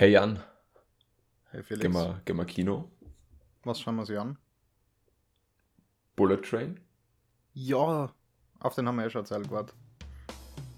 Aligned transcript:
Hey 0.00 0.12
Jan, 0.12 0.42
Hey 1.50 1.62
Felix, 1.62 1.82
gehen 1.82 1.92
wir, 1.92 2.22
gehen 2.24 2.36
wir 2.38 2.46
Kino? 2.46 2.90
was 3.64 3.82
schauen 3.82 3.96
wir 3.96 4.06
sie 4.06 4.16
an? 4.16 4.38
Bullet 6.16 6.38
Train? 6.38 6.80
Ja, 7.52 8.10
auf 8.60 8.74
den 8.74 8.88
haben 8.88 8.96
wir 8.96 9.02
ja 9.02 9.10
schon 9.10 9.20
erzählt 9.20 9.46
gewartet. 9.46 9.76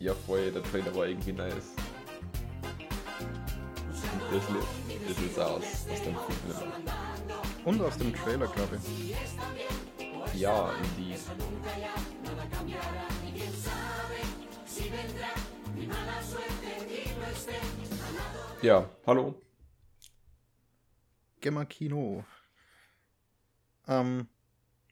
Ja, 0.01 0.13
voll, 0.13 0.51
der 0.51 0.65
Trailer 0.65 0.93
war 0.97 1.07
irgendwie 1.07 1.35
nice. 1.35 1.77
Ein 3.87 4.33
bisschen, 4.33 4.57
ein 4.57 5.07
bisschen 5.07 5.41
aus, 5.41 5.87
aus 5.89 6.03
dem 6.03 6.17
Film. 6.17 6.73
Und 7.65 7.81
aus 7.81 7.97
dem 7.99 8.13
Trailer, 8.13 8.49
glaube 8.49 8.77
ich. 8.77 9.15
Ja, 10.35 10.73
in 10.73 10.97
die. 10.99 11.15
Ja, 18.63 18.89
hallo. 19.07 19.35
Wir 21.41 21.65
Kino. 21.67 22.25
Ähm, 23.89 24.29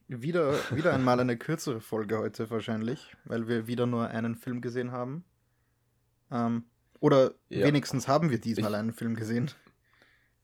wieder, 0.08 0.54
wieder 0.74 0.92
einmal 0.92 1.20
eine 1.20 1.36
kürzere 1.36 1.80
Folge 1.80 2.18
heute 2.18 2.50
wahrscheinlich, 2.50 3.14
weil 3.24 3.46
wir 3.46 3.66
wieder 3.68 3.86
nur 3.86 4.08
einen 4.08 4.34
Film 4.34 4.60
gesehen 4.60 4.90
haben. 4.90 5.24
Ähm, 6.32 6.64
oder 6.98 7.32
Ja. 7.48 7.66
wenigstens 7.66 8.08
haben 8.08 8.30
wir 8.30 8.40
diesmal 8.40 8.72
Ich- 8.72 8.76
einen 8.78 8.92
Film 8.92 9.14
gesehen. 9.14 9.50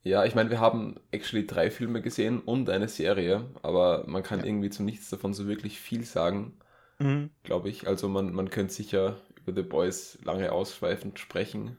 Ja, 0.03 0.23
ich 0.23 0.35
meine, 0.35 0.49
wir 0.49 0.61
haben 0.61 0.95
actually 1.11 1.45
drei 1.45 1.69
Filme 1.69 2.01
gesehen 2.01 2.39
und 2.39 2.69
eine 2.69 2.87
Serie, 2.87 3.49
aber 3.61 4.05
man 4.07 4.23
kann 4.23 4.39
Ja. 4.39 4.45
irgendwie 4.45 4.69
zu 4.69 4.83
nichts 4.83 5.09
davon 5.09 5.33
so 5.33 5.47
wirklich 5.47 5.79
viel 5.81 6.05
sagen, 6.05 6.57
Mhm. 6.99 7.29
glaube 7.43 7.67
ich. 7.67 7.87
Also 7.87 8.07
man, 8.07 8.33
man 8.33 8.49
könnte 8.49 8.73
sicher 8.73 9.19
über 9.47 9.61
The 9.61 9.67
Boys 9.67 10.17
lange 10.23 10.51
ausschweifend 10.51 11.19
sprechen. 11.19 11.77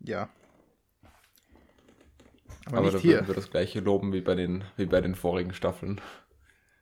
Ja. 0.00 0.28
Aber, 2.66 2.78
Aber 2.78 2.90
da 2.90 2.98
hier. 2.98 3.16
würden 3.16 3.28
wir 3.28 3.34
das 3.34 3.50
gleiche 3.50 3.80
loben 3.80 4.12
wie 4.12 4.20
bei 4.22 4.34
den, 4.34 4.64
wie 4.76 4.86
bei 4.86 5.00
den 5.00 5.14
vorigen 5.14 5.52
Staffeln. 5.54 6.00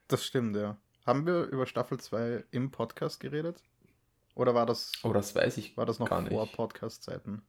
Das 0.08 0.24
stimmt, 0.24 0.56
ja. 0.56 0.76
Haben 1.04 1.26
wir 1.26 1.44
über 1.44 1.66
Staffel 1.66 1.98
2 2.00 2.44
im 2.50 2.70
Podcast 2.70 3.20
geredet? 3.20 3.62
Oder 4.34 4.54
war 4.54 4.66
das, 4.66 4.92
Oh, 5.02 5.12
das 5.12 5.34
weiß 5.34 5.58
ich 5.58 5.76
war 5.76 5.84
das 5.86 5.98
noch 5.98 6.08
vor 6.08 6.46
Podcast-Zeiten? 6.50 7.42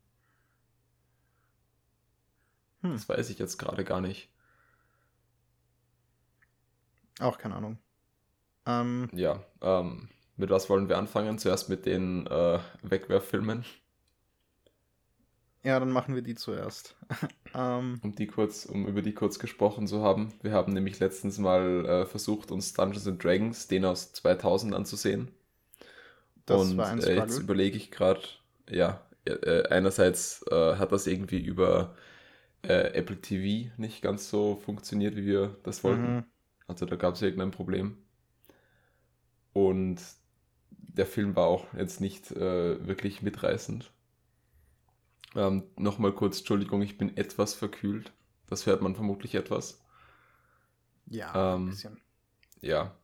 Hm, 2.81 2.91
Das 2.91 3.07
weiß 3.07 3.29
ich 3.29 3.39
jetzt 3.39 3.57
gerade 3.57 3.83
gar 3.83 4.01
nicht. 4.01 4.29
auch 7.19 7.37
keine 7.37 7.55
Ahnung. 7.55 7.77
Ähm, 8.65 9.09
Ja, 9.13 9.43
ähm, 9.61 10.09
mit 10.37 10.49
was 10.49 10.69
wollen 10.69 10.89
wir 10.89 10.97
anfangen? 10.97 11.37
Zuerst 11.37 11.69
mit 11.69 11.85
den 11.85 12.27
äh, 12.27 12.59
Wegwerffilmen, 12.83 13.65
ja, 15.65 15.79
dann 15.79 15.89
machen 15.89 16.13
wir 16.13 16.21
die 16.21 16.35
zuerst. 16.35 16.95
ähm, 17.55 17.99
um 18.03 18.13
die 18.13 18.27
kurz, 18.27 18.65
um 18.65 18.85
über 18.87 19.01
die 19.01 19.15
kurz 19.15 19.39
gesprochen 19.39 19.87
zu 19.87 20.03
haben. 20.03 20.31
Wir 20.43 20.51
haben 20.51 20.73
nämlich 20.73 20.99
letztens 20.99 21.39
mal 21.39 21.85
äh, 21.87 22.05
versucht, 22.05 22.51
uns 22.51 22.73
Dungeons 22.73 23.07
and 23.07 23.21
Dragons, 23.21 23.67
den 23.67 23.83
aus 23.83 24.13
2000 24.13 24.75
anzusehen. 24.75 25.31
das 26.45 26.61
Und 26.61 26.77
war 26.77 26.89
ein 26.89 26.99
äh, 27.01 27.15
jetzt 27.15 27.39
überlege 27.39 27.77
ich 27.77 27.89
gerade, 27.89 28.21
ja, 28.69 29.01
äh, 29.25 29.63
einerseits 29.69 30.45
äh, 30.51 30.75
hat 30.75 30.91
das 30.91 31.07
irgendwie 31.07 31.39
über 31.43 31.95
äh, 32.61 32.93
Apple 32.93 33.19
TV 33.19 33.71
nicht 33.77 34.03
ganz 34.03 34.29
so 34.29 34.57
funktioniert, 34.57 35.15
wie 35.15 35.25
wir 35.25 35.57
das 35.63 35.83
wollten. 35.83 36.17
Mhm. 36.17 36.23
Also 36.67 36.85
da 36.85 36.95
gab 36.95 37.15
es 37.15 37.23
irgendein 37.23 37.49
Problem. 37.49 37.97
Und 39.51 39.99
der 40.87 41.05
Film 41.05 41.35
war 41.35 41.47
auch 41.47 41.73
jetzt 41.73 42.01
nicht 42.01 42.31
äh, 42.31 42.87
wirklich 42.87 43.21
mitreißend. 43.21 43.91
Ähm, 45.35 45.65
Nochmal 45.77 46.13
kurz, 46.13 46.39
Entschuldigung, 46.39 46.81
ich 46.81 46.97
bin 46.97 47.15
etwas 47.15 47.53
verkühlt. 47.53 48.11
Das 48.47 48.65
hört 48.65 48.81
man 48.81 48.95
vermutlich 48.95 49.35
etwas. 49.35 49.79
Ja, 51.07 51.31
ein 51.55 51.61
ähm, 51.61 51.65
bisschen. 51.65 52.01
Ja. 52.61 52.95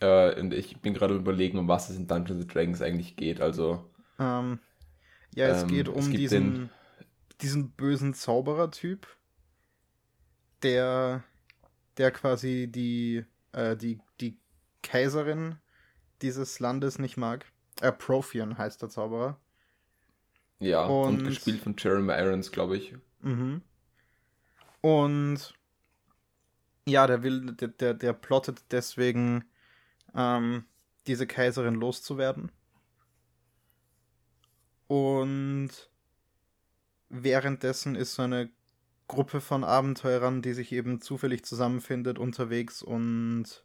Äh, 0.00 0.40
und 0.40 0.52
ich 0.54 0.80
bin 0.80 0.94
gerade 0.94 1.14
überlegen, 1.14 1.58
um 1.58 1.68
was 1.68 1.88
es 1.90 1.96
in 1.96 2.06
Dungeons 2.08 2.42
and 2.42 2.52
Dragons 2.54 2.82
eigentlich 2.82 3.14
geht. 3.16 3.40
Also, 3.40 3.88
Ähm, 4.18 4.60
ja, 5.34 5.46
es 5.48 5.66
ähm, 5.66 5.68
geht 5.68 5.88
es 5.94 5.94
um 5.94 6.10
gibt 6.10 6.18
diesen, 6.18 6.30
den- 6.30 6.70
diesen 7.40 7.70
bösen 7.72 8.14
Zauberer-Typ, 8.14 9.06
der, 10.62 11.24
der 11.98 12.10
quasi 12.12 12.68
die, 12.70 13.24
äh, 13.52 13.76
die, 13.76 14.00
die 14.20 14.38
Kaiserin 14.88 15.56
dieses 16.22 16.60
Landes 16.60 16.98
nicht 16.98 17.16
mag. 17.18 17.44
Äh, 17.80 17.92
Profian 17.92 18.56
heißt 18.58 18.80
der 18.82 18.88
Zauberer. 18.88 19.38
ja, 20.60 20.84
und, 20.86 21.18
Und- 21.20 21.24
gespielt 21.24 21.60
von 21.62 21.76
Jeremy 21.78 22.12
Irons, 22.14 22.50
glaube 22.50 22.76
ich. 22.78 22.94
Mhm. 23.20 23.62
Und 24.80 25.54
ja, 26.86 27.06
der 27.06 27.22
will, 27.22 27.52
der, 27.52 27.68
der, 27.68 27.94
der 27.94 28.12
plottet 28.14 28.62
deswegen, 28.70 29.44
ähm, 30.14 30.64
diese 31.06 31.26
Kaiserin 31.26 31.74
loszuwerden. 31.74 32.50
Und 34.86 35.70
währenddessen 37.10 37.94
ist 37.94 38.14
so 38.14 38.22
eine 38.22 38.50
Gruppe 39.06 39.40
von 39.40 39.64
Abenteurern, 39.64 40.42
die 40.42 40.52
sich 40.54 40.72
eben 40.72 41.00
zufällig 41.00 41.44
zusammenfindet, 41.44 42.18
unterwegs 42.18 42.82
und 42.82 43.64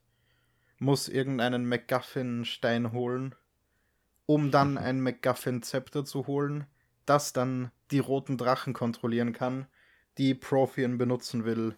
muss 0.84 1.08
irgendeinen 1.08 1.66
MacGuffin-Stein 1.68 2.92
holen, 2.92 3.36
um 4.26 4.52
dann 4.52 4.78
ein 4.78 5.02
MacGuffin-Zepter 5.02 6.06
zu 6.06 6.28
holen, 6.28 6.66
das 7.06 7.34
dann 7.34 7.72
die 7.92 8.00
roten 8.00 8.38
Drachen 8.38 8.74
kontrollieren 8.74 9.34
kann, 9.34 9.68
die 10.18 10.36
Profian 10.36 10.98
benutzen 10.98 11.46
will, 11.46 11.76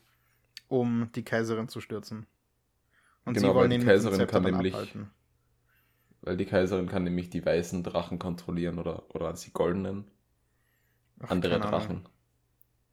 um 0.67 1.09
die 1.15 1.23
Kaiserin 1.23 1.67
zu 1.69 1.81
stürzen. 1.81 2.25
Und 3.23 3.35
Genau, 3.35 3.47
sie 3.47 3.49
weil 3.49 3.55
wollen 3.55 3.69
die 3.71 3.75
ihn 3.77 3.79
mit 3.81 3.87
dem 3.87 3.93
Kaiserin 3.95 4.27
kann 4.27 4.43
nämlich- 4.43 4.73
abhalten. 4.73 5.11
Weil 6.21 6.37
die 6.37 6.45
Kaiserin 6.45 6.87
kann 6.87 7.03
nämlich 7.03 7.29
die 7.29 7.45
weißen 7.45 7.83
Drachen 7.83 8.17
kontrollieren 8.17 8.79
oder, 8.79 9.03
oder 9.15 9.31
die 9.33 9.51
goldenen. 9.53 10.05
Ach, 11.19 11.29
andere. 11.29 11.59
Drachen. 11.59 12.09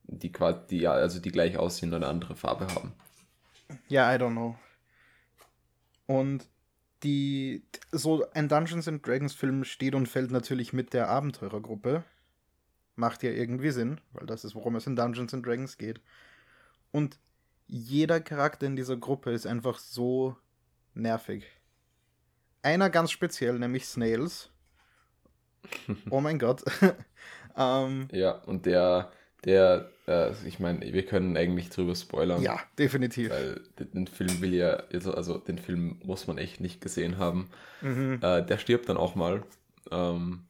Die 0.04 0.30
quasi, 0.30 0.60
die, 0.68 0.78
ja, 0.80 0.92
also 0.92 1.18
die 1.18 1.30
gleich 1.32 1.56
aussehen 1.56 1.88
und 1.90 1.96
eine 1.96 2.08
andere 2.08 2.36
Farbe 2.36 2.66
haben. 2.74 2.92
Ja, 3.88 4.14
I 4.14 4.18
don't 4.18 4.32
know. 4.32 4.56
Und 6.06 6.48
die, 7.02 7.64
so 7.90 8.24
ein 8.32 8.48
Dungeons 8.48 8.88
and 8.88 9.06
Dragons 9.06 9.34
Film 9.34 9.64
steht 9.64 9.94
und 9.94 10.06
fällt 10.08 10.30
natürlich 10.30 10.72
mit 10.72 10.92
der 10.92 11.08
Abenteurergruppe. 11.08 12.04
Macht 12.94 13.22
ja 13.22 13.30
irgendwie 13.30 13.70
Sinn, 13.70 14.00
weil 14.12 14.26
das 14.26 14.44
ist, 14.44 14.54
worum 14.54 14.76
es 14.76 14.86
in 14.86 14.96
Dungeons 14.96 15.34
and 15.34 15.44
Dragons 15.44 15.78
geht. 15.78 16.00
Und 16.90 17.18
jeder 17.66 18.20
Charakter 18.20 18.66
in 18.66 18.76
dieser 18.76 18.96
Gruppe 18.96 19.32
ist 19.32 19.46
einfach 19.46 19.78
so 19.78 20.36
nervig. 20.94 21.46
Einer 22.62 22.90
ganz 22.90 23.10
speziell, 23.10 23.58
nämlich 23.58 23.86
Snails. 23.86 24.50
Oh 26.10 26.20
mein 26.20 26.40
Gott. 26.40 26.64
ähm, 27.56 28.08
Ja, 28.10 28.32
und 28.42 28.66
der, 28.66 29.12
der, 29.44 29.91
äh, 30.06 30.32
ich 30.46 30.58
meine, 30.58 30.80
wir 30.80 31.04
können 31.04 31.36
eigentlich 31.36 31.70
drüber 31.70 31.94
spoilern. 31.94 32.42
ja, 32.42 32.60
definitiv. 32.78 33.30
Weil 33.30 33.60
den 33.78 33.90
den 33.92 34.06
Film 34.06 34.40
will 34.40 34.54
ja, 34.54 34.82
also, 34.92 35.14
also 35.14 35.38
den 35.38 35.58
Film 35.58 36.00
muss 36.04 36.26
man 36.26 36.38
echt 36.38 36.60
nicht 36.60 36.80
gesehen 36.80 37.18
haben. 37.18 37.50
Mhm. 37.80 38.18
Äh, 38.22 38.44
der 38.44 38.58
stirbt 38.58 38.88
dann 38.88 38.96
auch 38.96 39.14
mal. 39.14 39.42
Ähm, 39.90 40.44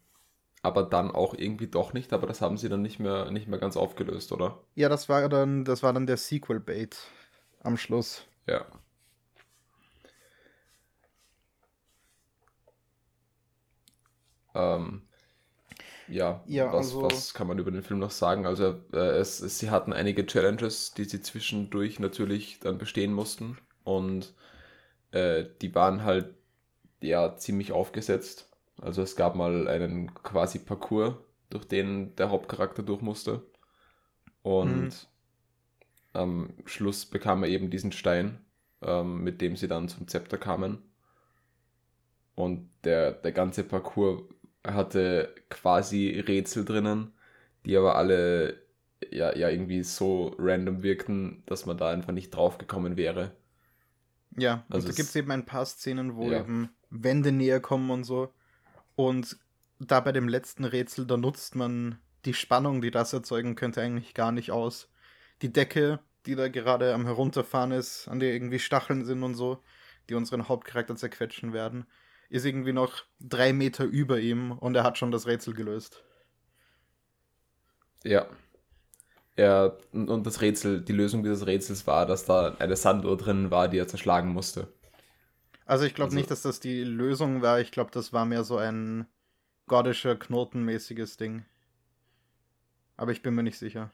aber 0.62 0.84
dann 0.84 1.10
auch 1.10 1.34
irgendwie 1.34 1.66
doch 1.66 1.92
nicht, 1.92 2.12
aber 2.12 2.26
das 2.26 2.40
haben 2.40 2.56
sie 2.56 2.68
dann 2.68 2.82
nicht 2.82 3.00
mehr, 3.00 3.30
nicht 3.32 3.48
mehr 3.48 3.58
ganz 3.58 3.76
aufgelöst, 3.76 4.30
oder? 4.30 4.60
Ja, 4.76 4.88
das 4.88 5.08
war 5.08 5.28
dann, 5.28 5.64
das 5.64 5.82
war 5.82 5.92
dann 5.92 6.06
der 6.06 6.16
Sequel-Bait 6.16 6.96
am 7.64 7.76
Schluss. 7.76 8.26
Ja. 8.46 8.64
Ähm, 14.54 15.02
ja, 16.06 16.44
Ja, 16.44 16.70
was, 16.70 17.00
also- 17.02 17.02
was 17.02 17.34
kann 17.34 17.46
man 17.46 17.58
über 17.58 17.70
den 17.70 17.82
Film 17.82 18.00
noch 18.00 18.10
sagen? 18.10 18.46
Also, 18.46 18.80
äh, 18.92 18.96
es, 19.18 19.40
es, 19.40 19.58
sie 19.58 19.70
hatten 19.70 19.92
einige 19.92 20.26
Challenges, 20.26 20.92
die 20.94 21.04
sie 21.04 21.22
zwischendurch 21.22 21.98
natürlich 22.00 22.60
dann 22.60 22.78
bestehen 22.78 23.12
mussten. 23.12 23.58
Und 23.84 24.34
äh, 25.12 25.44
die 25.62 25.74
waren 25.74 26.04
halt 26.04 26.34
ja 27.02 27.36
ziemlich 27.36 27.72
aufgesetzt. 27.72 28.50
Also 28.80 29.02
es 29.02 29.16
gab 29.16 29.36
mal 29.36 29.68
einen 29.68 30.14
quasi 30.14 30.58
Parcours, 30.60 31.14
durch 31.50 31.66
den 31.66 32.16
der 32.16 32.30
Hauptcharakter 32.30 32.82
durch 32.84 33.02
musste. 33.02 33.42
Und 34.42 34.90
Mhm. 34.90 35.02
am 36.14 36.54
Schluss 36.64 37.04
bekam 37.06 37.42
er 37.42 37.50
eben 37.50 37.68
diesen 37.70 37.92
Stein, 37.92 38.44
ähm, 38.82 39.22
mit 39.22 39.40
dem 39.42 39.56
sie 39.56 39.68
dann 39.68 39.88
zum 39.90 40.08
Zepter 40.08 40.38
kamen. 40.38 40.82
Und 42.34 42.70
der, 42.84 43.12
der 43.12 43.32
ganze 43.32 43.64
Parcours 43.64 44.22
hatte 44.66 45.34
quasi 45.50 46.20
Rätsel 46.20 46.64
drinnen, 46.64 47.12
die 47.66 47.76
aber 47.76 47.96
alle 47.96 48.62
ja, 49.10 49.36
ja 49.36 49.48
irgendwie 49.50 49.82
so 49.82 50.34
random 50.38 50.82
wirkten, 50.82 51.42
dass 51.46 51.66
man 51.66 51.76
da 51.78 51.90
einfach 51.90 52.12
nicht 52.12 52.30
drauf 52.30 52.58
gekommen 52.58 52.96
wäre. 52.96 53.32
Ja, 54.36 54.66
Also 54.70 54.86
und 54.86 54.88
da 54.88 54.92
gibt 54.92 55.10
es 55.10 55.16
eben 55.16 55.30
ein 55.30 55.44
paar 55.44 55.66
Szenen, 55.66 56.16
wo 56.16 56.32
Ja. 56.32 56.32
eben 56.32 56.70
Wände 56.90 57.32
näher 57.32 57.60
kommen 57.60 57.90
und 57.90 58.04
so. 58.04 58.32
Und 58.96 59.38
da 59.80 60.00
bei 60.00 60.12
dem 60.12 60.28
letzten 60.28 60.64
Rätsel, 60.64 61.06
da 61.06 61.16
nutzt 61.18 61.56
man 61.56 61.98
die 62.26 62.34
Spannung, 62.34 62.82
die 62.82 62.90
das 62.90 63.12
erzeugen 63.12 63.56
könnte, 63.56 63.82
eigentlich 63.82 64.14
gar 64.14 64.32
nicht 64.32 64.52
aus. 64.52 64.90
Die 65.42 65.52
Decke, 65.52 66.00
die 66.26 66.36
da 66.36 66.48
gerade 66.48 66.94
am 66.94 67.06
Herunterfahren 67.06 67.72
ist, 67.72 68.08
an 68.08 68.20
der 68.20 68.34
irgendwie 68.34 68.58
Stacheln 68.60 69.04
sind 69.04 69.22
und 69.24 69.34
so, 69.34 69.62
die 70.10 70.14
unseren 70.14 70.48
Hauptcharakter 70.48 70.96
zerquetschen 70.96 71.52
werden, 71.52 71.86
ist 72.32 72.46
irgendwie 72.46 72.72
noch 72.72 73.04
drei 73.20 73.52
Meter 73.52 73.84
über 73.84 74.18
ihm 74.18 74.52
und 74.52 74.74
er 74.74 74.84
hat 74.84 74.96
schon 74.96 75.12
das 75.12 75.26
Rätsel 75.26 75.52
gelöst. 75.52 76.02
Ja. 78.04 78.26
Er, 79.36 79.76
und 79.92 80.26
das 80.26 80.40
Rätsel, 80.40 80.80
die 80.80 80.94
Lösung 80.94 81.22
dieses 81.22 81.46
Rätsels 81.46 81.86
war, 81.86 82.06
dass 82.06 82.24
da 82.24 82.54
eine 82.58 82.76
Sanduhr 82.76 83.18
drin 83.18 83.50
war, 83.50 83.68
die 83.68 83.76
er 83.76 83.86
zerschlagen 83.86 84.30
musste. 84.30 84.72
Also 85.66 85.84
ich 85.84 85.94
glaube 85.94 86.08
also, 86.08 86.16
nicht, 86.16 86.30
dass 86.30 86.40
das 86.40 86.58
die 86.58 86.82
Lösung 86.84 87.42
war. 87.42 87.60
Ich 87.60 87.70
glaube, 87.70 87.90
das 87.90 88.14
war 88.14 88.24
mehr 88.24 88.44
so 88.44 88.56
ein 88.56 89.06
gordischer, 89.66 90.16
knotenmäßiges 90.16 91.18
Ding. 91.18 91.44
Aber 92.96 93.12
ich 93.12 93.22
bin 93.22 93.34
mir 93.34 93.42
nicht 93.42 93.58
sicher. 93.58 93.90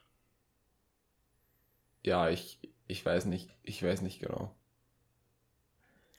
Ja, 2.04 2.30
ich, 2.30 2.60
ich 2.86 3.04
weiß 3.04 3.24
nicht, 3.24 3.50
ich 3.64 3.82
weiß 3.82 4.02
nicht 4.02 4.20
genau. 4.20 4.54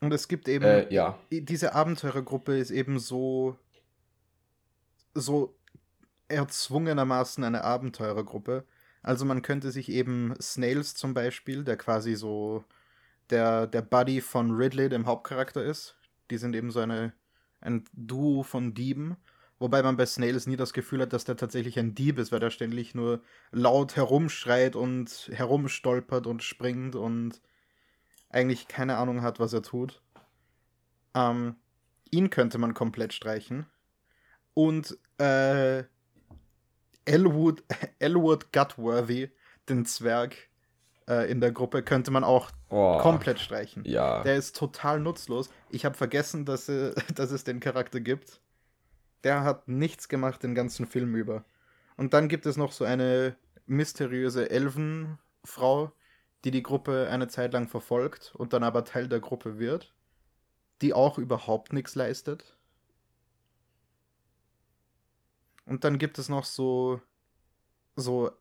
Und 0.02 0.14
es 0.14 0.28
gibt 0.28 0.48
eben, 0.48 0.66
äh, 0.66 0.94
ja. 0.94 1.20
diese 1.32 1.76
Abenteurergruppe 1.76 2.58
ist 2.58 2.72
eben 2.72 3.00
so, 3.00 3.58
so 5.14 5.58
erzwungenermaßen 6.30 7.44
eine 7.44 7.64
Abenteurergruppe. 7.64 8.66
Also 9.02 9.26
man 9.26 9.42
könnte 9.42 9.72
sich 9.72 9.90
eben 9.90 10.34
Snails 10.42 10.96
zum 10.96 11.14
Beispiel, 11.14 11.64
der 11.64 11.78
quasi 11.78 12.16
so 12.16 12.64
der, 13.30 13.68
der 13.68 13.82
Buddy 13.82 14.22
von 14.22 14.52
Ridley, 14.52 14.90
dem 14.90 15.06
Hauptcharakter 15.06 15.64
ist. 15.64 15.98
Die 16.32 16.38
sind 16.38 16.56
eben 16.56 16.72
so 16.72 16.80
eine, 16.80 17.14
ein 17.62 17.84
Duo 17.94 18.44
von 18.44 18.74
Dieben. 18.74 19.18
Wobei 19.58 19.84
man 19.84 19.98
bei 19.98 20.06
Snails 20.06 20.48
nie 20.48 20.56
das 20.56 20.72
Gefühl 20.72 21.02
hat, 21.02 21.12
dass 21.12 21.26
der 21.26 21.36
tatsächlich 21.36 21.78
ein 21.78 21.94
Dieb 21.94 22.18
ist, 22.18 22.32
weil 22.32 22.40
der 22.40 22.50
ständig 22.50 22.96
nur 22.96 23.22
laut 23.52 23.98
herumschreit 23.98 24.76
und 24.78 25.30
herumstolpert 25.34 26.28
und 26.28 26.44
springt 26.44 26.96
und 26.96 27.42
eigentlich 28.30 28.68
keine 28.68 28.98
Ahnung 28.98 29.22
hat, 29.22 29.40
was 29.40 29.54
er 29.54 29.62
tut. 29.62 30.02
Ähm, 31.14 31.56
ihn 32.12 32.30
könnte 32.30 32.58
man 32.58 32.74
komplett 32.74 33.14
streichen. 33.14 33.66
Und 34.54 34.98
äh, 35.20 35.84
Elwood, 37.06 37.64
Elwood 38.00 38.52
Gutworthy, 38.54 39.30
den 39.68 39.86
Zwerg 39.86 40.36
äh, 41.08 41.30
in 41.30 41.42
der 41.42 41.52
Gruppe, 41.52 41.84
könnte 41.84 42.12
man 42.12 42.24
auch 42.24 42.52
oh, 42.70 43.00
komplett 43.00 43.40
streichen. 43.40 43.84
Ja. 43.86 44.24
Der 44.24 44.36
ist 44.36 44.56
total 44.56 45.00
nutzlos. 45.00 45.50
Ich 45.70 45.86
habe 45.86 45.96
vergessen, 45.96 46.46
dass, 46.46 46.70
äh, 46.70 46.94
dass 47.16 47.32
es 47.32 47.44
den 47.44 47.60
Charakter 47.60 48.00
gibt. 48.00 48.42
Der 49.24 49.44
hat 49.44 49.68
nichts 49.68 50.08
gemacht 50.08 50.44
den 50.44 50.56
ganzen 50.56 50.86
Film 50.86 51.16
über. 51.16 51.44
Und 51.98 52.14
dann 52.14 52.30
gibt 52.30 52.46
es 52.46 52.56
noch 52.56 52.72
so 52.72 52.86
eine 52.86 53.36
mysteriöse 53.66 54.50
Elfenfrau, 54.50 55.92
die 56.44 56.52
die 56.52 56.64
Gruppe 56.64 57.10
eine 57.10 57.28
Zeit 57.28 57.54
lang 57.54 57.68
verfolgt 57.68 58.34
und 58.36 58.54
dann 58.54 58.64
aber 58.64 58.86
Teil 58.86 59.08
der 59.08 59.20
Gruppe 59.20 59.60
wird, 59.60 59.94
die 60.82 60.94
auch 60.94 61.18
überhaupt 61.18 61.74
nichts 61.74 61.96
leistet. 61.96 62.56
Und 65.66 65.84
dann 65.84 66.00
gibt 66.00 66.18
es 66.18 66.30
noch 66.30 66.46
so, 66.46 67.02
so 67.96 68.32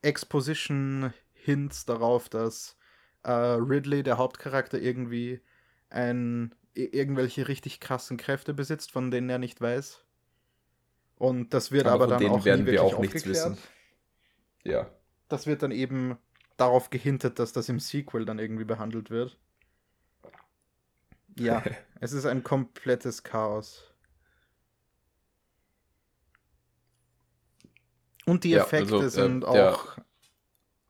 Exposition-Hints 0.00 1.84
darauf, 1.84 2.28
dass 2.28 2.76
äh, 3.22 3.30
Ridley, 3.30 4.02
der 4.02 4.18
Hauptcharakter, 4.18 4.80
irgendwie 4.80 5.40
ein, 5.90 6.54
irgendwelche 6.74 7.46
richtig 7.48 7.78
krassen 7.80 8.16
Kräfte 8.16 8.54
besitzt, 8.54 8.90
von 8.90 9.10
denen 9.10 9.30
er 9.30 9.38
nicht 9.38 9.60
weiß. 9.60 10.02
Und 11.16 11.54
das 11.54 11.70
wird 11.70 11.86
aber, 11.86 12.04
aber 12.04 12.18
dann 12.18 12.32
auch 12.32 12.44
werden 12.44 12.64
nie 12.64 12.72
wir 12.72 12.82
auch 12.82 12.98
nichts 12.98 13.26
wissen. 13.26 13.58
Ja. 14.64 14.90
Das 15.28 15.46
wird 15.46 15.62
dann 15.62 15.70
eben 15.70 16.18
darauf 16.56 16.90
gehintet, 16.90 17.38
dass 17.38 17.52
das 17.52 17.68
im 17.68 17.80
Sequel 17.80 18.24
dann 18.24 18.38
irgendwie 18.38 18.64
behandelt 18.64 19.10
wird. 19.10 19.38
Ja, 21.38 21.62
es 22.00 22.12
ist 22.12 22.26
ein 22.26 22.42
komplettes 22.42 23.22
Chaos. 23.22 23.84
Und 28.24 28.44
die 28.44 28.54
Effekte 28.54 28.96
ja, 28.96 29.00
also, 29.00 29.06
äh, 29.06 29.24
sind 29.24 29.44
auch. 29.44 29.96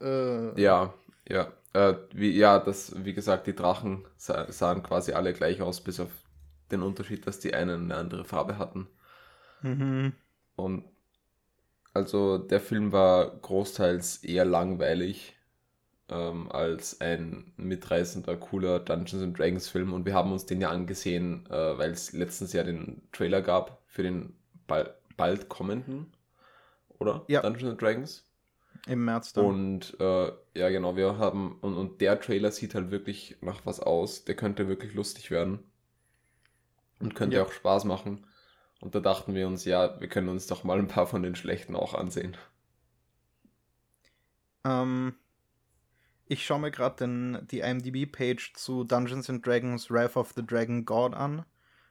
Äh, 0.00 0.60
ja, 0.60 0.92
ja. 1.28 1.52
Äh, 1.72 1.94
wie, 2.12 2.30
ja, 2.32 2.58
das, 2.58 3.02
wie 3.04 3.14
gesagt, 3.14 3.46
die 3.46 3.54
Drachen 3.54 4.04
sahen 4.18 4.82
quasi 4.82 5.12
alle 5.12 5.32
gleich 5.32 5.62
aus, 5.62 5.82
bis 5.82 6.00
auf 6.00 6.10
den 6.70 6.82
Unterschied, 6.82 7.26
dass 7.26 7.38
die 7.38 7.54
einen 7.54 7.84
eine 7.84 7.96
andere 7.96 8.24
Farbe 8.24 8.58
hatten. 8.58 8.88
Mhm. 9.62 10.12
Und 10.56 10.84
also 11.94 12.38
der 12.38 12.60
Film 12.60 12.92
war 12.92 13.30
großteils 13.38 14.24
eher 14.24 14.44
langweilig 14.44 15.36
ähm, 16.08 16.50
als 16.50 17.00
ein 17.00 17.52
mitreißender, 17.56 18.36
cooler 18.36 18.80
Dungeons 18.80 19.22
and 19.22 19.38
Dragons 19.38 19.68
Film. 19.68 19.92
Und 19.92 20.06
wir 20.06 20.14
haben 20.14 20.32
uns 20.32 20.46
den 20.46 20.60
ja 20.60 20.70
angesehen, 20.70 21.46
äh, 21.50 21.78
weil 21.78 21.90
es 21.90 22.12
letztens 22.12 22.52
ja 22.52 22.62
den 22.62 23.02
Trailer 23.12 23.42
gab 23.42 23.82
für 23.86 24.02
den 24.02 24.34
bald, 24.66 24.94
bald 25.16 25.48
kommenden 25.48 26.12
oder? 27.02 27.24
Ja. 27.28 27.42
Dungeons 27.42 27.72
and 27.72 27.82
Dragons. 27.82 28.24
Im 28.86 29.04
März 29.04 29.32
dann. 29.32 29.44
Und 29.44 30.00
äh, 30.00 30.32
ja, 30.54 30.70
genau, 30.70 30.96
wir 30.96 31.18
haben, 31.18 31.58
und, 31.60 31.76
und 31.76 32.00
der 32.00 32.20
Trailer 32.20 32.50
sieht 32.50 32.74
halt 32.74 32.90
wirklich 32.90 33.36
nach 33.40 33.60
was 33.64 33.80
aus. 33.80 34.24
Der 34.24 34.34
könnte 34.34 34.68
wirklich 34.68 34.94
lustig 34.94 35.30
werden. 35.30 35.60
Und 36.98 37.14
könnte 37.14 37.36
ja. 37.36 37.44
auch 37.44 37.52
Spaß 37.52 37.84
machen. 37.84 38.26
Und 38.80 38.94
da 38.94 39.00
dachten 39.00 39.34
wir 39.34 39.46
uns, 39.46 39.64
ja, 39.64 40.00
wir 40.00 40.08
können 40.08 40.28
uns 40.28 40.46
doch 40.46 40.64
mal 40.64 40.78
ein 40.78 40.88
paar 40.88 41.06
von 41.06 41.22
den 41.22 41.36
schlechten 41.36 41.76
auch 41.76 41.94
ansehen. 41.94 42.36
Ähm, 44.64 45.14
ich 46.32 46.46
schaue 46.46 46.60
mir 46.60 46.70
gerade 46.70 47.44
die 47.50 47.60
IMDb-Page 47.60 48.54
zu 48.54 48.84
Dungeons 48.84 49.28
and 49.28 49.46
Dragons 49.46 49.90
Wrath 49.90 50.16
of 50.16 50.32
the 50.34 50.44
Dragon 50.44 50.86
God 50.86 51.14
an. 51.14 51.44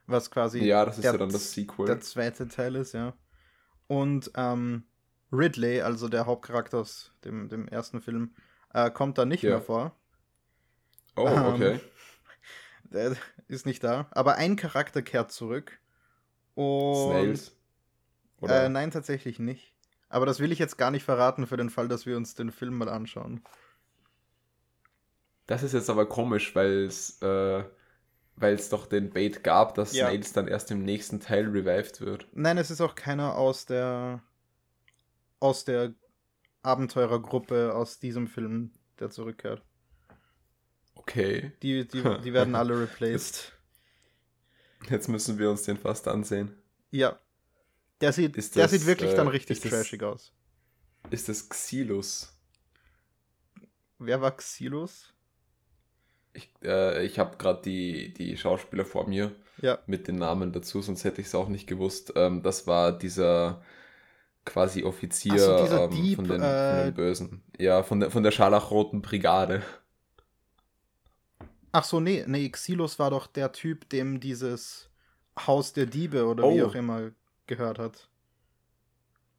Was 0.07 0.31
quasi 0.31 0.65
ja, 0.65 0.83
das 0.83 0.97
ist 0.97 1.03
der, 1.03 1.11
ja 1.13 1.17
dann 1.19 1.29
das 1.29 1.53
Sequel. 1.53 1.85
der 1.85 1.99
zweite 2.01 2.47
Teil 2.47 2.75
ist, 2.75 2.93
ja. 2.93 3.13
Und 3.85 4.31
ähm, 4.35 4.85
Ridley, 5.31 5.81
also 5.81 6.09
der 6.09 6.25
Hauptcharakter 6.25 6.79
aus 6.79 7.13
dem, 7.23 7.49
dem 7.49 7.67
ersten 7.67 8.01
Film, 8.01 8.33
äh, 8.73 8.89
kommt 8.89 9.19
da 9.19 9.25
nicht 9.25 9.43
ja. 9.43 9.51
mehr 9.51 9.61
vor. 9.61 9.95
Oh, 11.15 11.27
ähm, 11.27 11.45
okay. 11.45 11.79
der 12.85 13.15
ist 13.47 13.67
nicht 13.67 13.83
da. 13.83 14.07
Aber 14.09 14.35
ein 14.35 14.55
Charakter 14.55 15.03
kehrt 15.03 15.31
zurück. 15.31 15.79
Und, 16.55 17.11
Snails? 17.11 17.55
Äh, 18.41 18.69
nein, 18.69 18.89
tatsächlich 18.89 19.37
nicht. 19.37 19.75
Aber 20.09 20.25
das 20.25 20.39
will 20.39 20.51
ich 20.51 20.57
jetzt 20.57 20.77
gar 20.77 20.89
nicht 20.89 21.03
verraten 21.03 21.45
für 21.45 21.57
den 21.57 21.69
Fall, 21.69 21.87
dass 21.87 22.07
wir 22.07 22.17
uns 22.17 22.33
den 22.33 22.51
Film 22.51 22.77
mal 22.79 22.89
anschauen. 22.89 23.43
Das 25.51 25.63
ist 25.63 25.73
jetzt 25.73 25.89
aber 25.89 26.05
komisch, 26.05 26.55
weil 26.55 26.85
es 26.85 27.21
äh, 27.21 27.65
doch 28.69 28.85
den 28.85 29.09
Bait 29.09 29.43
gab, 29.43 29.75
dass 29.75 29.91
ja. 29.91 30.07
Snails 30.07 30.31
dann 30.31 30.47
erst 30.47 30.71
im 30.71 30.85
nächsten 30.85 31.19
Teil 31.19 31.49
revived 31.49 31.99
wird. 31.99 32.25
Nein, 32.31 32.57
es 32.57 32.71
ist 32.71 32.79
auch 32.79 32.95
keiner 32.95 33.35
aus 33.35 33.65
der 33.65 34.23
aus 35.41 35.65
der 35.65 35.93
Abenteurergruppe 36.61 37.75
aus 37.75 37.99
diesem 37.99 38.27
Film, 38.27 38.71
der 38.97 39.09
zurückkehrt. 39.09 39.61
Okay. 40.95 41.51
Die, 41.61 41.85
die, 41.85 42.01
die 42.23 42.31
werden 42.31 42.55
alle 42.55 42.79
replaced. 42.79 43.51
Jetzt 44.89 45.09
müssen 45.09 45.37
wir 45.37 45.49
uns 45.49 45.63
den 45.63 45.75
fast 45.75 46.07
ansehen. 46.07 46.55
Ja. 46.91 47.19
Der 47.99 48.13
sieht, 48.13 48.37
das, 48.37 48.51
der 48.51 48.69
sieht 48.69 48.85
wirklich 48.85 49.11
äh, 49.11 49.15
dann 49.15 49.27
richtig 49.27 49.59
trashig 49.59 49.99
das, 49.99 50.09
aus. 50.09 50.33
Ist 51.09 51.27
das 51.27 51.49
Xilus? 51.49 52.39
Wer 53.99 54.21
war 54.21 54.37
Xilus? 54.37 55.13
Ich, 56.33 56.49
äh, 56.63 57.05
ich 57.05 57.19
habe 57.19 57.37
gerade 57.37 57.61
die, 57.61 58.13
die 58.13 58.37
Schauspieler 58.37 58.85
vor 58.85 59.07
mir 59.07 59.31
ja. 59.61 59.79
mit 59.85 60.07
den 60.07 60.15
Namen 60.15 60.51
dazu, 60.51 60.81
sonst 60.81 61.03
hätte 61.03 61.21
ich 61.21 61.27
es 61.27 61.35
auch 61.35 61.49
nicht 61.49 61.67
gewusst. 61.67 62.13
Ähm, 62.15 62.41
das 62.41 62.67
war 62.67 62.97
dieser 62.97 63.61
quasi 64.45 64.83
Offizier 64.83 65.39
so, 65.39 65.57
ähm, 65.57 65.91
Dieb, 65.91 66.15
von, 66.15 66.27
den, 66.27 66.41
äh, 66.41 66.75
von, 66.75 66.85
den, 66.85 66.93
Bösen. 66.93 67.43
Ja, 67.57 67.83
von 67.83 67.99
der, 67.99 68.11
von 68.11 68.23
der 68.23 68.31
Scharlachroten 68.31 69.01
Brigade. 69.01 69.61
Ach 71.71 71.83
so, 71.83 71.99
nee, 71.99 72.23
nee, 72.27 72.49
Xilus 72.49 72.99
war 72.99 73.11
doch 73.11 73.27
der 73.27 73.51
Typ, 73.51 73.89
dem 73.89 74.19
dieses 74.19 74.89
Haus 75.47 75.73
der 75.73 75.85
Diebe 75.85 76.25
oder 76.25 76.43
oh. 76.43 76.55
wie 76.55 76.63
auch 76.63 76.75
immer 76.75 77.11
gehört 77.47 77.79
hat. 77.79 78.09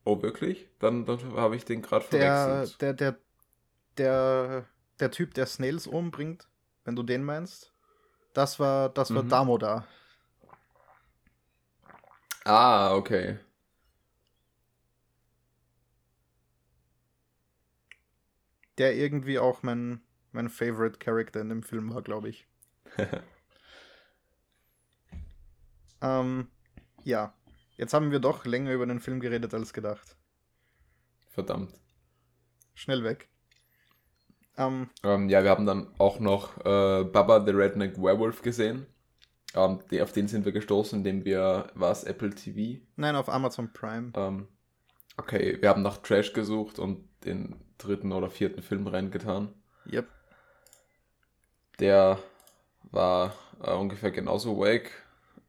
Oh, 0.05 0.21
wirklich? 0.23 0.69
Dann, 0.79 1.05
dann 1.05 1.35
habe 1.35 1.57
ich 1.57 1.65
den 1.65 1.83
gerade 1.83 2.05
verwechselt. 2.05 2.81
Der, 2.81 2.93
der, 2.93 3.13
der, 3.13 3.21
der, 3.99 4.65
der 4.99 5.11
Typ, 5.11 5.35
der 5.35 5.47
Snails 5.47 5.87
umbringt, 5.87 6.49
wenn 6.85 6.97
du 6.97 7.03
den 7.03 7.25
meinst. 7.25 7.73
Das 8.35 8.59
war, 8.59 8.89
das 8.89 9.15
war 9.15 9.23
mhm. 9.23 9.29
Damoda. 9.29 9.87
Ah, 12.45 12.95
okay. 12.95 13.39
Der 18.79 18.97
irgendwie 18.97 19.39
auch 19.39 19.63
mein, 19.63 20.03
mein 20.33 20.49
Favorite 20.49 20.99
Character 20.99 21.41
in 21.41 21.51
dem 21.51 21.63
Film 21.63 21.95
war, 21.95 22.03
glaube 22.03 22.31
ich. 22.31 22.49
ähm, 26.01 26.49
ja. 27.05 27.35
Jetzt 27.77 27.95
haben 27.95 28.11
wir 28.11 28.21
doch 28.21 28.45
länger 28.45 28.73
über 28.73 28.87
den 28.87 29.01
Film 29.01 29.21
geredet 29.21 29.55
als 29.55 29.73
gedacht. 29.73 30.17
Verdammt. 31.31 31.75
Schnell 32.75 33.05
weg. 33.05 33.32
Ähm, 34.57 34.91
ähm, 35.03 35.29
ja, 35.29 35.43
wir 35.43 35.51
haben 35.51 35.67
dann 35.67 35.89
auch 35.99 36.21
noch 36.21 36.59
äh, 36.59 37.05
Baba 37.05 37.45
the 37.45 37.53
Redneck 37.53 37.97
Werewolf 37.97 38.43
gesehen. 38.43 38.87
Ähm, 39.55 39.81
die, 39.91 40.01
auf 40.03 40.13
den 40.13 40.29
sind 40.29 40.45
wir 40.45 40.53
gestoßen, 40.53 40.99
indem 40.99 41.25
wir, 41.25 41.71
war 41.75 41.91
es 41.91 42.05
Apple 42.05 42.31
TV? 42.31 42.81
Nein, 42.97 43.17
auf 43.17 43.29
Amazon 43.29 43.73
Prime. 43.73 44.13
Ähm, 44.15 44.49
okay, 45.17 45.59
wir 45.61 45.69
haben 45.69 45.83
nach 45.83 45.99
Trash 45.99 46.33
gesucht 46.33 46.79
und 46.79 47.09
den 47.25 47.57
dritten 47.79 48.13
oder 48.13 48.31
vierten 48.31 48.63
Film 48.63 48.87
reingetan. 48.87 49.53
Yep. 49.91 50.07
Der 51.79 52.19
war 52.91 53.35
äh, 53.63 53.73
ungefähr 53.73 54.11
genauso 54.11 54.59
wack. 54.59 54.91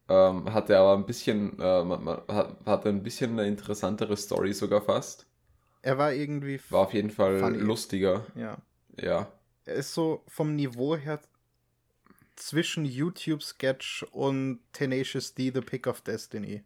Ähm, 0.09 0.53
hatte 0.53 0.77
aber 0.77 0.95
ein 0.95 1.05
bisschen, 1.05 1.57
äh, 1.59 1.83
man, 1.83 2.03
man, 2.03 2.21
hatte 2.65 2.89
ein 2.89 3.03
bisschen 3.03 3.31
eine 3.31 3.47
interessantere 3.47 4.17
Story 4.17 4.53
sogar 4.53 4.81
fast. 4.81 5.25
Er 5.81 5.97
war 5.97 6.13
irgendwie. 6.13 6.59
War 6.69 6.81
auf 6.81 6.93
jeden 6.93 7.09
Fall 7.09 7.39
funny. 7.39 7.57
lustiger. 7.57 8.25
Ja. 8.35 8.57
Ja. 8.99 9.31
Er 9.65 9.75
ist 9.75 9.93
so 9.93 10.23
vom 10.27 10.55
Niveau 10.55 10.95
her 10.95 11.21
zwischen 12.35 12.85
YouTube-Sketch 12.85 14.03
und 14.11 14.59
Tenacious 14.73 15.33
D, 15.35 15.51
The 15.53 15.61
Pick 15.61 15.87
of 15.87 16.01
Destiny. 16.01 16.63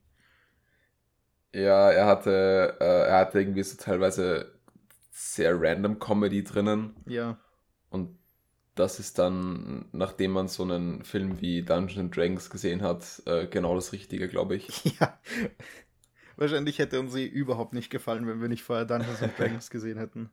Ja, 1.53 1.91
er 1.91 2.05
hatte, 2.05 2.77
äh, 2.79 3.07
er 3.10 3.17
hatte 3.17 3.39
irgendwie 3.39 3.63
so 3.63 3.77
teilweise 3.77 4.53
sehr 5.12 5.60
random 5.60 6.00
Comedy 6.00 6.43
drinnen. 6.43 6.96
Ja. 7.05 7.38
Und 7.89 8.17
das 8.75 9.00
ist 9.00 9.17
dann, 9.17 9.86
nachdem 9.91 10.31
man 10.31 10.48
so 10.48 10.63
einen 10.63 11.03
Film 11.03 11.41
wie 11.41 11.63
Dungeons 11.63 12.15
Dragons 12.15 12.50
gesehen 12.50 12.81
hat, 12.81 13.24
äh, 13.25 13.48
genau 13.48 13.75
das 13.75 13.91
Richtige, 13.91 14.27
glaube 14.27 14.55
ich. 14.55 14.96
Ja. 15.00 15.19
Wahrscheinlich 16.39 16.77
hätte 16.77 17.00
uns 17.00 17.13
sie 17.13 17.25
überhaupt 17.25 17.74
nicht 17.74 17.89
gefallen, 17.89 18.27
wenn 18.27 18.39
wir 18.39 18.48
nicht 18.48 18.62
vorher 18.62 18.86
Dungeons 18.86 19.19
Dragons 19.38 19.72
gesehen 19.72 19.98
hätten. 19.98 20.29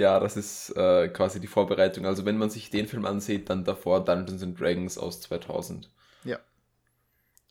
Ja, 0.00 0.18
das 0.18 0.38
ist 0.38 0.70
äh, 0.78 1.08
quasi 1.08 1.40
die 1.40 1.46
Vorbereitung. 1.46 2.06
Also 2.06 2.24
wenn 2.24 2.38
man 2.38 2.48
sich 2.48 2.70
den 2.70 2.86
Film 2.86 3.04
ansieht, 3.04 3.50
dann 3.50 3.64
davor 3.64 4.02
Dungeons 4.02 4.42
Dragons 4.58 4.96
aus 4.96 5.20
2000. 5.20 5.90
Ja. 6.24 6.38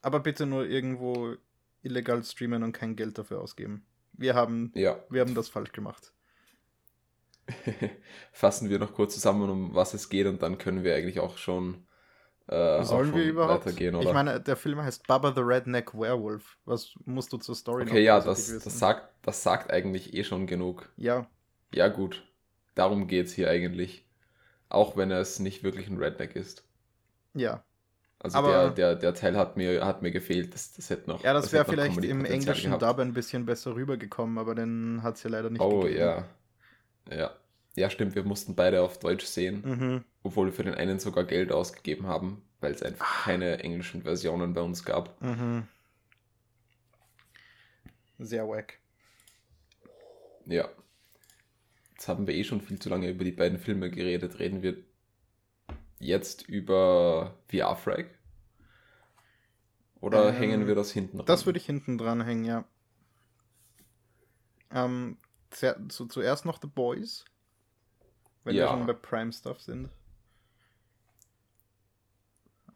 Aber 0.01 0.19
bitte 0.19 0.47
nur 0.47 0.65
irgendwo 0.65 1.35
illegal 1.83 2.23
streamen 2.23 2.63
und 2.63 2.71
kein 2.71 2.95
Geld 2.95 3.19
dafür 3.19 3.39
ausgeben. 3.39 3.85
Wir 4.13 4.33
haben, 4.33 4.71
ja. 4.73 4.97
wir 5.11 5.21
haben 5.21 5.35
das 5.35 5.47
falsch 5.47 5.73
gemacht. 5.73 6.11
Fassen 8.31 8.71
wir 8.71 8.79
noch 8.79 8.95
kurz 8.95 9.13
zusammen, 9.13 9.47
um 9.47 9.75
was 9.75 9.93
es 9.93 10.09
geht, 10.09 10.25
und 10.25 10.41
dann 10.41 10.57
können 10.57 10.83
wir 10.83 10.95
eigentlich 10.95 11.19
auch 11.19 11.37
schon, 11.37 11.85
äh, 12.47 12.83
Sollen 12.83 13.09
auch 13.09 13.11
schon 13.11 13.15
wir 13.15 13.25
überhaupt? 13.25 13.67
weitergehen. 13.67 13.93
Oder? 13.93 14.07
Ich 14.07 14.13
meine, 14.13 14.41
der 14.41 14.55
Film 14.55 14.81
heißt 14.81 15.05
Baba 15.05 15.33
the 15.35 15.41
Redneck 15.41 15.93
Werewolf. 15.93 16.57
Was 16.65 16.95
musst 17.05 17.31
du 17.31 17.37
zur 17.37 17.53
Story 17.53 17.83
Okay, 17.83 18.03
ja, 18.03 18.19
das, 18.19 18.47
das, 18.47 18.79
sagt, 18.79 19.07
das 19.21 19.43
sagt 19.43 19.69
eigentlich 19.69 20.15
eh 20.15 20.23
schon 20.23 20.47
genug. 20.47 20.91
Ja. 20.97 21.27
Ja, 21.71 21.89
gut. 21.89 22.23
Darum 22.79 23.07
geht 23.07 23.25
es 23.25 23.33
hier 23.33 23.49
eigentlich. 23.49 24.05
Auch 24.69 24.95
wenn 24.95 25.11
es 25.11 25.39
nicht 25.39 25.63
wirklich 25.63 25.89
ein 25.89 25.97
Redneck 25.97 26.33
ist. 26.33 26.63
Ja. 27.33 27.61
Also 28.19 28.37
aber, 28.37 28.51
der, 28.51 28.69
der, 28.69 28.95
der 28.95 29.13
Teil 29.15 29.35
hat 29.35 29.57
mir, 29.57 29.85
hat 29.85 30.01
mir 30.01 30.11
gefehlt. 30.11 30.53
Das, 30.53 30.71
das 30.73 30.89
hätte 30.89 31.09
noch. 31.09 31.21
Ja, 31.21 31.33
das, 31.33 31.43
das 31.45 31.51
wäre 31.51 31.65
vielleicht 31.65 32.01
im 32.05 32.23
englischen 32.23 32.71
Dub 32.79 32.99
ein 32.99 33.11
bisschen 33.11 33.45
besser 33.45 33.75
rübergekommen, 33.75 34.37
aber 34.37 34.55
den 34.55 35.03
hat 35.03 35.17
es 35.17 35.23
ja 35.23 35.29
leider 35.29 35.49
nicht 35.49 35.59
Oh 35.59 35.81
gegeben. 35.81 35.99
ja. 35.99 36.25
Ja. 37.11 37.31
Ja, 37.75 37.89
stimmt, 37.89 38.15
wir 38.15 38.23
mussten 38.23 38.55
beide 38.55 38.81
auf 38.81 38.97
Deutsch 38.99 39.25
sehen, 39.25 39.61
mhm. 39.65 40.03
obwohl 40.23 40.47
wir 40.47 40.53
für 40.53 40.63
den 40.63 40.73
einen 40.73 40.99
sogar 40.99 41.25
Geld 41.25 41.51
ausgegeben 41.51 42.07
haben, 42.07 42.41
weil 42.61 42.71
es 42.71 42.81
einfach 42.81 43.05
ah. 43.05 43.23
keine 43.25 43.59
englischen 43.59 44.03
Versionen 44.03 44.53
bei 44.53 44.61
uns 44.61 44.85
gab. 44.85 45.21
Mhm. 45.21 45.67
Sehr 48.19 48.47
wack. 48.47 48.79
Ja. 50.45 50.69
Jetzt 51.99 52.07
haben 52.07 52.27
wir 52.27 52.33
eh 52.33 52.45
schon 52.45 52.61
viel 52.61 52.79
zu 52.79 52.87
lange 52.87 53.09
über 53.09 53.25
die 53.25 53.33
beiden 53.33 53.59
Filme 53.59 53.91
geredet. 53.91 54.39
Reden 54.39 54.61
wir 54.61 54.77
jetzt 55.99 56.47
über 56.47 57.35
VR-Frag? 57.51 58.05
Oder 59.99 60.29
ähm, 60.29 60.35
hängen 60.35 60.65
wir 60.65 60.75
das 60.75 60.91
hinten 60.91 61.17
dran? 61.17 61.25
Das 61.25 61.45
würde 61.45 61.59
ich 61.59 61.65
hinten 61.65 61.97
dran 61.97 62.21
hängen, 62.21 62.45
ja. 62.45 62.63
Ähm, 64.71 65.17
zu, 65.51 66.07
zuerst 66.07 66.45
noch 66.45 66.61
The 66.61 66.69
Boys. 66.69 67.25
Wenn 68.45 68.55
ja. 68.55 68.63
wir 68.63 68.69
schon 68.69 68.85
bei 68.85 68.93
Prime 68.93 69.33
Stuff 69.33 69.59
sind. 69.59 69.89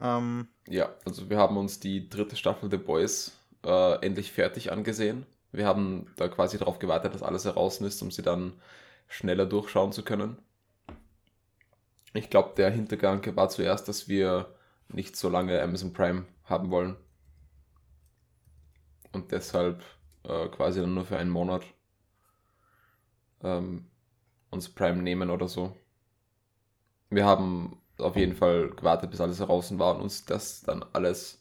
Ähm, 0.02 0.48
ja, 0.68 0.94
also 1.06 1.30
wir 1.30 1.38
haben 1.38 1.56
uns 1.56 1.80
die 1.80 2.10
dritte 2.10 2.36
Staffel 2.36 2.70
The 2.70 2.76
Boys 2.76 3.32
äh, 3.64 4.04
endlich 4.04 4.32
fertig 4.32 4.70
angesehen. 4.70 5.24
Wir 5.50 5.64
haben 5.66 6.12
da 6.16 6.28
quasi 6.28 6.58
darauf 6.58 6.78
gewartet, 6.78 7.14
dass 7.14 7.22
alles 7.22 7.46
heraus 7.46 7.80
ist, 7.80 8.02
um 8.02 8.10
sie 8.10 8.20
dann 8.20 8.52
schneller 9.08 9.46
durchschauen 9.46 9.92
zu 9.92 10.02
können. 10.02 10.38
Ich 12.12 12.30
glaube, 12.30 12.54
der 12.56 12.70
Hintergedanke 12.70 13.34
war 13.36 13.48
zuerst, 13.48 13.88
dass 13.88 14.08
wir 14.08 14.54
nicht 14.88 15.16
so 15.16 15.28
lange 15.28 15.60
Amazon 15.60 15.92
Prime 15.92 16.26
haben 16.44 16.70
wollen. 16.70 16.96
Und 19.12 19.32
deshalb 19.32 19.82
äh, 20.24 20.48
quasi 20.48 20.80
dann 20.80 20.94
nur 20.94 21.04
für 21.04 21.18
einen 21.18 21.30
Monat 21.30 21.64
ähm, 23.42 23.86
uns 24.50 24.68
Prime 24.68 25.02
nehmen 25.02 25.30
oder 25.30 25.48
so. 25.48 25.76
Wir 27.10 27.24
haben 27.24 27.80
auf 27.98 28.16
jeden 28.16 28.34
Fall 28.34 28.70
gewartet, 28.70 29.10
bis 29.10 29.20
alles 29.20 29.38
heraus 29.38 29.76
war 29.78 29.94
und 29.94 30.02
uns 30.02 30.24
das 30.24 30.62
dann 30.62 30.84
alles 30.92 31.40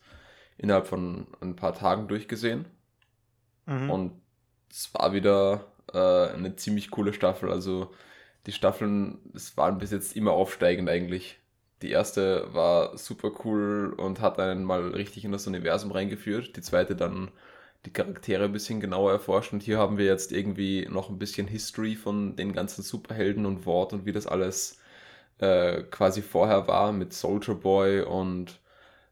innerhalb 0.58 0.88
von 0.88 1.28
ein 1.42 1.56
paar 1.56 1.74
Tagen 1.74 2.08
durchgesehen. 2.08 2.66
Mhm. 3.66 3.90
Und 3.90 4.22
es 4.70 4.94
war 4.94 5.14
wieder 5.14 5.73
äh, 5.94 5.98
eine 5.98 6.56
ziemlich 6.56 6.92
coole 6.92 7.14
Staffel. 7.14 7.52
Also 7.52 7.92
die 8.46 8.52
Staffeln, 8.52 9.20
es 9.34 9.58
waren 9.58 9.78
bis 9.78 9.92
jetzt 9.92 10.16
immer 10.16 10.32
aufsteigend 10.34 10.90
eigentlich. 10.90 11.40
Die 11.82 11.92
erste 11.92 12.54
war 12.54 12.98
super 12.98 13.32
cool 13.46 13.94
und 13.98 14.22
hat 14.22 14.40
einen 14.40 14.64
mal 14.64 14.90
richtig 14.90 15.26
in 15.26 15.32
das 15.32 15.48
Universum 15.48 15.92
reingeführt. 15.92 16.56
Die 16.56 16.62
zweite 16.62 16.96
dann 16.96 17.32
die 17.86 17.92
Charaktere 17.94 18.46
ein 18.46 18.54
bisschen 18.54 18.80
genauer 18.80 19.12
erforscht. 19.12 19.54
Und 19.54 19.64
hier 19.64 19.78
haben 19.78 19.98
wir 19.98 20.06
jetzt 20.06 20.32
irgendwie 20.32 20.88
noch 20.90 21.10
ein 21.10 21.20
bisschen 21.20 21.48
History 21.48 21.96
von 21.96 22.36
den 22.36 22.54
ganzen 22.54 22.84
Superhelden 22.84 23.46
und 23.46 23.66
Wort 23.66 23.94
und 23.94 24.06
wie 24.06 24.14
das 24.14 24.28
alles 24.28 24.80
äh, 25.40 25.84
quasi 25.84 26.22
vorher 26.22 26.68
war 26.68 26.92
mit 26.94 27.14
Soldier 27.14 27.56
Boy 27.56 28.02
und 28.02 28.60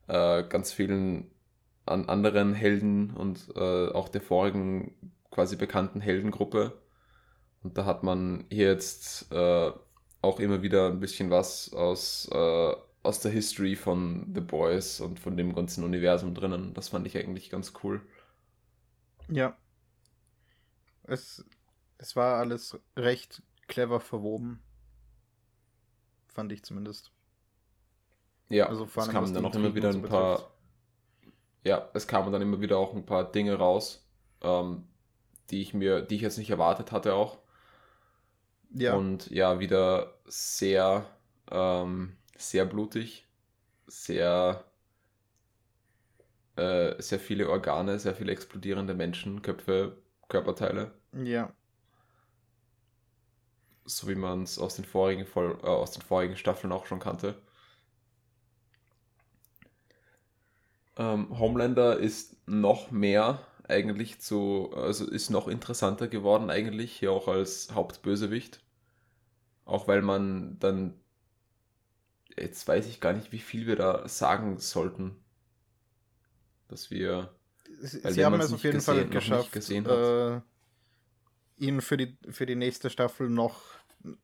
äh, 0.07 0.43
ganz 0.43 0.71
vielen 0.73 1.31
an 1.85 2.07
anderen 2.07 2.53
Helden 2.53 3.11
und 3.11 3.49
äh, 3.55 3.89
auch 3.89 4.09
der 4.09 4.21
vorigen 4.21 4.93
quasi 5.31 5.55
bekannten 5.55 6.01
Heldengruppe. 6.01 6.79
Und 7.63 7.77
da 7.77 7.85
hat 7.85 8.03
man 8.03 8.45
hier 8.49 8.67
jetzt 8.67 9.31
äh, 9.31 9.71
auch 10.21 10.39
immer 10.39 10.61
wieder 10.61 10.87
ein 10.87 10.99
bisschen 10.99 11.29
was 11.29 11.73
aus, 11.73 12.29
äh, 12.31 12.75
aus 13.03 13.19
der 13.21 13.31
History 13.31 13.75
von 13.75 14.31
The 14.33 14.41
Boys 14.41 14.99
und 14.99 15.19
von 15.19 15.37
dem 15.37 15.55
ganzen 15.55 15.83
Universum 15.83 16.35
drinnen. 16.35 16.73
Das 16.73 16.89
fand 16.89 17.07
ich 17.07 17.17
eigentlich 17.17 17.49
ganz 17.49 17.73
cool. 17.83 18.01
Ja. 19.27 19.57
Es, 21.03 21.43
es 21.97 22.15
war 22.15 22.37
alles 22.37 22.79
recht 22.95 23.41
clever 23.67 23.99
verwoben. 23.99 24.61
Fand 26.27 26.51
ich 26.51 26.63
zumindest. 26.63 27.11
Ja, 28.49 28.67
also 28.67 28.85
es 28.85 29.07
kamen 29.07 29.33
dann 29.33 29.45
auch 29.45 29.55
immer 29.55 29.73
wieder 29.73 29.89
ein 29.89 30.01
paar. 30.01 30.51
Ja, 31.63 31.89
es 31.93 32.07
kamen 32.07 32.31
dann 32.31 32.41
immer 32.41 32.59
wieder 32.59 32.77
auch 32.77 32.93
ein 32.93 33.05
paar 33.05 33.31
Dinge 33.31 33.55
raus, 33.55 34.05
ähm, 34.41 34.87
die 35.51 35.61
ich 35.61 35.73
mir, 35.73 36.01
die 36.01 36.15
ich 36.15 36.21
jetzt 36.21 36.37
nicht 36.37 36.49
erwartet 36.49 36.91
hatte 36.91 37.13
auch. 37.13 37.39
Ja. 38.73 38.95
Und 38.95 39.29
ja, 39.29 39.59
wieder 39.59 40.15
sehr, 40.25 41.05
ähm, 41.49 42.17
sehr 42.37 42.65
blutig, 42.65 43.27
sehr, 43.87 44.63
äh, 46.55 47.01
sehr 47.01 47.19
viele 47.19 47.49
Organe, 47.49 47.99
sehr 47.99 48.15
viele 48.15 48.31
explodierende 48.31 48.93
Menschen, 48.93 49.41
Köpfe, 49.41 49.97
Körperteile. 50.29 50.91
Ja. 51.13 51.51
So 53.85 54.07
wie 54.07 54.15
man 54.15 54.43
es 54.43 54.57
aus 54.57 54.75
den 54.75 54.85
vorigen 54.85 55.25
Vol 55.25 55.59
äh, 55.63 55.67
aus 55.67 55.91
den 55.91 56.01
vorigen 56.01 56.37
Staffeln 56.37 56.71
auch 56.71 56.85
schon 56.85 56.99
kannte. 56.99 57.35
Ähm, 60.97 61.37
Homelander 61.37 61.97
ist 61.97 62.37
noch 62.47 62.91
mehr 62.91 63.39
eigentlich 63.67 64.19
zu, 64.19 64.71
also 64.75 65.05
ist 65.05 65.29
noch 65.29 65.47
interessanter 65.47 66.07
geworden 66.07 66.49
eigentlich, 66.49 66.91
hier 66.91 67.11
auch 67.11 67.27
als 67.27 67.73
Hauptbösewicht. 67.73 68.61
Auch 69.65 69.87
weil 69.87 70.01
man 70.01 70.59
dann, 70.59 70.95
jetzt 72.37 72.67
weiß 72.67 72.87
ich 72.87 72.99
gar 72.99 73.13
nicht, 73.13 73.31
wie 73.31 73.39
viel 73.39 73.67
wir 73.67 73.75
da 73.75 74.07
sagen 74.07 74.57
sollten. 74.57 75.15
Dass 76.67 76.89
wir. 76.89 77.33
Sie 77.79 78.25
haben 78.25 78.39
es 78.39 78.53
auf 78.53 78.63
jeden 78.63 78.77
gesehen, 78.77 78.95
Fall 78.95 79.07
geschafft, 79.07 79.55
äh, 79.55 80.41
ihnen 81.57 81.81
für 81.81 81.97
die, 81.97 82.17
für 82.29 82.45
die 82.45 82.55
nächste 82.55 82.89
Staffel 82.89 83.29
noch 83.29 83.61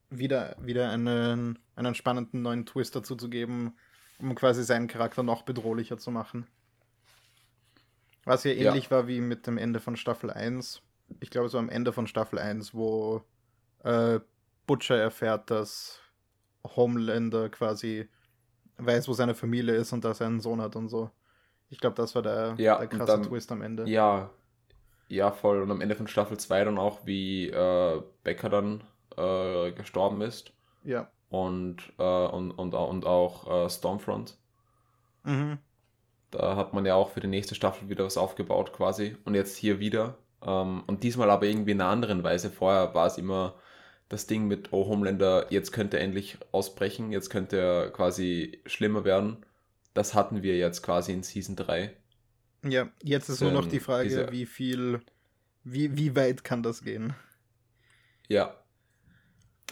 wieder, 0.10 0.58
wieder 0.60 0.90
einen, 0.90 1.60
einen 1.76 1.96
spannenden 1.96 2.42
neuen 2.42 2.66
Twist 2.66 2.96
dazu 2.96 3.16
zu 3.16 3.30
geben, 3.30 3.76
um 4.20 4.36
quasi 4.36 4.64
seinen 4.64 4.88
Charakter 4.88 5.24
noch 5.24 5.44
bedrohlicher 5.44 5.98
zu 5.98 6.12
machen. 6.12 6.48
Was 8.28 8.44
ja 8.44 8.52
ähnlich 8.52 8.86
ja. 8.86 8.92
war 8.92 9.08
wie 9.08 9.22
mit 9.22 9.48
dem 9.48 9.58
Ende 9.58 9.80
von 9.80 9.96
Staffel 9.96 10.30
1. 10.30 10.82
Ich 11.22 11.30
glaube, 11.30 11.48
so 11.48 11.58
am 11.58 11.70
Ende 11.70 11.94
von 11.94 12.08
Staffel 12.08 12.40
1, 12.40 12.74
wo 12.74 13.24
äh, 13.84 14.20
Butcher 14.66 14.98
erfährt, 14.98 15.50
dass 15.50 16.02
Homelander 16.76 17.48
quasi 17.50 18.10
weiß, 18.78 19.08
wo 19.08 19.14
seine 19.14 19.34
Familie 19.34 19.76
ist 19.76 19.94
und 19.94 20.04
dass 20.04 20.20
er 20.20 20.28
einen 20.28 20.42
Sohn 20.42 20.62
hat 20.62 20.76
und 20.76 20.90
so. 20.90 21.10
Ich 21.70 21.80
glaube, 21.80 21.96
das 21.96 22.16
war 22.16 22.22
der, 22.22 22.56
ja, 22.58 22.78
der 22.78 22.88
krasse 22.88 23.06
dann, 23.14 23.24
Twist 23.24 23.52
am 23.52 23.62
Ende. 23.62 23.88
Ja, 23.88 24.30
ja, 25.08 25.32
voll. 25.32 25.62
Und 25.62 25.72
am 25.72 25.80
Ende 25.80 25.96
von 25.96 26.08
Staffel 26.08 26.38
2 26.38 26.66
dann 26.66 26.78
auch, 26.78 27.06
wie 27.06 27.48
äh, 27.50 28.02
Becker 28.24 28.50
dann 28.50 28.84
äh, 29.16 29.72
gestorben 29.72 30.22
ist. 30.22 30.52
Ja. 30.84 31.10
Und, 31.30 31.94
äh, 31.98 32.04
und, 32.28 32.52
und, 32.52 32.74
und 32.74 33.06
auch 33.06 33.66
äh, 33.66 33.70
Stormfront. 33.70 34.38
Mhm. 35.24 35.60
Da 36.32 36.56
hat 36.56 36.74
man 36.74 36.86
ja 36.86 36.96
auch 36.96 37.12
für 37.12 37.20
die 37.20 37.28
nächste 37.28 37.56
Staffel 37.56 37.90
wieder 37.90 38.06
was 38.06 38.18
aufgebaut 38.18 38.74
quasi. 38.74 39.16
Und 39.26 39.36
jetzt 39.36 39.58
hier 39.58 39.80
wieder. 39.80 40.18
Ähm, 40.42 40.84
und 40.88 41.04
diesmal 41.04 41.30
aber 41.30 41.46
irgendwie 41.46 41.72
in 41.72 41.82
einer 41.82 41.90
anderen 41.90 42.24
Weise. 42.24 42.50
Vorher 42.50 42.94
war 42.94 43.08
es 43.08 43.18
immer 43.18 43.56
das 44.10 44.28
Ding 44.28 44.48
mit, 44.48 44.72
oh 44.72 44.88
Homelander, 44.88 45.48
jetzt 45.52 45.72
könnte 45.72 45.98
er 45.98 46.04
endlich 46.04 46.38
ausbrechen, 46.52 47.12
jetzt 47.12 47.30
könnte 47.30 47.58
er 47.58 47.92
quasi 47.92 48.62
schlimmer 48.66 49.04
werden. 49.04 49.46
Das 49.94 50.14
hatten 50.14 50.44
wir 50.44 50.58
jetzt 50.58 50.82
quasi 50.82 51.12
in 51.12 51.24
Season 51.24 51.56
3. 51.56 51.94
Ja, 52.64 52.90
jetzt 53.04 53.30
ist 53.30 53.42
nur 53.42 53.52
noch 53.52 53.68
die 53.68 53.80
Frage, 53.80 54.08
diese... 54.08 54.32
wie 54.32 54.46
viel, 54.46 55.02
wie, 55.64 55.98
wie 55.98 56.16
weit 56.16 56.44
kann 56.44 56.64
das 56.64 56.84
gehen? 56.84 57.14
Ja. 58.28 58.56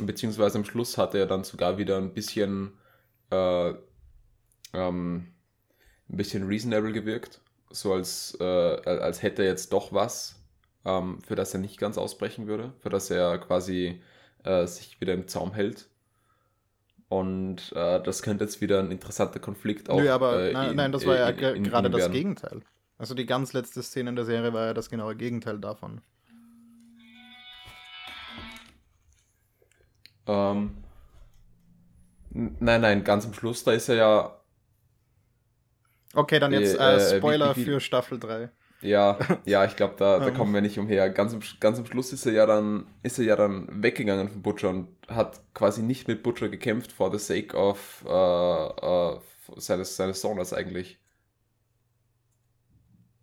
Beziehungsweise 0.02 0.58
am 0.58 0.66
Schluss 0.66 0.98
hat 0.98 1.16
er 1.16 1.26
dann 1.26 1.46
sogar 1.46 1.78
wieder 1.78 1.98
ein 1.98 2.14
bisschen, 2.14 2.74
äh, 3.32 3.74
ähm, 4.74 5.35
ein 6.10 6.18
bisschen 6.18 6.48
reasonable 6.48 6.92
gewirkt. 6.92 7.42
So 7.70 7.94
als, 7.94 8.38
äh, 8.40 8.44
als 8.44 9.22
hätte 9.22 9.44
er 9.44 9.50
jetzt 9.50 9.74
doch 9.74 9.92
was, 9.92 10.36
ähm, 10.86 11.20
für 11.22 11.36
das 11.36 11.54
er 11.54 11.60
nicht 11.60 11.80
ganz 11.80 11.98
ausbrechen 11.98 12.48
würde, 12.48 12.74
für 12.80 12.90
das 12.90 13.10
er 13.10 13.38
quasi 13.40 14.02
äh, 14.44 14.68
sich 14.68 15.02
wieder 15.02 15.14
im 15.14 15.28
Zaum 15.28 15.54
hält. 15.54 15.90
Und 17.08 17.72
äh, 17.76 18.02
das 18.02 18.22
könnte 18.22 18.46
jetzt 18.46 18.62
wieder 18.62 18.80
ein 18.80 18.92
interessanter 18.92 19.40
Konflikt 19.40 19.90
auch. 19.90 20.00
Nö, 20.00 20.10
aber 20.10 20.42
äh, 20.42 20.54
nein, 20.54 20.70
in, 20.72 20.76
nein, 20.76 20.92
das 20.92 21.06
war 21.06 21.18
ja 21.18 21.32
gerade 21.32 21.90
das 21.90 22.12
Gegenteil. 22.12 22.62
Also 22.98 23.14
die 23.14 23.26
ganz 23.26 23.54
letzte 23.54 23.84
Szene 23.84 24.10
in 24.12 24.16
der 24.16 24.26
Serie 24.26 24.54
war 24.54 24.68
ja 24.68 24.74
das 24.74 24.90
genaue 24.90 25.16
Gegenteil 25.16 25.60
davon. 25.60 26.02
Ähm, 30.28 30.78
nein, 32.32 32.82
nein, 32.82 33.04
ganz 33.04 33.26
am 33.26 33.34
Schluss, 33.34 33.64
da 33.64 33.74
ist 33.74 33.90
er 33.90 33.96
ja. 33.96 34.42
Okay, 36.16 36.40
dann 36.40 36.54
jetzt 36.54 36.80
äh, 36.80 36.96
äh 36.96 37.18
Spoiler 37.18 37.56
wie, 37.56 37.62
wie, 37.62 37.62
wie, 37.62 37.72
für 37.72 37.80
Staffel 37.80 38.20
3. 38.20 38.50
Ja, 38.82 39.18
ja, 39.46 39.66
ich 39.66 39.76
glaube, 39.76 39.96
da, 39.98 40.20
da 40.20 40.32
kommen 40.32 40.54
wir 40.54 40.62
nicht 40.62 40.78
umher. 40.78 41.10
Ganz 41.10 41.34
am, 41.34 41.42
ganz 41.60 41.80
am 41.80 41.86
Schluss 41.86 42.14
ist 42.14 42.26
er 42.26 42.34
ja 42.34 42.46
dann, 42.46 42.86
ist 43.04 43.20
er 43.20 43.26
ja 43.26 43.36
dann 43.36 43.68
weggegangen 43.84 44.30
von 44.30 44.42
Butcher 44.42 44.70
und 44.70 44.88
hat 45.08 45.42
quasi 45.54 45.82
nicht 45.82 46.08
mit 46.08 46.24
Butcher 46.24 46.50
gekämpft 46.50 46.92
for 46.92 47.12
the 47.12 47.20
sake 47.20 47.56
of 47.56 48.04
uh, 48.06 49.16
uh, 49.16 49.22
seines, 49.58 49.96
seines 49.96 50.22
Sohnes 50.22 50.54
eigentlich. 50.54 51.00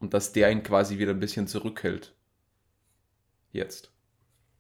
Und 0.01 0.15
dass 0.15 0.33
der 0.33 0.51
ihn 0.51 0.63
quasi 0.63 0.99
wieder 0.99 1.13
ein 1.13 1.21
bisschen 1.21 1.47
zurückhält. 1.47 2.15
Jetzt. 3.53 3.93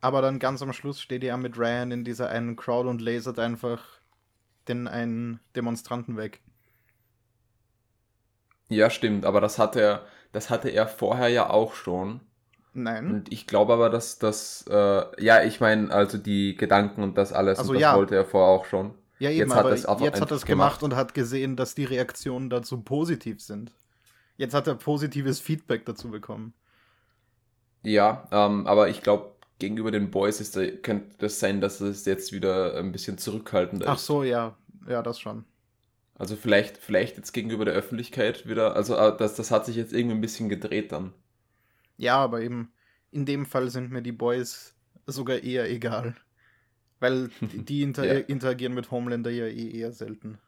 Aber 0.00 0.22
dann 0.22 0.38
ganz 0.38 0.62
am 0.62 0.72
Schluss 0.72 1.00
steht 1.00 1.24
er 1.24 1.36
mit 1.36 1.58
Ryan 1.58 1.90
in 1.90 2.04
dieser 2.04 2.28
einen 2.28 2.56
Crowd 2.56 2.88
und 2.88 3.00
lasert 3.00 3.38
einfach 3.38 3.82
den 4.68 4.86
einen 4.86 5.40
Demonstranten 5.56 6.16
weg. 6.16 6.40
Ja, 8.72 8.90
stimmt, 8.90 9.24
aber 9.24 9.40
das 9.40 9.58
hat 9.58 9.76
er, 9.76 10.02
das 10.32 10.50
hatte 10.50 10.68
er 10.70 10.86
vorher 10.86 11.28
ja 11.28 11.50
auch 11.50 11.74
schon. 11.74 12.20
Nein. 12.74 13.10
Und 13.10 13.32
ich 13.32 13.46
glaube 13.46 13.74
aber, 13.74 13.90
dass 13.90 14.18
das, 14.18 14.64
äh, 14.70 15.22
ja, 15.22 15.42
ich 15.42 15.60
meine, 15.60 15.92
also 15.92 16.16
die 16.16 16.56
Gedanken 16.56 17.02
und 17.02 17.18
das 17.18 17.32
alles, 17.32 17.58
also, 17.58 17.74
das 17.74 17.82
ja. 17.82 17.96
wollte 17.96 18.16
er 18.16 18.24
vorher 18.24 18.48
auch 18.48 18.64
schon. 18.64 18.94
Ja, 19.18 19.30
eben, 19.30 19.40
jetzt 19.40 19.54
hat 19.54 19.66
er 19.66 19.72
es 19.72 19.86
jetzt 20.00 20.20
hat 20.20 20.30
er 20.30 20.36
es 20.36 20.46
gemacht 20.46 20.82
und 20.82 20.96
hat 20.96 21.14
gesehen, 21.14 21.54
dass 21.54 21.74
die 21.74 21.84
Reaktionen 21.84 22.50
dazu 22.50 22.80
positiv 22.80 23.40
sind. 23.40 23.72
Jetzt 24.36 24.54
hat 24.54 24.66
er 24.66 24.74
positives 24.74 25.38
Feedback 25.38 25.84
dazu 25.84 26.10
bekommen. 26.10 26.54
Ja, 27.82 28.26
ähm, 28.32 28.66
aber 28.66 28.88
ich 28.88 29.02
glaube, 29.02 29.32
gegenüber 29.58 29.90
den 29.90 30.10
Boys 30.10 30.40
ist 30.40 30.56
da, 30.56 30.66
könnte 30.66 31.14
das 31.18 31.38
sein, 31.38 31.60
dass 31.60 31.80
es 31.80 32.04
jetzt 32.04 32.32
wieder 32.32 32.76
ein 32.76 32.90
bisschen 32.90 33.18
zurückhaltender 33.18 33.86
ist. 33.86 33.92
Ach 33.92 33.98
so, 33.98 34.22
ja. 34.24 34.56
Ja, 34.88 35.02
das 35.02 35.20
schon. 35.20 35.44
Also 36.14 36.36
vielleicht, 36.36 36.76
vielleicht 36.76 37.16
jetzt 37.16 37.32
gegenüber 37.32 37.64
der 37.64 37.74
Öffentlichkeit 37.74 38.46
wieder, 38.46 38.76
also 38.76 38.96
äh, 38.96 39.16
das, 39.16 39.34
das 39.34 39.50
hat 39.50 39.66
sich 39.66 39.76
jetzt 39.76 39.92
irgendwie 39.92 40.16
ein 40.16 40.20
bisschen 40.20 40.48
gedreht 40.48 40.92
dann. 40.92 41.12
Ja, 41.96 42.16
aber 42.16 42.42
eben 42.42 42.72
in 43.10 43.26
dem 43.26 43.46
Fall 43.46 43.70
sind 43.70 43.90
mir 43.90 44.02
die 44.02 44.12
Boys 44.12 44.76
sogar 45.06 45.42
eher 45.42 45.70
egal. 45.70 46.14
Weil 47.00 47.30
die 47.40 47.82
inter 47.82 48.04
ja. 48.04 48.20
interagieren 48.20 48.74
mit 48.74 48.90
Homelander 48.90 49.30
ja 49.30 49.46
eh 49.46 49.70
eher 49.70 49.92
selten. 49.92 50.38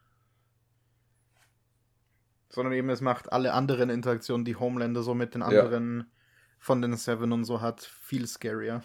Sondern 2.49 2.73
eben 2.73 2.89
es 2.89 3.01
macht 3.01 3.33
alle 3.33 3.53
anderen 3.53 3.89
Interaktionen, 3.89 4.45
die 4.45 4.55
Homelander 4.55 5.03
so 5.03 5.13
mit 5.13 5.33
den 5.33 5.41
anderen 5.41 5.99
ja. 5.99 6.05
von 6.59 6.81
den 6.81 6.95
Seven 6.95 7.33
und 7.33 7.43
so 7.43 7.59
hat, 7.59 7.81
viel 7.81 8.27
scarier. 8.27 8.81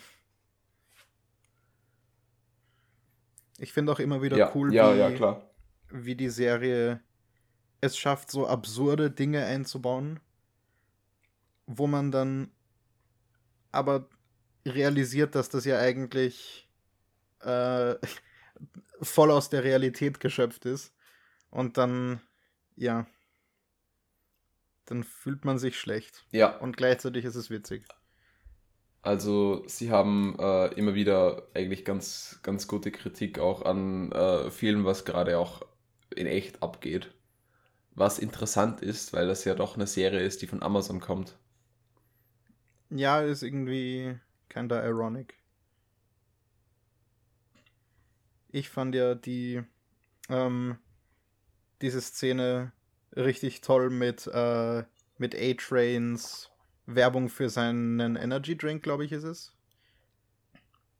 Ich 3.59 3.73
finde 3.73 3.93
auch 3.93 4.01
immer 4.01 4.23
wieder 4.23 4.39
ja. 4.39 4.51
cool, 4.55 4.75
ja, 4.75 4.95
wie, 4.95 4.99
ja, 4.99 5.11
klar 5.13 5.50
wie 5.91 6.15
die 6.15 6.31
Serie 6.31 7.01
es 7.81 7.97
schafft, 7.97 8.31
so 8.31 8.47
absurde 8.47 9.11
Dinge 9.11 9.45
einzubauen, 9.45 10.21
wo 11.67 11.87
man 11.87 12.11
dann 12.11 12.51
aber 13.73 14.09
realisiert, 14.67 15.35
dass 15.35 15.49
das 15.49 15.65
ja 15.65 15.79
eigentlich 15.79 16.69
äh, 17.41 17.95
voll 19.03 19.31
aus 19.31 19.49
der 19.51 19.65
Realität 19.65 20.21
geschöpft 20.21 20.67
ist. 20.67 20.93
Und 21.51 21.79
dann, 21.79 22.21
ja, 22.77 23.07
dann 24.85 25.05
fühlt 25.05 25.45
man 25.45 25.59
sich 25.59 25.79
schlecht. 25.79 26.27
Ja. 26.33 26.57
Und 26.59 26.77
gleichzeitig 26.77 27.25
ist 27.25 27.37
es 27.37 27.51
witzig. 27.51 27.85
Also 29.03 29.63
sie 29.67 29.91
haben 29.91 30.37
äh, 30.39 30.67
immer 30.75 30.95
wieder 30.95 31.49
eigentlich 31.55 31.87
ganz, 31.87 32.39
ganz 32.43 32.69
gute 32.69 32.91
Kritik 32.91 33.39
auch 33.39 33.63
an 33.63 34.13
äh, 34.13 34.51
vielen, 34.51 34.85
was 34.85 35.07
gerade 35.07 35.39
auch 35.39 35.63
in 36.15 36.27
echt 36.27 36.63
abgeht. 36.63 37.13
Was 37.95 38.19
interessant 38.19 38.81
ist, 38.81 39.13
weil 39.13 39.27
das 39.27 39.45
ja 39.45 39.55
doch 39.55 39.75
eine 39.75 39.87
Serie 39.87 40.21
ist, 40.21 40.43
die 40.43 40.47
von 40.47 40.63
Amazon 40.63 41.01
kommt. 41.01 41.39
Ja, 42.91 43.21
ist 43.21 43.43
irgendwie 43.43 44.19
kinda 44.49 44.85
ironic. 44.85 45.35
Ich 48.49 48.69
fand 48.69 48.95
ja 48.95 49.15
die 49.15 49.63
ähm, 50.29 50.79
diese 51.83 52.01
Szene 52.01 52.73
richtig 53.15 53.61
toll 53.61 53.91
mit 53.91 54.27
äh, 54.27 54.85
mit 55.19 55.35
A-Trains 55.37 56.51
Werbung 56.87 57.29
für 57.29 57.49
seinen 57.49 58.17
Energy 58.17 58.57
Drink, 58.57 58.83
glaube 58.83 59.05
ich, 59.05 59.13
ist 59.13 59.25
es. 59.25 59.53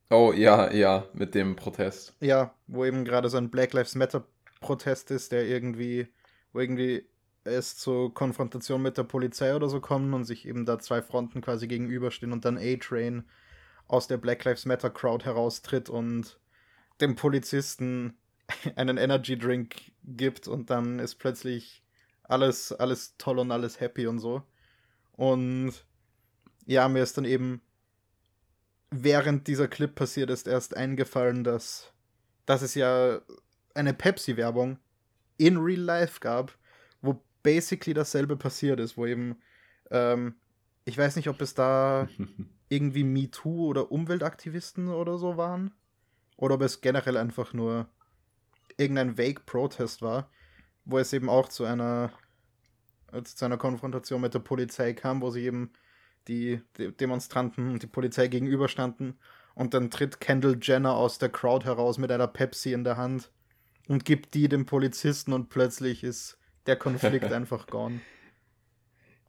Oh 0.09 0.33
ja, 0.33 0.71
ja, 0.71 1.07
mit 1.13 1.35
dem 1.35 1.55
Protest. 1.55 2.15
Ja, 2.19 2.53
wo 2.67 2.85
eben 2.85 3.05
gerade 3.05 3.29
so 3.29 3.37
ein 3.37 3.49
Black 3.49 3.73
Lives 3.73 3.95
Matter 3.95 4.25
Protest 4.61 5.11
ist, 5.11 5.33
der 5.33 5.45
irgendwie, 5.45 6.07
wo 6.53 6.61
irgendwie 6.61 7.05
es 7.43 7.75
zur 7.75 8.13
Konfrontation 8.13 8.81
mit 8.81 8.97
der 8.97 9.03
Polizei 9.03 9.55
oder 9.55 9.67
so 9.67 9.81
kommen 9.81 10.13
und 10.13 10.23
sich 10.23 10.47
eben 10.47 10.65
da 10.65 10.79
zwei 10.79 11.01
Fronten 11.01 11.41
quasi 11.41 11.67
gegenüberstehen 11.67 12.31
und 12.31 12.45
dann 12.45 12.57
A-Train 12.57 13.23
aus 13.87 14.07
der 14.07 14.17
Black 14.17 14.45
Lives 14.45 14.65
Matter 14.65 14.89
Crowd 14.89 15.25
heraustritt 15.25 15.89
und 15.89 16.39
dem 17.01 17.15
Polizisten 17.15 18.17
einen 18.75 18.97
Energy 18.97 19.37
Drink 19.37 19.91
gibt 20.03 20.47
und 20.47 20.69
dann 20.69 20.99
ist 20.99 21.15
plötzlich 21.15 21.83
alles, 22.23 22.71
alles 22.71 23.17
toll 23.17 23.39
und 23.39 23.51
alles 23.51 23.79
happy 23.79 24.07
und 24.07 24.19
so. 24.19 24.43
Und 25.13 25.73
ja, 26.65 26.87
mir 26.87 27.03
ist 27.03 27.17
dann 27.17 27.25
eben 27.25 27.61
während 28.91 29.47
dieser 29.47 29.67
Clip 29.67 29.93
passiert 29.93 30.29
ist 30.29 30.47
erst 30.47 30.75
eingefallen, 30.75 31.43
dass, 31.43 31.91
dass 32.45 32.61
es 32.61 32.75
ja 32.75 33.21
eine 33.75 33.93
Pepsi-Werbung 33.93 34.77
in 35.37 35.57
Real 35.57 35.81
Life 35.81 36.19
gab, 36.19 36.57
wo 37.01 37.21
basically 37.43 37.93
dasselbe 37.93 38.37
passiert 38.37 38.79
ist, 38.79 38.97
wo 38.97 39.05
eben, 39.05 39.37
ähm, 39.89 40.35
ich 40.85 40.97
weiß 40.97 41.15
nicht, 41.15 41.29
ob 41.29 41.41
es 41.41 41.53
da 41.53 42.07
irgendwie 42.69 43.03
MeToo 43.03 43.67
oder 43.67 43.91
Umweltaktivisten 43.91 44.87
oder 44.87 45.17
so 45.17 45.37
waren, 45.37 45.71
oder 46.37 46.55
ob 46.55 46.61
es 46.61 46.81
generell 46.81 47.17
einfach 47.17 47.53
nur 47.53 47.87
irgendein 48.77 49.17
Vague 49.17 49.43
Protest 49.45 50.01
war, 50.01 50.29
wo 50.85 50.97
es 50.97 51.13
eben 51.13 51.29
auch 51.29 51.49
zu 51.49 51.65
einer 51.65 52.11
zu 53.23 53.45
einer 53.45 53.57
Konfrontation 53.57 54.21
mit 54.21 54.33
der 54.33 54.39
Polizei 54.39 54.93
kam, 54.93 55.21
wo 55.21 55.31
sie 55.31 55.43
eben 55.43 55.71
die, 56.27 56.61
die 56.77 56.91
Demonstranten 56.95 57.71
und 57.71 57.83
die 57.83 57.87
Polizei 57.87 58.27
gegenüberstanden 58.27 59.19
und 59.53 59.73
dann 59.73 59.91
tritt 59.91 60.21
Kendall 60.21 60.57
Jenner 60.61 60.95
aus 60.95 61.17
der 61.17 61.29
Crowd 61.29 61.65
heraus 61.65 61.97
mit 61.97 62.11
einer 62.11 62.27
Pepsi 62.27 62.73
in 62.73 62.83
der 62.83 62.97
Hand 62.97 63.31
und 63.87 64.05
gibt 64.05 64.33
die 64.33 64.47
dem 64.47 64.65
Polizisten 64.65 65.33
und 65.33 65.49
plötzlich 65.49 66.03
ist 66.03 66.37
der 66.65 66.75
Konflikt 66.75 67.25
einfach 67.31 67.67
gone. 67.67 68.01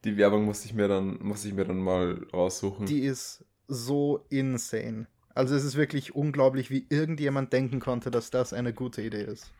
Die 0.04 0.16
Werbung 0.16 0.44
muss 0.44 0.64
ich 0.64 0.74
mir 0.74 0.88
dann, 0.88 1.18
muss 1.20 1.44
ich 1.44 1.54
mir 1.54 1.64
dann 1.64 1.78
mal 1.78 2.26
raussuchen. 2.32 2.86
Die 2.86 3.00
ist 3.00 3.44
so 3.68 4.24
insane. 4.30 5.06
Also 5.34 5.54
es 5.54 5.64
ist 5.64 5.76
wirklich 5.76 6.14
unglaublich, 6.14 6.70
wie 6.70 6.86
irgendjemand 6.90 7.52
denken 7.52 7.80
konnte, 7.80 8.10
dass 8.10 8.30
das 8.30 8.52
eine 8.52 8.72
gute 8.72 9.00
Idee 9.00 9.22
ist. 9.22 9.50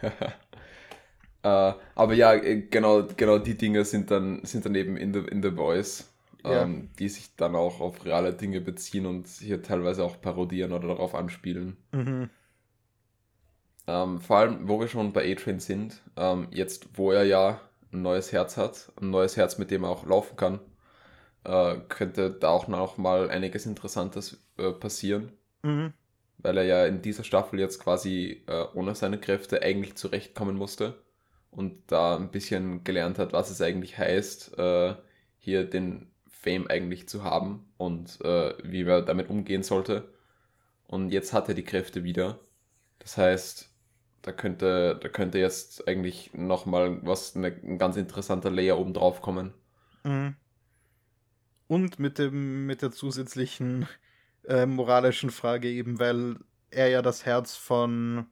äh, 0.02 1.72
aber 1.94 2.14
ja, 2.14 2.34
äh, 2.34 2.62
genau, 2.62 3.06
genau 3.16 3.38
die 3.38 3.56
Dinge 3.56 3.84
sind 3.84 4.10
dann, 4.10 4.44
sind 4.44 4.66
dann 4.66 4.74
eben 4.74 4.96
in 4.96 5.14
The, 5.14 5.20
in 5.20 5.42
the 5.42 5.50
Voice, 5.50 6.10
ja. 6.44 6.62
ähm, 6.62 6.90
die 6.98 7.08
sich 7.08 7.34
dann 7.36 7.54
auch 7.56 7.80
auf 7.80 8.04
reale 8.04 8.34
Dinge 8.34 8.60
beziehen 8.60 9.06
und 9.06 9.26
hier 9.28 9.62
teilweise 9.62 10.04
auch 10.04 10.20
parodieren 10.20 10.72
oder 10.72 10.88
darauf 10.88 11.14
anspielen. 11.14 11.76
Mhm. 11.92 12.30
Ähm, 13.88 14.20
vor 14.20 14.36
allem, 14.36 14.68
wo 14.68 14.78
wir 14.78 14.86
schon 14.86 15.14
bei 15.14 15.32
A-Train 15.32 15.60
sind, 15.60 16.02
ähm, 16.16 16.48
jetzt 16.50 16.98
wo 16.98 17.10
er 17.10 17.24
ja 17.24 17.58
ein 17.90 18.02
neues 18.02 18.32
Herz 18.32 18.58
hat, 18.58 18.92
ein 19.00 19.10
neues 19.10 19.38
Herz, 19.38 19.56
mit 19.56 19.70
dem 19.70 19.84
er 19.84 19.88
auch 19.88 20.04
laufen 20.04 20.36
kann, 20.36 20.60
äh, 21.44 21.78
könnte 21.88 22.30
da 22.30 22.50
auch 22.50 22.68
noch 22.68 22.98
mal 22.98 23.30
einiges 23.30 23.64
Interessantes 23.64 24.44
äh, 24.58 24.72
passieren. 24.72 25.32
Mhm. 25.62 25.94
Weil 26.36 26.58
er 26.58 26.64
ja 26.64 26.86
in 26.86 27.00
dieser 27.00 27.24
Staffel 27.24 27.58
jetzt 27.58 27.80
quasi 27.80 28.42
äh, 28.46 28.64
ohne 28.74 28.94
seine 28.94 29.18
Kräfte 29.18 29.62
eigentlich 29.62 29.96
zurechtkommen 29.96 30.56
musste 30.56 31.02
und 31.50 31.90
da 31.90 32.16
ein 32.16 32.30
bisschen 32.30 32.84
gelernt 32.84 33.18
hat, 33.18 33.32
was 33.32 33.50
es 33.50 33.62
eigentlich 33.62 33.96
heißt, 33.96 34.58
äh, 34.58 34.96
hier 35.38 35.64
den 35.64 36.10
Fame 36.28 36.66
eigentlich 36.68 37.08
zu 37.08 37.24
haben 37.24 37.72
und 37.78 38.20
äh, 38.20 38.52
wie 38.62 38.82
er 38.82 39.00
damit 39.00 39.30
umgehen 39.30 39.62
sollte. 39.62 40.12
Und 40.86 41.10
jetzt 41.10 41.32
hat 41.32 41.48
er 41.48 41.54
die 41.54 41.64
Kräfte 41.64 42.04
wieder. 42.04 42.38
Das 42.98 43.16
heißt, 43.16 43.67
da 44.28 44.32
könnte, 44.32 44.98
da 45.00 45.08
könnte 45.08 45.38
jetzt 45.38 45.88
eigentlich 45.88 46.34
nochmal 46.34 47.00
was, 47.02 47.34
eine, 47.34 47.46
ein 47.46 47.78
ganz 47.78 47.96
interessanter 47.96 48.50
Layer 48.50 48.78
oben 48.78 48.92
drauf 48.92 49.22
kommen. 49.22 49.54
Mhm. 50.04 50.36
Und 51.66 51.98
mit 51.98 52.18
dem, 52.18 52.66
mit 52.66 52.82
der 52.82 52.90
zusätzlichen 52.90 53.88
äh, 54.44 54.66
moralischen 54.66 55.30
Frage 55.30 55.70
eben, 55.70 55.98
weil 55.98 56.36
er 56.70 56.88
ja 56.88 57.00
das 57.00 57.24
Herz 57.24 57.56
von, 57.56 58.26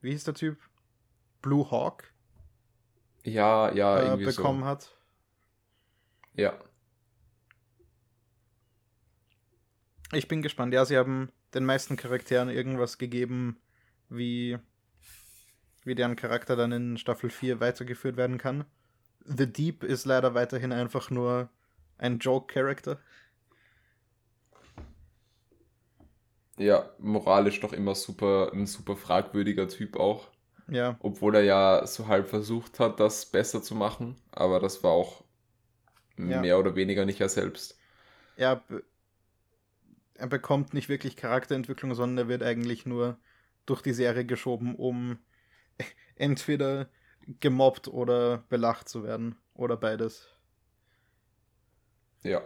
wie 0.00 0.10
hieß 0.10 0.24
der 0.24 0.34
Typ? 0.34 0.58
Blue 1.40 1.70
Hawk? 1.70 2.12
Ja, 3.22 3.72
ja, 3.72 3.96
äh, 3.96 4.04
irgendwie 4.06 4.24
bekommen 4.24 4.62
so. 4.62 4.66
hat. 4.66 4.98
Ja. 6.34 6.58
Ich 10.12 10.26
bin 10.26 10.42
gespannt. 10.42 10.74
Ja, 10.74 10.84
sie 10.84 10.96
haben 10.96 11.30
den 11.54 11.64
meisten 11.64 11.96
Charakteren 11.96 12.48
irgendwas 12.48 12.98
gegeben, 12.98 13.60
wie 14.08 14.58
wie 15.84 15.94
deren 15.94 16.16
Charakter 16.16 16.56
dann 16.56 16.72
in 16.72 16.98
Staffel 16.98 17.30
4 17.30 17.60
weitergeführt 17.60 18.16
werden 18.16 18.38
kann. 18.38 18.64
The 19.24 19.50
Deep 19.50 19.84
ist 19.84 20.06
leider 20.06 20.34
weiterhin 20.34 20.72
einfach 20.72 21.10
nur 21.10 21.48
ein 21.98 22.18
Joke-Character. 22.18 22.98
Ja, 26.58 26.90
moralisch 26.98 27.60
doch 27.60 27.72
immer 27.72 27.94
super, 27.94 28.50
ein 28.52 28.66
super 28.66 28.96
fragwürdiger 28.96 29.68
Typ 29.68 29.96
auch. 29.96 30.28
Ja. 30.68 30.96
Obwohl 31.00 31.36
er 31.36 31.42
ja 31.42 31.86
so 31.86 32.08
halb 32.08 32.28
versucht 32.28 32.80
hat, 32.80 33.00
das 33.00 33.26
besser 33.26 33.62
zu 33.62 33.74
machen, 33.74 34.16
aber 34.32 34.60
das 34.60 34.82
war 34.82 34.90
auch 34.90 35.24
ja. 36.18 36.40
mehr 36.40 36.58
oder 36.58 36.74
weniger 36.74 37.06
nicht 37.06 37.20
er 37.20 37.28
selbst. 37.28 37.78
Ja, 38.36 38.62
er 40.14 40.26
bekommt 40.26 40.74
nicht 40.74 40.88
wirklich 40.88 41.16
Charakterentwicklung, 41.16 41.94
sondern 41.94 42.26
er 42.26 42.28
wird 42.28 42.42
eigentlich 42.42 42.86
nur 42.86 43.16
durch 43.66 43.82
die 43.82 43.92
Serie 43.92 44.24
geschoben, 44.24 44.74
um 44.74 45.18
entweder 46.16 46.88
gemobbt 47.40 47.88
oder 47.88 48.38
belacht 48.48 48.88
zu 48.88 49.04
werden. 49.04 49.36
Oder 49.54 49.76
beides. 49.76 50.28
Ja. 52.22 52.42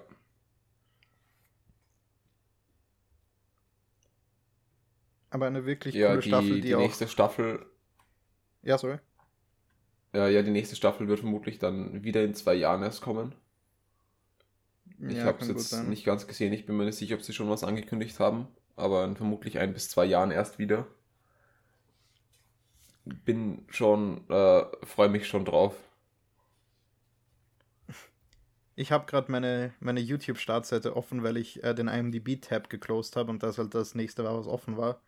Aber 5.31 5.47
eine 5.47 5.65
wirklich 5.65 5.95
ja, 5.95 6.09
coole 6.09 6.21
die, 6.21 6.29
Staffel, 6.29 6.55
die, 6.55 6.61
die 6.61 6.75
auch... 6.75 6.81
nächste 6.81 7.09
Staffel. 7.09 7.67
Ja, 8.63 8.77
sorry. 8.77 8.99
Ja, 10.15 10.29
ja, 10.29 10.43
die 10.43 10.51
nächste 10.51 10.77
Staffel 10.77 11.09
wird 11.09 11.21
vermutlich 11.21 11.59
dann 11.59 12.05
wieder 12.05 12.23
in 12.23 12.35
zwei 12.35 12.55
Jahren 12.55 12.83
erst 12.83 13.01
kommen. 13.01 13.35
Ich 15.09 15.17
ja, 15.17 15.25
habe 15.25 15.39
es 15.41 15.49
jetzt 15.49 15.73
nicht 15.89 16.05
ganz 16.05 16.27
gesehen. 16.27 16.53
Ich 16.53 16.67
bin 16.67 16.77
mir 16.77 16.85
nicht 16.85 16.99
sicher, 16.99 17.15
ob 17.15 17.23
sie 17.23 17.33
schon 17.33 17.49
was 17.49 17.65
angekündigt 17.65 18.21
haben. 18.21 18.47
Aber 18.77 19.05
in 19.05 19.17
vermutlich 19.17 19.59
ein 19.59 19.73
bis 19.73 19.89
zwei 19.89 20.05
Jahren 20.05 20.31
erst 20.31 20.59
wieder 20.59 20.87
bin 23.05 23.65
schon, 23.69 24.29
äh, 24.29 24.65
freue 24.85 25.09
mich 25.09 25.27
schon 25.27 25.45
drauf. 25.45 25.75
Ich 28.75 28.91
habe 28.91 29.05
gerade 29.07 29.31
meine, 29.31 29.75
meine 29.81 30.01
YouTube-Startseite 30.01 30.97
offen, 30.97 31.23
weil 31.23 31.37
ich 31.37 31.63
äh, 31.63 31.75
den 31.75 31.89
IMDb-Tab 31.89 32.71
geclosed 32.71 33.17
habe 33.17 33.31
und 33.31 33.43
das 33.43 33.59
halt 33.59 33.75
das 33.75 33.95
nächste 33.95 34.25
war, 34.25 34.37
was 34.37 34.47
offen 34.47 34.77
war. 34.77 35.01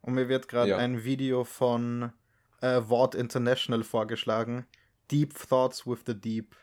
Und 0.00 0.14
mir 0.14 0.28
wird 0.28 0.48
gerade 0.48 0.70
ja. 0.70 0.76
ein 0.78 1.04
Video 1.04 1.44
von 1.44 2.12
äh, 2.60 2.80
Wort 2.86 3.14
International 3.14 3.84
vorgeschlagen. 3.84 4.66
Deep 5.10 5.34
Thoughts 5.34 5.86
with 5.86 6.00
the 6.06 6.18
Deep. 6.18 6.56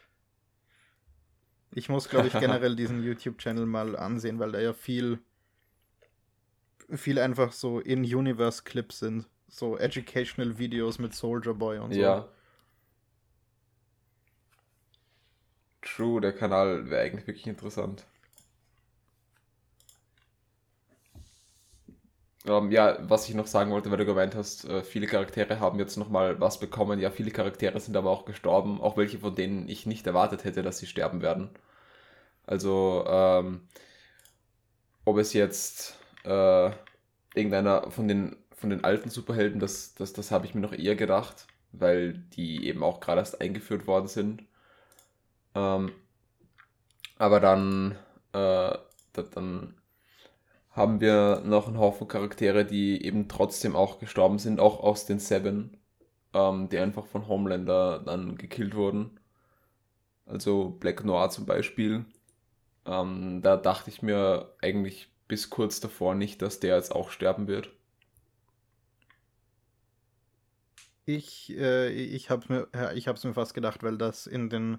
Ich 1.71 1.87
muss, 1.87 2.09
glaube 2.09 2.27
ich, 2.27 2.33
generell 2.39 2.75
diesen 2.75 3.03
YouTube-Channel 3.03 3.65
mal 3.67 3.95
ansehen, 3.95 4.39
weil 4.39 4.51
da 4.51 4.59
ja 4.59 4.73
viel, 4.73 5.19
viel 6.89 7.19
einfach 7.19 7.51
so 7.51 7.79
in-Universe-Clips 7.79 8.99
sind 8.99 9.29
so 9.49 9.77
Educational 9.77 10.57
Videos 10.57 10.99
mit 10.99 11.13
Soldier 11.13 11.53
Boy 11.53 11.79
und 11.79 11.93
so. 11.93 11.99
Ja. 11.99 12.27
True, 15.81 16.21
der 16.21 16.33
Kanal 16.33 16.89
wäre 16.89 17.03
eigentlich 17.03 17.27
wirklich 17.27 17.47
interessant. 17.47 18.05
Ähm, 22.45 22.71
ja, 22.71 22.97
was 23.09 23.27
ich 23.27 23.35
noch 23.35 23.47
sagen 23.47 23.71
wollte, 23.71 23.91
weil 23.91 23.97
du 23.97 24.05
gemeint 24.05 24.35
hast, 24.35 24.65
äh, 24.65 24.81
viele 24.83 25.07
Charaktere 25.07 25.59
haben 25.59 25.77
jetzt 25.79 25.97
nochmal 25.97 26.39
was 26.39 26.59
bekommen. 26.59 26.99
Ja, 26.99 27.11
viele 27.11 27.31
Charaktere 27.31 27.79
sind 27.79 27.97
aber 27.97 28.09
auch 28.09 28.25
gestorben, 28.25 28.81
auch 28.81 28.97
welche 28.97 29.19
von 29.19 29.35
denen 29.35 29.67
ich 29.67 29.85
nicht 29.85 30.07
erwartet 30.07 30.45
hätte, 30.45 30.61
dass 30.63 30.77
sie 30.79 30.87
sterben 30.87 31.21
werden. 31.21 31.49
Also, 32.47 33.05
ähm, 33.07 33.67
ob 35.05 35.17
es 35.17 35.33
jetzt 35.33 35.97
äh, 36.25 36.71
irgendeiner 37.35 37.91
von 37.91 38.07
den 38.07 38.35
von 38.59 38.69
den 38.69 38.83
alten 38.83 39.09
Superhelden, 39.09 39.59
das, 39.59 39.95
das, 39.95 40.13
das 40.13 40.31
habe 40.31 40.45
ich 40.45 40.53
mir 40.53 40.61
noch 40.61 40.73
eher 40.73 40.95
gedacht, 40.95 41.47
weil 41.71 42.13
die 42.35 42.67
eben 42.67 42.83
auch 42.83 42.99
gerade 42.99 43.21
erst 43.21 43.41
eingeführt 43.41 43.87
worden 43.87 44.07
sind. 44.07 44.43
Ähm, 45.55 45.91
aber 47.17 47.39
dann, 47.39 47.97
äh, 48.33 48.77
dann 49.13 49.75
haben 50.71 51.01
wir 51.01 51.41
noch 51.45 51.67
einen 51.67 51.79
Haufen 51.79 52.07
Charaktere, 52.07 52.65
die 52.65 53.03
eben 53.03 53.27
trotzdem 53.27 53.75
auch 53.75 53.99
gestorben 53.99 54.39
sind, 54.39 54.59
auch 54.59 54.79
aus 54.81 55.05
den 55.05 55.19
Seven, 55.19 55.77
ähm, 56.33 56.69
die 56.69 56.79
einfach 56.79 57.05
von 57.07 57.27
Homelander 57.27 57.99
dann 57.99 58.37
gekillt 58.37 58.75
wurden. 58.75 59.19
Also 60.25 60.69
Black 60.79 61.03
Noir 61.03 61.29
zum 61.29 61.45
Beispiel. 61.45 62.05
Ähm, 62.85 63.41
da 63.41 63.57
dachte 63.57 63.89
ich 63.89 64.01
mir 64.01 64.53
eigentlich 64.61 65.09
bis 65.27 65.49
kurz 65.49 65.79
davor 65.79 66.15
nicht, 66.15 66.41
dass 66.41 66.59
der 66.59 66.75
jetzt 66.75 66.93
auch 66.95 67.09
sterben 67.09 67.47
wird. 67.47 67.71
Ich, 71.09 71.57
äh, 71.57 71.89
ich 71.89 72.29
habe 72.29 72.45
mir, 72.49 72.67
ja, 72.71 72.91
ich 72.91 73.07
hab's 73.07 73.23
mir 73.23 73.33
fast 73.33 73.55
gedacht, 73.55 73.81
weil 73.81 73.97
das 73.97 74.27
in 74.27 74.47
den 74.47 74.77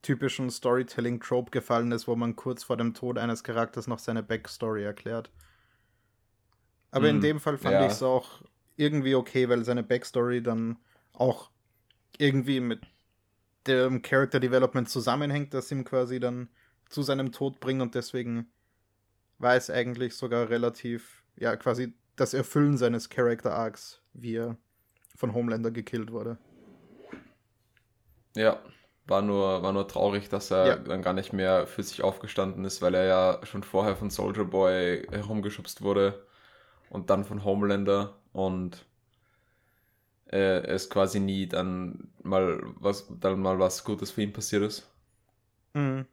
typischen 0.00 0.48
Storytelling-Trope 0.48 1.50
gefallen 1.50 1.92
ist, 1.92 2.08
wo 2.08 2.16
man 2.16 2.36
kurz 2.36 2.64
vor 2.64 2.78
dem 2.78 2.94
Tod 2.94 3.18
eines 3.18 3.44
Charakters 3.44 3.86
noch 3.86 3.98
seine 3.98 4.22
Backstory 4.22 4.82
erklärt. 4.82 5.30
Aber 6.90 7.08
hm, 7.08 7.16
in 7.16 7.20
dem 7.20 7.38
Fall 7.38 7.58
fand 7.58 7.74
ja. 7.74 7.84
ich 7.84 7.92
es 7.92 8.02
auch 8.02 8.42
irgendwie 8.76 9.14
okay, 9.14 9.50
weil 9.50 9.62
seine 9.62 9.82
Backstory 9.82 10.42
dann 10.42 10.78
auch 11.12 11.50
irgendwie 12.16 12.60
mit 12.60 12.80
dem 13.66 14.00
Character 14.00 14.40
Development 14.40 14.88
zusammenhängt, 14.88 15.52
das 15.52 15.70
ihm 15.70 15.84
quasi 15.84 16.18
dann 16.18 16.48
zu 16.88 17.02
seinem 17.02 17.30
Tod 17.30 17.60
bringt 17.60 17.82
und 17.82 17.94
deswegen 17.94 18.50
war 19.36 19.54
es 19.54 19.68
eigentlich 19.68 20.14
sogar 20.14 20.48
relativ, 20.48 21.24
ja, 21.36 21.56
quasi 21.56 21.92
das 22.16 22.32
Erfüllen 22.32 22.78
seines 22.78 23.10
Character 23.10 23.52
Arcs, 23.52 24.00
wie 24.14 24.36
er 24.36 24.56
von 25.18 25.34
Homelander 25.34 25.72
gekillt 25.72 26.12
wurde. 26.12 26.38
Ja, 28.36 28.62
war 29.06 29.20
nur, 29.20 29.62
war 29.62 29.72
nur 29.72 29.88
traurig, 29.88 30.28
dass 30.28 30.52
er 30.52 30.66
ja. 30.66 30.76
dann 30.76 31.02
gar 31.02 31.12
nicht 31.12 31.32
mehr 31.32 31.66
für 31.66 31.82
sich 31.82 32.02
aufgestanden 32.04 32.64
ist, 32.64 32.80
weil 32.82 32.94
er 32.94 33.04
ja 33.04 33.40
schon 33.44 33.64
vorher 33.64 33.96
von 33.96 34.10
Soldier 34.10 34.44
Boy 34.44 35.06
herumgeschubst 35.10 35.82
wurde 35.82 36.24
und 36.88 37.10
dann 37.10 37.24
von 37.24 37.44
Homelander 37.44 38.14
und 38.32 38.86
äh, 40.30 40.60
es 40.66 40.88
quasi 40.88 41.18
nie 41.18 41.48
dann 41.48 42.12
mal 42.22 42.60
was, 42.78 43.08
dann 43.18 43.40
mal 43.40 43.58
was 43.58 43.82
Gutes 43.82 44.12
für 44.12 44.22
ihn 44.22 44.32
passiert 44.32 44.62
ist. 44.62 44.88
Mhm. 45.74 46.06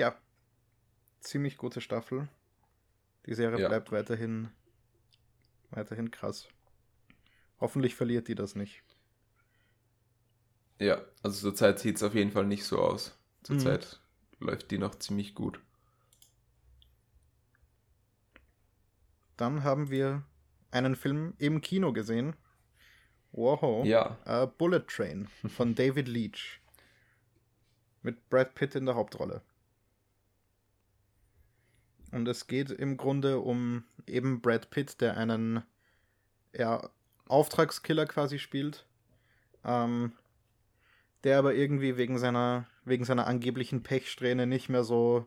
Ja, 0.00 0.16
ziemlich 1.20 1.56
gute 1.58 1.80
Staffel. 1.80 2.28
Die 3.26 3.34
Serie 3.34 3.60
Ja. 3.60 3.68
bleibt 3.68 3.92
weiterhin, 3.92 4.48
weiterhin 5.70 6.10
krass. 6.10 6.48
Hoffentlich 7.60 7.94
verliert 7.94 8.28
die 8.28 8.34
das 8.34 8.54
nicht. 8.54 8.82
Ja, 10.78 11.04
also 11.22 11.50
zurzeit 11.50 11.78
sieht 11.78 11.96
es 11.96 12.02
auf 12.02 12.14
jeden 12.14 12.32
Fall 12.32 12.46
nicht 12.46 12.64
so 12.64 12.78
aus. 12.80 13.14
Zurzeit 13.42 14.00
läuft 14.38 14.70
die 14.70 14.78
noch 14.78 14.94
ziemlich 14.94 15.34
gut. 15.34 15.60
Dann 19.36 19.62
haben 19.62 19.90
wir 19.90 20.24
einen 20.70 20.96
Film 20.96 21.34
im 21.38 21.60
Kino 21.60 21.92
gesehen. 21.92 22.34
Wow. 23.32 23.84
Ja, 23.86 24.18
Äh, 24.24 24.46
Bullet 24.46 24.84
Train 24.88 25.28
von 25.48 25.74
David 25.74 26.08
Leach. 26.08 26.60
Mit 28.02 28.30
Brad 28.30 28.54
Pitt 28.54 28.74
in 28.74 28.86
der 28.86 28.94
Hauptrolle. 28.94 29.42
Und 32.12 32.26
es 32.28 32.46
geht 32.46 32.70
im 32.70 32.96
Grunde 32.96 33.38
um 33.38 33.84
eben 34.06 34.40
Brad 34.40 34.70
Pitt, 34.70 35.00
der 35.00 35.16
einen 35.16 35.62
ja, 36.52 36.90
Auftragskiller 37.26 38.06
quasi 38.06 38.38
spielt. 38.38 38.86
Ähm, 39.64 40.12
der 41.24 41.38
aber 41.38 41.54
irgendwie 41.54 41.96
wegen 41.96 42.18
seiner, 42.18 42.66
wegen 42.84 43.04
seiner 43.04 43.26
angeblichen 43.26 43.82
Pechsträhne 43.82 44.46
nicht 44.46 44.68
mehr 44.68 44.84
so 44.84 45.26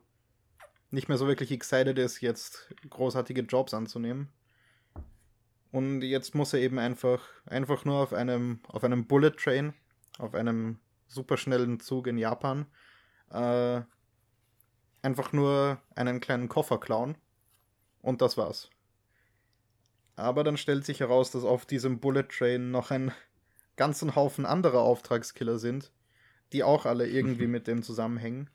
nicht 0.94 1.10
mehr 1.10 1.18
so 1.18 1.28
wirklich 1.28 1.52
excited 1.52 1.98
ist, 1.98 2.22
jetzt 2.22 2.72
großartige 2.88 3.42
Jobs 3.42 3.74
anzunehmen. 3.74 4.30
Und 5.72 6.04
jetzt 6.04 6.36
muss 6.36 6.54
er 6.54 6.60
eben 6.60 6.78
einfach, 6.78 7.24
einfach 7.48 7.84
nur 7.84 7.96
auf 7.96 8.14
einem, 8.14 8.60
auf 8.68 8.84
einem 8.84 9.08
Bullet 9.08 9.32
Train, 9.32 9.74
auf 10.20 10.36
einem 10.36 10.78
superschnellen 11.08 11.80
Zug 11.80 12.06
in 12.06 12.20
Japan, 12.20 12.68
äh, 13.32 13.82
einfach 15.04 15.32
nur 15.34 15.78
einen 15.96 16.20
kleinen 16.20 16.50
Koffer 16.50 16.80
klauen. 16.80 17.16
Und 18.02 18.22
das 18.22 18.38
war's. 18.38 18.70
Aber 20.16 20.44
dann 20.44 20.58
stellt 20.58 20.86
sich 20.86 21.00
heraus, 21.00 21.32
dass 21.32 21.44
auf 21.44 21.66
diesem 21.66 22.00
Bullet 22.00 22.24
Train 22.24 22.72
noch 22.72 22.92
ein 22.92 23.12
ganzen 23.76 24.16
Haufen 24.16 24.46
anderer 24.46 24.82
Auftragskiller 24.82 25.58
sind, 25.58 25.92
die 26.52 26.64
auch 26.64 26.86
alle 26.86 27.08
irgendwie 27.08 27.48
mit 27.48 27.68
dem 27.68 27.84
zusammenhängen. 27.84 28.50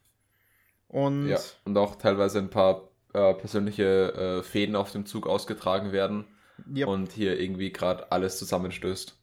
Und 0.89 1.29
ja. 1.29 1.39
Und 1.65 1.77
auch 1.77 1.97
teilweise 1.97 2.39
ein 2.39 2.51
paar 2.51 2.89
äh, 3.13 3.35
persönliche 3.35 4.13
äh, 4.13 4.43
Fäden 4.43 4.77
auf 4.77 4.93
dem 4.93 5.07
Zug 5.07 5.27
ausgetragen 5.27 5.93
werden 5.93 6.25
ja, 6.73 6.87
und 6.87 7.13
hier 7.13 7.39
irgendwie 7.39 7.73
gerade 7.73 8.11
alles 8.11 8.39
zusammenstößt. 8.39 9.17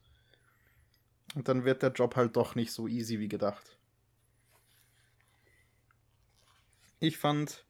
Und 1.36 1.48
dann 1.48 1.66
wird 1.66 1.82
der 1.82 1.92
Job 1.92 2.16
halt 2.16 2.36
doch 2.36 2.56
nicht 2.56 2.72
so 2.72 2.88
easy 2.88 3.20
wie 3.20 3.28
gedacht. 3.28 3.75
Ich 7.00 7.18
fand, 7.18 7.64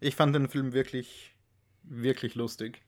ich 0.00 0.16
fand 0.16 0.34
den 0.34 0.48
Film 0.48 0.72
wirklich, 0.72 1.36
wirklich 1.84 2.34
lustig. 2.36 2.82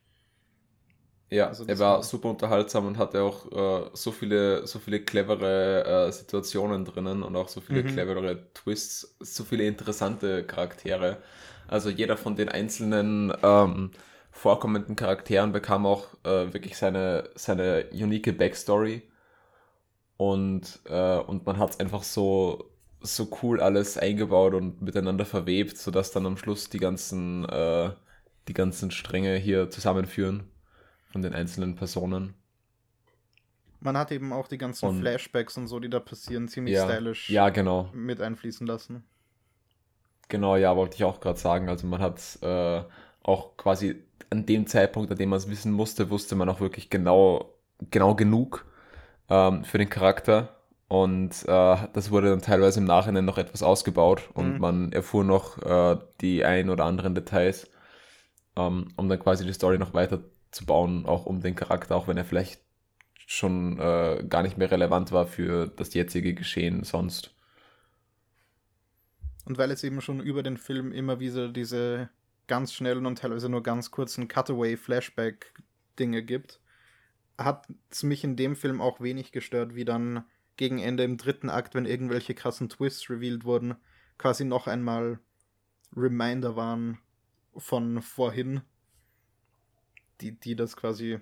Ja, 1.31 1.51
Also 1.51 1.67
er 1.67 1.79
war 1.79 2.03
war- 2.03 2.03
super 2.03 2.29
unterhaltsam 2.29 2.87
und 2.87 2.99
hatte 2.99 3.23
auch 3.23 3.51
äh, 3.53 3.91
so 3.95 4.13
viele, 4.13 4.67
so 4.67 4.79
viele 4.79 5.01
clevere 5.03 6.09
äh, 6.09 6.13
Situationen 6.13 6.85
drinnen 6.85 7.23
und 7.23 7.35
auch 7.37 7.49
so 7.49 7.61
viele 7.63 7.85
Mhm. 7.85 7.85
clevere 7.85 8.53
Twists, 8.53 9.17
so 9.21 9.45
viele 9.45 9.65
interessante 9.65 10.45
Charaktere. 10.45 11.23
Also 11.69 11.89
jeder 11.89 12.19
von 12.19 12.37
den 12.37 12.51
einzelnen 12.51 13.33
ähm, 13.43 13.93
vorkommenden 14.31 14.95
Charakteren 14.95 15.53
bekam 15.53 15.87
auch 15.87 16.09
äh, 16.25 16.53
wirklich 16.53 16.77
seine, 16.77 17.31
seine 17.35 17.87
unique 17.93 18.37
Backstory. 18.37 19.03
Und, 20.17 20.81
äh, 20.87 21.19
und 21.19 21.47
man 21.47 21.59
hat 21.59 21.71
es 21.71 21.81
einfach 21.81 22.03
so, 22.03 22.72
so 23.03 23.29
cool 23.43 23.61
alles 23.61 23.99
eingebaut 23.99 24.55
und 24.55 24.83
miteinander 24.83 25.25
verwebt, 25.27 25.79
sodass 25.79 26.11
dann 26.13 26.27
am 26.27 26.37
Schluss 26.37 26.69
die 26.71 26.79
ganzen, 26.79 27.45
äh, 27.49 27.91
die 28.49 28.55
ganzen 28.55 28.91
Stränge 28.91 29.37
hier 29.37 29.71
zusammenführen 29.71 30.45
von 31.13 31.23
den 31.23 31.35
einzelnen 31.35 31.77
Personen. 31.77 32.35
Man 33.81 33.99
hat 33.99 34.13
eben 34.13 34.33
auch 34.33 34.49
die 34.49 34.57
ganzen 34.57 34.89
Und- 34.89 35.01
Flashbacks 35.01 35.59
und 35.59 35.67
so, 35.69 35.79
die 35.79 35.91
da 35.91 36.01
passieren, 36.01 36.49
ziemlich 36.49 36.75
Ja, 36.75 36.85
stylisch 36.85 37.29
ja, 37.29 37.51
genau. 37.51 37.91
mit 37.93 38.21
einfließen 38.23 38.67
lassen. 38.67 39.05
Genau, 40.29 40.57
ja, 40.57 40.77
wollte 40.77 40.97
ich 40.97 41.05
auch 41.05 41.21
gerade 41.21 41.39
sagen. 41.39 41.69
Also 41.69 41.87
man 41.87 42.01
hat 42.01 42.39
äh, 42.43 42.83
auch 43.23 43.57
quasi 43.57 44.03
an 44.31 44.47
dem 44.47 44.67
Zeitpunkt, 44.67 45.11
an 45.11 45.19
dem 45.19 45.29
man 45.29 45.37
es 45.39 45.49
wissen 45.51 45.73
musste, 45.73 46.11
wusste 46.11 46.37
man 46.37 46.49
auch 46.49 46.61
wirklich 46.61 46.89
genau, 46.91 47.55
genau 47.91 48.15
genug 48.15 48.65
ähm, 49.31 49.65
für 49.65 49.79
den 49.79 49.91
Charakter. 49.91 50.57
Und 50.93 51.31
äh, 51.49 51.89
das 51.95 52.11
wurde 52.11 52.29
dann 52.29 52.43
teilweise 52.43 52.79
im 52.81 52.85
Nachhinein 52.85 53.25
noch 53.25 53.39
etwas 53.39 53.63
ausgebaut 53.63 54.29
und 54.35 54.57
Mhm. 54.57 54.61
man 54.61 54.93
erfuhr 54.93 55.25
noch 55.25 55.57
äh, 55.63 55.97
die 56.21 56.45
ein 56.45 56.69
oder 56.69 56.85
anderen 56.85 57.15
Details, 57.15 57.71
ähm, 58.57 58.89
um 58.97 59.09
dann 59.09 59.19
quasi 59.19 59.47
die 59.47 59.55
Story 59.55 59.79
noch 59.79 59.95
weiter 59.95 60.23
zu 60.51 60.67
bauen, 60.67 61.07
auch 61.07 61.25
um 61.25 61.41
den 61.41 61.55
Charakter, 61.55 61.97
auch 61.97 62.09
wenn 62.09 62.19
er 62.19 62.27
vielleicht 62.27 62.61
schon 63.27 63.79
äh, 63.79 64.23
gar 64.29 64.43
nicht 64.43 64.59
mehr 64.59 64.71
relevant 64.71 65.13
war 65.13 65.27
für 65.27 65.67
das 65.69 65.95
jetzige 65.95 66.35
Geschehen 66.35 66.85
sonst. 66.85 67.35
Und 69.47 69.57
weil 69.57 69.71
es 69.71 69.83
eben 69.83 70.03
schon 70.03 70.21
über 70.21 70.43
den 70.43 70.59
Film 70.59 70.93
immer 70.93 71.21
wieder 71.21 71.49
diese 71.49 72.11
ganz 72.49 72.75
schnellen 72.75 73.07
und 73.07 73.17
teilweise 73.19 73.49
nur 73.49 73.63
ganz 73.63 73.91
kurzen 73.91 74.29
Cutaway-Flashback-Dinge 74.29 76.23
gibt, 76.23 76.61
hat 77.39 77.67
es 77.89 78.03
mich 78.03 78.25
in 78.25 78.37
dem 78.37 78.57
Film 78.57 78.83
auch 78.83 79.01
wenig 79.01 79.33
gestört, 79.33 79.75
wie 79.75 79.87
dann 79.87 80.25
gegen 80.57 80.79
Ende 80.79 81.05
im 81.05 81.17
dritten 81.17 81.51
Akt, 81.51 81.75
wenn 81.75 81.87
irgendwelche 81.87 82.35
krassen 82.35 82.69
Twists 82.69 83.09
revealed 83.11 83.45
wurden, 83.45 83.77
quasi 84.19 84.45
noch 84.45 84.67
einmal 84.67 85.19
Reminder 85.97 86.57
waren 86.57 86.99
von 87.57 88.01
vorhin, 88.01 88.63
die, 90.21 90.39
die 90.39 90.57
das 90.57 90.77
quasi 90.77 91.21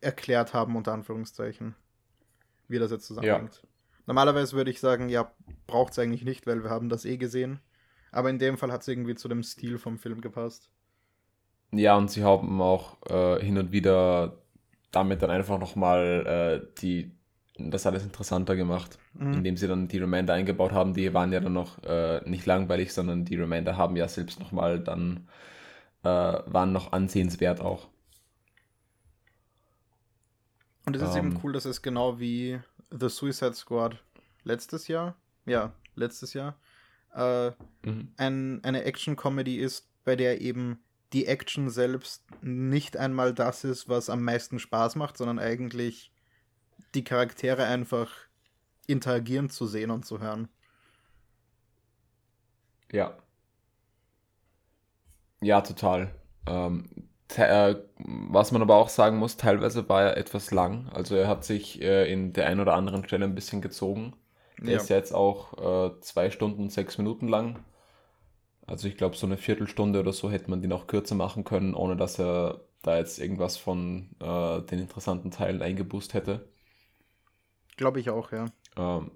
erklärt 0.00 0.54
haben, 0.54 0.76
unter 0.76 0.92
Anführungszeichen, 0.92 1.74
wie 2.68 2.78
das 2.78 2.90
jetzt 2.90 3.06
zusammenhängt. 3.06 3.66
Normalerweise 4.06 4.54
würde 4.56 4.70
ich 4.70 4.80
sagen, 4.80 5.08
ja, 5.08 5.32
braucht 5.66 5.92
es 5.92 5.98
eigentlich 5.98 6.24
nicht, 6.24 6.46
weil 6.46 6.62
wir 6.62 6.70
haben 6.70 6.88
das 6.88 7.04
eh 7.04 7.16
gesehen. 7.16 7.60
Aber 8.12 8.30
in 8.30 8.38
dem 8.38 8.56
Fall 8.56 8.70
hat 8.70 8.82
es 8.82 8.88
irgendwie 8.88 9.16
zu 9.16 9.28
dem 9.28 9.42
Stil 9.42 9.78
vom 9.78 9.98
Film 9.98 10.20
gepasst. 10.20 10.70
Ja, 11.72 11.96
und 11.96 12.10
sie 12.10 12.22
haben 12.22 12.62
auch 12.62 12.98
äh, 13.10 13.44
hin 13.44 13.58
und 13.58 13.72
wieder 13.72 14.42
damit 14.92 15.22
dann 15.22 15.30
einfach 15.30 15.58
nochmal 15.58 16.62
äh, 16.62 16.74
die, 16.80 17.15
das 17.58 17.86
alles 17.86 18.02
interessanter 18.04 18.56
gemacht, 18.56 18.98
Mhm. 19.14 19.34
indem 19.34 19.56
sie 19.56 19.68
dann 19.68 19.88
die 19.88 19.98
Reminder 19.98 20.34
eingebaut 20.34 20.72
haben. 20.72 20.94
Die 20.94 21.12
waren 21.14 21.32
ja 21.32 21.40
dann 21.40 21.52
noch 21.52 21.82
äh, 21.84 22.20
nicht 22.28 22.46
langweilig, 22.46 22.92
sondern 22.92 23.24
die 23.24 23.36
Reminder 23.36 23.76
haben 23.76 23.96
ja 23.96 24.08
selbst 24.08 24.40
nochmal 24.40 24.80
dann, 24.80 25.28
äh, 26.02 26.08
waren 26.08 26.72
noch 26.72 26.92
ansehenswert 26.92 27.60
auch. 27.60 27.88
Und 30.86 30.96
es 30.96 31.02
ist 31.02 31.16
Ähm. 31.16 31.32
eben 31.32 31.40
cool, 31.42 31.52
dass 31.52 31.64
es 31.64 31.82
genau 31.82 32.20
wie 32.20 32.60
The 32.90 33.08
Suicide 33.08 33.54
Squad 33.54 34.02
letztes 34.44 34.86
Jahr, 34.88 35.16
ja, 35.44 35.72
letztes 35.96 36.32
Jahr, 36.34 36.56
äh, 37.14 37.50
Mhm. 37.84 38.12
ein, 38.16 38.62
eine 38.64 38.84
Action-Comedy 38.84 39.56
ist, 39.58 39.88
bei 40.04 40.14
der 40.16 40.40
eben 40.40 40.78
die 41.12 41.26
Action 41.26 41.70
selbst 41.70 42.24
nicht 42.42 42.96
einmal 42.96 43.32
das 43.32 43.64
ist, 43.64 43.88
was 43.88 44.10
am 44.10 44.22
meisten 44.22 44.58
Spaß 44.58 44.96
macht, 44.96 45.16
sondern 45.16 45.38
eigentlich 45.38 46.12
die 46.96 47.04
Charaktere 47.04 47.66
einfach 47.66 48.12
interagieren 48.88 49.50
zu 49.50 49.66
sehen 49.68 49.90
und 49.92 50.06
zu 50.06 50.20
hören. 50.20 50.48
Ja. 52.92 53.16
Ja, 55.40 55.60
total. 55.60 56.10
Ähm, 56.46 56.88
äh, 57.36 57.74
was 57.98 58.52
man 58.52 58.62
aber 58.62 58.76
auch 58.76 58.88
sagen 58.88 59.18
muss, 59.18 59.36
teilweise 59.36 59.88
war 59.88 60.02
er 60.02 60.16
etwas 60.16 60.50
lang. 60.50 60.88
Also 60.92 61.14
er 61.16 61.28
hat 61.28 61.44
sich 61.44 61.80
äh, 61.82 62.10
in 62.12 62.32
der 62.32 62.46
einen 62.46 62.60
oder 62.60 62.74
anderen 62.74 63.04
Stelle 63.04 63.24
ein 63.24 63.34
bisschen 63.34 63.60
gezogen. 63.62 64.14
Der 64.66 64.74
Ja. 64.74 64.76
ist 64.76 64.88
jetzt 64.88 65.12
auch 65.14 65.90
äh, 65.96 66.00
zwei 66.00 66.30
Stunden, 66.30 66.70
sechs 66.70 66.98
Minuten 66.98 67.28
lang. 67.28 67.58
Also 68.66 68.88
ich 68.88 68.96
glaube, 68.96 69.16
so 69.16 69.26
eine 69.26 69.36
Viertelstunde 69.38 70.00
oder 70.00 70.12
so 70.12 70.30
hätte 70.30 70.50
man 70.50 70.60
den 70.62 70.72
auch 70.72 70.86
kürzer 70.86 71.14
machen 71.14 71.44
können, 71.44 71.74
ohne 71.74 71.96
dass 71.96 72.18
er 72.18 72.60
da 72.82 72.96
jetzt 72.98 73.18
irgendwas 73.18 73.56
von 73.56 74.10
äh, 74.20 74.60
den 74.62 74.78
interessanten 74.80 75.30
Teilen 75.30 75.62
eingeboost 75.62 76.14
hätte. 76.14 76.48
Glaube 77.76 78.00
ich 78.00 78.10
auch, 78.10 78.32
ja. 78.32 78.46
Ähm, 78.76 79.10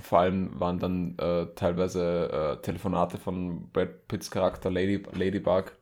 vor 0.00 0.18
allem 0.20 0.58
waren 0.58 0.78
dann 0.78 1.16
äh, 1.18 1.46
teilweise 1.54 2.58
äh, 2.58 2.62
Telefonate 2.62 3.18
von 3.18 3.70
Brad 3.70 4.08
Pitts 4.08 4.30
Charakter 4.30 4.70
Lady, 4.70 5.02
Ladybug, 5.12 5.72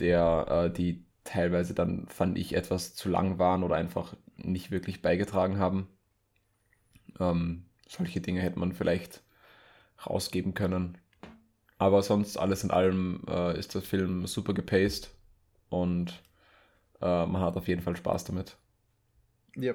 der 0.00 0.46
äh, 0.66 0.72
die 0.72 1.04
teilweise 1.24 1.74
dann, 1.74 2.08
fand 2.08 2.38
ich, 2.38 2.54
etwas 2.54 2.94
zu 2.94 3.08
lang 3.08 3.38
waren 3.38 3.62
oder 3.62 3.76
einfach 3.76 4.16
nicht 4.36 4.70
wirklich 4.70 5.02
beigetragen 5.02 5.58
haben. 5.58 5.88
Ähm, 7.20 7.66
solche 7.86 8.20
Dinge 8.20 8.40
hätte 8.40 8.58
man 8.58 8.72
vielleicht 8.72 9.22
rausgeben 10.06 10.54
können. 10.54 10.98
Aber 11.76 12.02
sonst 12.02 12.38
alles 12.38 12.64
in 12.64 12.70
allem 12.70 13.22
äh, 13.28 13.58
ist 13.58 13.74
der 13.74 13.82
Film 13.82 14.26
super 14.26 14.52
gepaced 14.52 15.10
und 15.68 16.22
äh, 17.00 17.26
man 17.26 17.40
hat 17.40 17.56
auf 17.56 17.68
jeden 17.68 17.82
Fall 17.82 17.96
Spaß 17.96 18.24
damit. 18.24 18.56
Ja. 19.56 19.74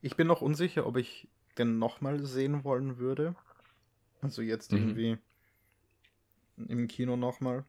Ich 0.00 0.16
bin 0.16 0.26
noch 0.26 0.42
unsicher, 0.42 0.86
ob 0.86 0.96
ich 0.96 1.28
den 1.58 1.78
nochmal 1.78 2.24
sehen 2.24 2.64
wollen 2.64 2.98
würde. 2.98 3.34
Also 4.20 4.42
jetzt 4.42 4.72
Mhm. 4.72 4.78
irgendwie 4.78 5.18
im 6.56 6.88
Kino 6.88 7.16
nochmal. 7.16 7.64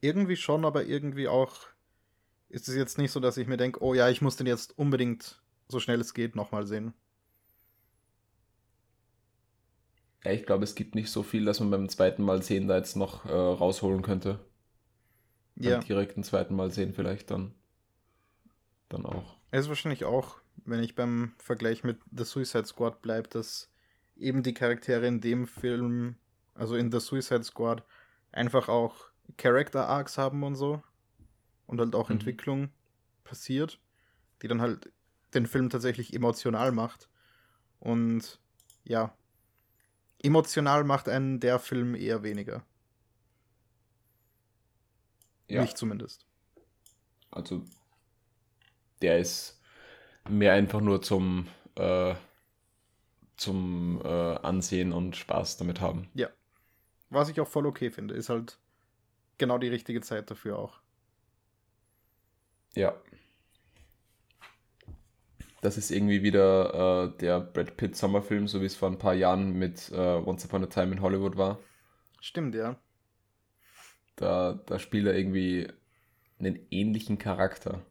Irgendwie 0.00 0.36
schon, 0.36 0.64
aber 0.64 0.84
irgendwie 0.84 1.28
auch 1.28 1.66
ist 2.48 2.68
es 2.68 2.76
jetzt 2.76 2.98
nicht 2.98 3.10
so, 3.10 3.20
dass 3.20 3.36
ich 3.36 3.46
mir 3.48 3.56
denke, 3.56 3.82
oh 3.82 3.94
ja, 3.94 4.08
ich 4.08 4.22
muss 4.22 4.36
den 4.36 4.46
jetzt 4.46 4.78
unbedingt 4.78 5.42
so 5.68 5.80
schnell 5.80 6.00
es 6.00 6.14
geht 6.14 6.36
nochmal 6.36 6.66
sehen. 6.66 6.94
Ja, 10.24 10.32
ich 10.32 10.44
glaube, 10.44 10.64
es 10.64 10.74
gibt 10.74 10.94
nicht 10.94 11.10
so 11.10 11.22
viel, 11.22 11.44
dass 11.44 11.60
man 11.60 11.70
beim 11.70 11.88
zweiten 11.88 12.22
Mal 12.22 12.42
sehen 12.42 12.66
da 12.68 12.76
jetzt 12.76 12.96
noch 12.96 13.24
äh, 13.26 13.30
rausholen 13.30 14.02
könnte. 14.02 14.44
Ja. 15.56 15.78
Beim 15.78 15.86
direkten 15.86 16.22
zweiten 16.24 16.54
Mal 16.54 16.70
sehen 16.70 16.92
vielleicht 16.94 17.30
dann. 17.30 17.54
Dann 18.88 19.04
auch. 19.04 19.36
Es 19.50 19.62
ist 19.62 19.68
wahrscheinlich 19.68 20.04
auch, 20.04 20.36
wenn 20.64 20.82
ich 20.82 20.94
beim 20.94 21.34
Vergleich 21.38 21.84
mit 21.84 21.98
The 22.16 22.24
Suicide 22.24 22.66
Squad 22.66 23.02
bleibe, 23.02 23.28
dass 23.28 23.70
eben 24.16 24.42
die 24.42 24.54
Charaktere 24.54 25.06
in 25.06 25.20
dem 25.20 25.46
Film, 25.46 26.16
also 26.54 26.76
in 26.76 26.90
The 26.90 27.00
Suicide 27.00 27.44
Squad, 27.44 27.84
einfach 28.32 28.68
auch 28.68 29.06
Character 29.36 29.88
Arcs 29.88 30.18
haben 30.18 30.42
und 30.42 30.56
so. 30.56 30.82
Und 31.66 31.80
halt 31.80 31.94
auch 31.94 32.08
mhm. 32.08 32.16
Entwicklung 32.16 32.70
passiert, 33.24 33.80
die 34.42 34.48
dann 34.48 34.60
halt 34.60 34.92
den 35.34 35.46
Film 35.46 35.68
tatsächlich 35.68 36.14
emotional 36.14 36.72
macht. 36.72 37.08
Und 37.80 38.40
ja, 38.84 39.14
emotional 40.22 40.84
macht 40.84 41.08
einen 41.08 41.40
der 41.40 41.58
Film 41.58 41.94
eher 41.94 42.22
weniger. 42.22 42.64
Ja. 45.48 45.62
Mich 45.62 45.74
zumindest. 45.74 46.26
Also, 47.30 47.64
der 49.02 49.18
ist 49.18 49.60
mehr 50.28 50.52
einfach 50.52 50.80
nur 50.80 51.02
zum, 51.02 51.48
äh, 51.76 52.14
zum 53.36 54.00
äh, 54.04 54.08
Ansehen 54.08 54.92
und 54.92 55.16
Spaß 55.16 55.56
damit 55.56 55.80
haben. 55.80 56.08
Ja. 56.14 56.28
Was 57.10 57.28
ich 57.28 57.40
auch 57.40 57.48
voll 57.48 57.66
okay 57.66 57.90
finde, 57.90 58.14
ist 58.14 58.28
halt 58.28 58.58
genau 59.38 59.58
die 59.58 59.68
richtige 59.68 60.00
Zeit 60.00 60.30
dafür 60.30 60.58
auch. 60.58 60.80
Ja. 62.74 62.94
Das 65.62 65.78
ist 65.78 65.90
irgendwie 65.90 66.22
wieder 66.22 67.04
äh, 67.04 67.18
der 67.18 67.40
Brad 67.40 67.76
Pitt 67.76 67.96
Sommerfilm, 67.96 68.46
so 68.46 68.60
wie 68.60 68.66
es 68.66 68.76
vor 68.76 68.90
ein 68.90 68.98
paar 68.98 69.14
Jahren 69.14 69.52
mit 69.52 69.90
äh, 69.90 69.96
Once 69.96 70.44
Upon 70.44 70.64
a 70.64 70.66
Time 70.66 70.92
in 70.92 71.00
Hollywood 71.00 71.36
war. 71.36 71.58
Stimmt, 72.20 72.54
ja. 72.54 72.78
Da, 74.16 74.60
da 74.66 74.78
spielt 74.78 75.06
er 75.06 75.16
irgendwie 75.16 75.68
einen 76.38 76.58
ähnlichen 76.70 77.18
Charakter. 77.18 77.84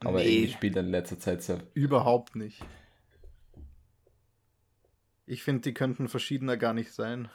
Aber 0.00 0.18
nee. 0.18 0.28
irgendwie 0.28 0.52
spielt 0.52 0.76
er 0.76 0.82
in 0.82 0.90
letzter 0.90 1.18
Zeit 1.18 1.42
sehr. 1.42 1.60
Überhaupt 1.74 2.36
nicht. 2.36 2.62
Ich 5.26 5.42
finde, 5.42 5.62
die 5.62 5.74
könnten 5.74 6.08
verschiedener 6.08 6.56
gar 6.56 6.72
nicht 6.72 6.92
sein. 6.92 7.28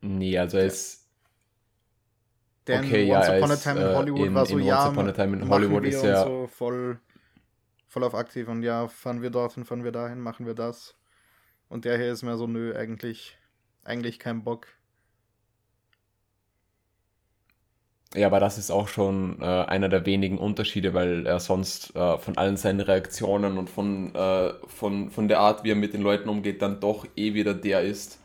Nee, 0.00 0.38
also 0.38 0.58
er 0.58 0.66
ist. 0.66 1.06
Denn 2.66 2.84
okay, 2.84 3.10
Once 3.10 3.28
ja, 3.28 3.36
Upon 3.36 3.50
a 3.50 3.56
Time 3.56 3.80
in 3.80 3.86
äh, 3.86 3.94
Hollywood 3.94 4.26
in, 4.26 4.34
war 4.34 4.46
so, 4.46 4.58
in 4.58 4.64
ja, 4.64 4.86
Once 4.86 4.92
Upon 4.92 5.08
a 5.08 5.12
Time 5.12 5.36
in 5.36 5.48
Hollywood 5.48 5.84
ist 5.84 6.02
ja 6.02 6.24
so 6.24 6.46
voll, 6.46 7.00
voll 7.86 8.02
auf 8.02 8.14
aktiv 8.14 8.48
und 8.48 8.62
ja, 8.62 8.88
fahren 8.88 9.22
wir 9.22 9.30
dorthin, 9.30 9.64
fahren 9.64 9.84
wir 9.84 9.92
dahin, 9.92 10.20
machen 10.20 10.46
wir 10.46 10.54
das. 10.54 10.96
Und 11.68 11.84
der 11.84 11.96
hier 11.96 12.12
ist 12.12 12.22
mehr 12.22 12.36
so, 12.36 12.46
nö, 12.46 12.74
eigentlich, 12.76 13.38
eigentlich 13.84 14.18
kein 14.18 14.42
Bock. 14.42 14.66
Ja, 18.14 18.28
aber 18.28 18.40
das 18.40 18.56
ist 18.56 18.70
auch 18.70 18.88
schon 18.88 19.40
äh, 19.42 19.44
einer 19.44 19.88
der 19.88 20.06
wenigen 20.06 20.38
Unterschiede, 20.38 20.94
weil 20.94 21.26
er 21.26 21.40
sonst 21.40 21.94
äh, 21.96 22.18
von 22.18 22.36
allen 22.38 22.56
seinen 22.56 22.80
Reaktionen 22.80 23.58
und 23.58 23.68
von, 23.68 24.14
äh, 24.14 24.54
von, 24.66 25.10
von 25.10 25.28
der 25.28 25.40
Art, 25.40 25.64
wie 25.64 25.70
er 25.72 25.74
mit 25.76 25.92
den 25.92 26.02
Leuten 26.02 26.28
umgeht, 26.28 26.62
dann 26.62 26.80
doch 26.80 27.06
eh 27.16 27.34
wieder 27.34 27.52
der 27.52 27.82
ist, 27.82 28.20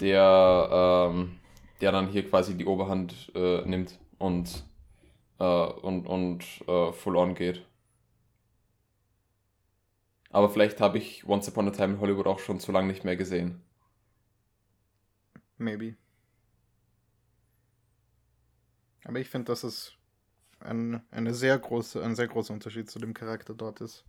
der, 0.00 1.08
ähm, 1.12 1.38
der 1.80 1.92
dann 1.92 2.08
hier 2.08 2.28
quasi 2.28 2.56
die 2.56 2.66
Oberhand 2.66 3.32
äh, 3.34 3.62
nimmt 3.62 3.98
und, 4.18 4.64
äh, 5.40 5.44
und, 5.44 6.06
und 6.06 6.44
äh, 6.68 6.92
full 6.92 7.16
on 7.16 7.34
geht. 7.34 7.62
Aber 10.30 10.48
vielleicht 10.50 10.80
habe 10.80 10.98
ich 10.98 11.24
Once 11.28 11.46
Upon 11.48 11.68
a 11.68 11.70
Time 11.70 11.94
in 11.94 12.00
Hollywood 12.00 12.26
auch 12.26 12.40
schon 12.40 12.58
zu 12.58 12.72
lange 12.72 12.88
nicht 12.88 13.04
mehr 13.04 13.16
gesehen. 13.16 13.62
Maybe. 15.58 15.96
Aber 19.04 19.18
ich 19.18 19.28
finde, 19.28 19.46
dass 19.46 19.64
es 19.64 19.94
ein, 20.60 21.02
eine 21.10 21.34
sehr 21.34 21.58
große, 21.58 22.02
ein 22.02 22.14
sehr 22.14 22.28
großer 22.28 22.52
Unterschied 22.52 22.90
zu 22.90 22.98
dem 22.98 23.14
Charakter 23.14 23.54
dort 23.54 23.80
ist. 23.80 24.04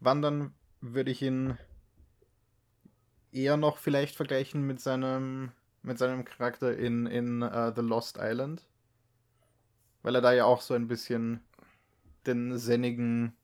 Wandern 0.00 0.54
würde 0.80 1.10
ich 1.10 1.22
ihn 1.22 1.58
eher 3.32 3.56
noch 3.56 3.78
vielleicht 3.78 4.16
vergleichen 4.16 4.66
mit 4.66 4.80
seinem, 4.80 5.52
mit 5.82 5.98
seinem 5.98 6.24
Charakter 6.24 6.76
in, 6.76 7.06
in 7.06 7.42
uh, 7.42 7.72
The 7.74 7.82
Lost 7.82 8.18
Island. 8.20 8.66
Weil 10.02 10.14
er 10.14 10.20
da 10.20 10.32
ja 10.32 10.44
auch 10.44 10.62
so 10.62 10.74
ein 10.74 10.88
bisschen 10.88 11.40
den 12.26 12.58
sennigen 12.58 13.34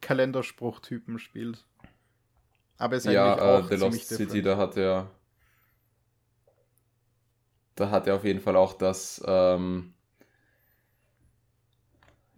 Kalenderspruchtypen 0.00 1.18
spielt. 1.18 1.64
Aber 2.78 2.96
ist 2.96 3.06
ja, 3.06 3.34
eigentlich 3.34 3.42
auch 3.42 3.64
uh, 3.64 3.68
The 3.68 3.74
Lost 3.76 4.10
different. 4.10 4.30
City, 4.30 4.42
da 4.42 4.56
hat 4.56 4.76
er 4.76 5.10
da 7.74 7.90
hat 7.90 8.06
er 8.06 8.16
auf 8.16 8.24
jeden 8.24 8.40
Fall 8.40 8.56
auch 8.56 8.72
das 8.74 9.22
ähm, 9.26 9.94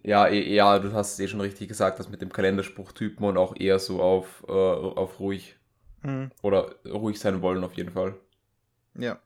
ja, 0.02 0.28
eh, 0.28 0.54
ja, 0.54 0.78
du 0.78 0.92
hast 0.92 1.14
es 1.14 1.20
eh 1.20 1.28
schon 1.28 1.40
richtig 1.40 1.68
gesagt, 1.68 1.98
das 1.98 2.08
mit 2.08 2.22
dem 2.22 2.32
Kalenderspruchtypen 2.32 3.26
und 3.26 3.36
auch 3.36 3.56
eher 3.56 3.78
so 3.80 4.00
auf, 4.00 4.44
äh, 4.48 4.52
auf 4.52 5.18
ruhig 5.18 5.56
Mhm. 6.06 6.30
Oder 6.42 6.76
ruhig 6.86 7.18
sein 7.18 7.42
wollen 7.42 7.64
auf 7.64 7.74
jeden 7.74 7.90
Fall. 7.90 8.14
Ja. 8.94 9.20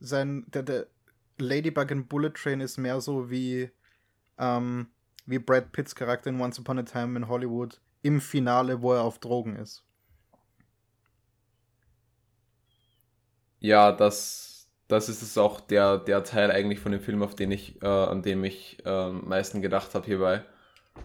Sein, 0.00 0.44
der, 0.48 0.64
der 0.64 0.86
Ladybug 1.38 1.90
in 1.90 2.06
Bullet 2.06 2.30
Train 2.30 2.60
ist 2.60 2.78
mehr 2.78 3.00
so 3.00 3.30
wie, 3.30 3.70
ähm, 4.38 4.88
wie 5.24 5.38
Brad 5.38 5.72
Pitts 5.72 5.94
Charakter 5.94 6.30
in 6.30 6.40
Once 6.40 6.58
Upon 6.58 6.78
a 6.78 6.82
Time 6.82 7.16
in 7.16 7.28
Hollywood 7.28 7.80
im 8.02 8.20
Finale, 8.20 8.82
wo 8.82 8.92
er 8.92 9.02
auf 9.02 9.18
Drogen 9.18 9.56
ist. 9.56 9.84
Ja, 13.64 13.92
das, 13.92 14.70
das 14.88 15.08
ist 15.08 15.22
es 15.22 15.38
auch 15.38 15.58
der, 15.58 15.96
der 15.96 16.22
Teil 16.22 16.50
eigentlich 16.50 16.80
von 16.80 16.92
dem 16.92 17.00
Film, 17.00 17.22
auf 17.22 17.34
den 17.34 17.50
ich, 17.50 17.80
äh, 17.80 17.86
an 17.86 18.20
dem 18.20 18.44
ich 18.44 18.84
äh, 18.84 18.90
am 18.90 19.26
meisten 19.26 19.62
gedacht 19.62 19.94
habe 19.94 20.04
hierbei. 20.04 20.44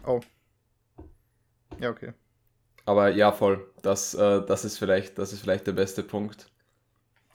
Oh. 0.04 0.20
Ja, 1.78 1.88
okay. 1.88 2.12
Aber 2.84 3.08
ja, 3.08 3.32
voll. 3.32 3.72
Das, 3.80 4.12
äh, 4.12 4.44
das, 4.44 4.66
ist 4.66 4.76
vielleicht, 4.76 5.16
das 5.16 5.32
ist 5.32 5.40
vielleicht 5.40 5.66
der 5.68 5.72
beste 5.72 6.02
Punkt, 6.02 6.52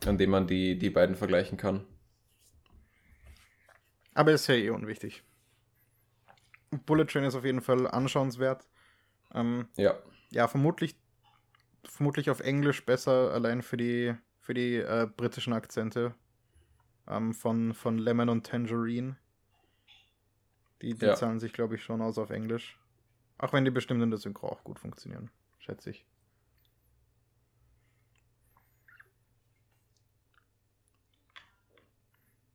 an 0.05 0.19
dem 0.19 0.29
man 0.29 0.45
die, 0.45 0.77
die 0.77 0.91
beiden 0.91 1.15
vergleichen 1.15 1.57
kann. 1.57 1.87
Aber 4.13 4.31
ist 4.31 4.45
ja 4.45 4.53
eh 4.53 4.69
unwichtig. 4.69 5.23
Bullet 6.85 7.05
Train 7.05 7.23
ist 7.23 7.33
auf 7.33 7.45
jeden 7.45 7.61
Fall 7.61 7.87
anschauenswert. 7.87 8.67
Ähm, 9.33 9.69
ja. 9.75 9.95
Ja, 10.29 10.47
vermutlich, 10.47 10.95
vermutlich 11.83 12.29
auf 12.29 12.41
Englisch 12.41 12.85
besser, 12.85 13.33
allein 13.33 13.63
für 13.63 13.77
die, 13.77 14.13
für 14.45 14.53
die 14.53 14.75
äh, 14.75 15.09
britischen 15.17 15.53
Akzente 15.53 16.13
ähm, 17.07 17.33
von, 17.33 17.73
von 17.73 17.97
Lemon 17.97 18.29
und 18.29 18.45
Tangerine. 18.45 19.17
Die, 20.83 20.93
die 20.93 21.05
ja. 21.05 21.15
zahlen 21.15 21.39
sich, 21.39 21.51
glaube 21.51 21.73
ich, 21.73 21.83
schon 21.83 21.99
aus 21.99 22.19
auf 22.19 22.29
Englisch. 22.29 22.79
Auch 23.39 23.53
wenn 23.53 23.65
die 23.65 23.71
bestimmt 23.71 24.03
in 24.03 24.11
der 24.11 24.19
Synchro 24.19 24.47
auch 24.47 24.63
gut 24.63 24.77
funktionieren, 24.77 25.31
schätze 25.57 25.89
ich. 25.89 26.05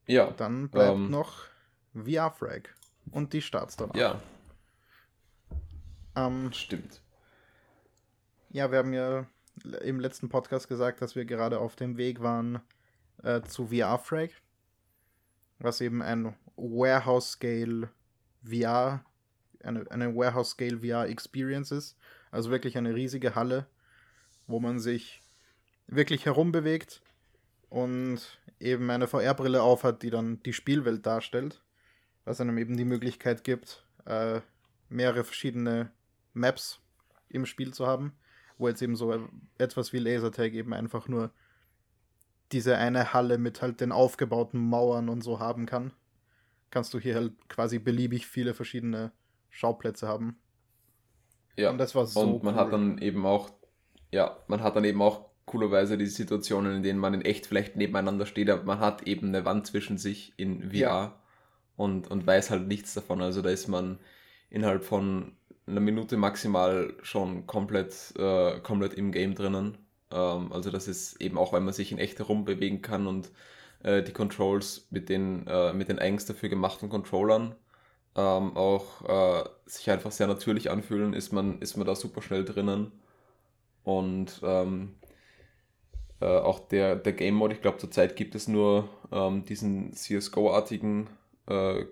Ja. 0.06 0.30
Dann 0.30 0.68
bleibt 0.68 0.94
ähm, 0.94 1.10
noch 1.10 1.46
VR-Frag 1.94 2.72
und 3.10 3.32
die 3.32 3.42
Starts 3.42 3.76
danach. 3.76 3.96
Ja. 3.96 4.22
Ähm, 6.14 6.52
Stimmt. 6.52 7.02
Ja, 8.50 8.70
wir 8.70 8.78
haben 8.78 8.92
ja 8.92 9.26
im 9.82 10.00
letzten 10.00 10.28
Podcast 10.28 10.68
gesagt, 10.68 11.02
dass 11.02 11.16
wir 11.16 11.24
gerade 11.24 11.58
auf 11.58 11.76
dem 11.76 11.96
Weg 11.96 12.20
waren 12.20 12.60
äh, 13.22 13.42
zu 13.42 13.68
VR-Frag, 13.68 14.30
was 15.58 15.80
eben 15.80 16.02
ein 16.02 16.34
Warehouse-Scale 16.56 17.90
VR, 18.42 19.04
eine, 19.62 19.90
eine 19.90 20.14
Warehouse-Scale 20.14 20.78
VR-Experience 20.78 21.70
ist. 21.70 21.96
Also 22.30 22.50
wirklich 22.50 22.78
eine 22.78 22.94
riesige 22.94 23.34
Halle, 23.34 23.66
wo 24.46 24.60
man 24.60 24.78
sich 24.78 25.22
wirklich 25.86 26.26
herumbewegt 26.26 27.02
und 27.68 28.20
eben 28.58 28.90
eine 28.90 29.08
VR-Brille 29.08 29.62
aufhat, 29.62 30.02
die 30.02 30.10
dann 30.10 30.42
die 30.42 30.52
Spielwelt 30.52 31.04
darstellt, 31.06 31.62
was 32.24 32.40
einem 32.40 32.58
eben 32.58 32.76
die 32.76 32.84
Möglichkeit 32.84 33.44
gibt, 33.44 33.84
äh, 34.06 34.40
mehrere 34.88 35.24
verschiedene 35.24 35.90
Maps 36.32 36.80
im 37.28 37.46
Spiel 37.46 37.72
zu 37.74 37.86
haben, 37.86 38.12
wo 38.60 38.68
jetzt 38.68 38.82
eben 38.82 38.96
so 38.96 39.28
etwas 39.58 39.92
wie 39.92 39.98
Lasertag 39.98 40.52
eben 40.52 40.72
einfach 40.72 41.08
nur 41.08 41.32
diese 42.52 42.76
eine 42.76 43.12
Halle 43.12 43.38
mit 43.38 43.62
halt 43.62 43.80
den 43.80 43.92
aufgebauten 43.92 44.60
Mauern 44.60 45.08
und 45.08 45.22
so 45.22 45.38
haben 45.40 45.66
kann 45.66 45.92
kannst 46.70 46.94
du 46.94 46.98
hier 46.98 47.16
halt 47.16 47.32
quasi 47.48 47.78
beliebig 47.78 48.26
viele 48.26 48.54
verschiedene 48.54 49.12
Schauplätze 49.50 50.08
haben. 50.08 50.38
Ja. 51.56 51.70
Und 51.70 51.78
das 51.78 51.94
war 51.94 52.06
so. 52.06 52.20
Und 52.20 52.42
man 52.42 52.54
cool. 52.54 52.60
hat 52.60 52.72
dann 52.72 52.98
eben 52.98 53.26
auch, 53.26 53.50
ja, 54.12 54.38
man 54.46 54.62
hat 54.62 54.76
dann 54.76 54.84
eben 54.84 55.02
auch 55.02 55.28
coolerweise 55.46 55.98
diese 55.98 56.12
Situationen, 56.12 56.76
in 56.76 56.82
denen 56.82 57.00
man 57.00 57.12
in 57.12 57.22
echt 57.22 57.46
vielleicht 57.46 57.76
nebeneinander 57.76 58.24
steht, 58.24 58.48
aber 58.48 58.62
man 58.62 58.78
hat 58.78 59.06
eben 59.08 59.28
eine 59.28 59.44
Wand 59.44 59.66
zwischen 59.66 59.98
sich 59.98 60.32
in 60.36 60.70
VR 60.70 60.72
ja. 60.72 61.20
und, 61.76 62.08
und 62.08 62.26
weiß 62.26 62.50
halt 62.50 62.68
nichts 62.68 62.94
davon. 62.94 63.20
Also 63.20 63.42
da 63.42 63.50
ist 63.50 63.66
man 63.66 63.98
innerhalb 64.48 64.84
von 64.84 65.36
einer 65.70 65.80
Minute 65.80 66.16
maximal 66.16 66.94
schon 67.02 67.46
komplett, 67.46 68.14
äh, 68.18 68.60
komplett 68.60 68.94
im 68.94 69.12
Game 69.12 69.34
drinnen. 69.34 69.78
Ähm, 70.12 70.52
also 70.52 70.70
das 70.70 70.88
ist 70.88 71.20
eben 71.20 71.38
auch, 71.38 71.52
weil 71.52 71.60
man 71.60 71.74
sich 71.74 71.92
in 71.92 71.98
echt 71.98 72.18
herumbewegen 72.18 72.82
kann 72.82 73.06
und 73.06 73.30
äh, 73.82 74.02
die 74.02 74.12
Controls 74.12 74.86
mit 74.90 75.08
den, 75.08 75.46
äh, 75.46 75.72
mit 75.72 75.88
den 75.88 75.98
eigens 75.98 76.26
dafür 76.26 76.48
gemachten 76.48 76.88
Controllern 76.88 77.54
ähm, 78.16 78.56
auch 78.56 79.44
äh, 79.44 79.48
sich 79.66 79.90
einfach 79.90 80.10
sehr 80.12 80.26
natürlich 80.26 80.70
anfühlen, 80.70 81.14
ist 81.14 81.32
man, 81.32 81.60
ist 81.60 81.76
man 81.76 81.86
da 81.86 81.94
super 81.94 82.22
schnell 82.22 82.44
drinnen. 82.44 82.92
Und 83.84 84.40
ähm, 84.42 84.96
äh, 86.20 86.26
auch 86.26 86.60
der, 86.68 86.96
der 86.96 87.12
Game 87.12 87.34
Mode, 87.34 87.54
ich 87.54 87.62
glaube 87.62 87.78
zurzeit 87.78 88.16
gibt 88.16 88.34
es 88.34 88.48
nur 88.48 88.88
ähm, 89.12 89.44
diesen 89.44 89.92
CSGO-artigen, 89.94 91.08
äh, 91.46 91.84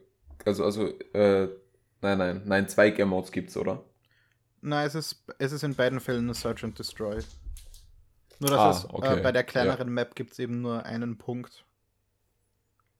also, 0.44 0.64
also, 0.64 0.88
nein, 2.00 2.18
nein, 2.18 2.42
nein, 2.44 2.68
zwei 2.68 2.90
Game 2.90 3.08
Modes 3.08 3.32
gibt 3.32 3.50
es, 3.50 3.56
oder? 3.56 3.84
Nein, 4.60 4.86
es 4.86 4.94
ist, 4.94 5.24
es 5.38 5.52
ist 5.52 5.62
in 5.62 5.74
beiden 5.74 6.00
Fällen 6.00 6.32
Search 6.34 6.64
and 6.64 6.78
Destroy. 6.78 7.22
Nur 8.40 8.50
dass 8.50 8.58
ah, 8.58 8.70
es, 8.70 8.84
äh, 8.84 8.88
okay. 8.90 9.22
bei 9.22 9.32
der 9.32 9.44
kleineren 9.44 9.88
ja. 9.88 9.94
Map 9.94 10.14
gibt 10.14 10.32
es 10.32 10.38
eben 10.38 10.60
nur 10.60 10.84
einen 10.84 11.18
Punkt. 11.18 11.64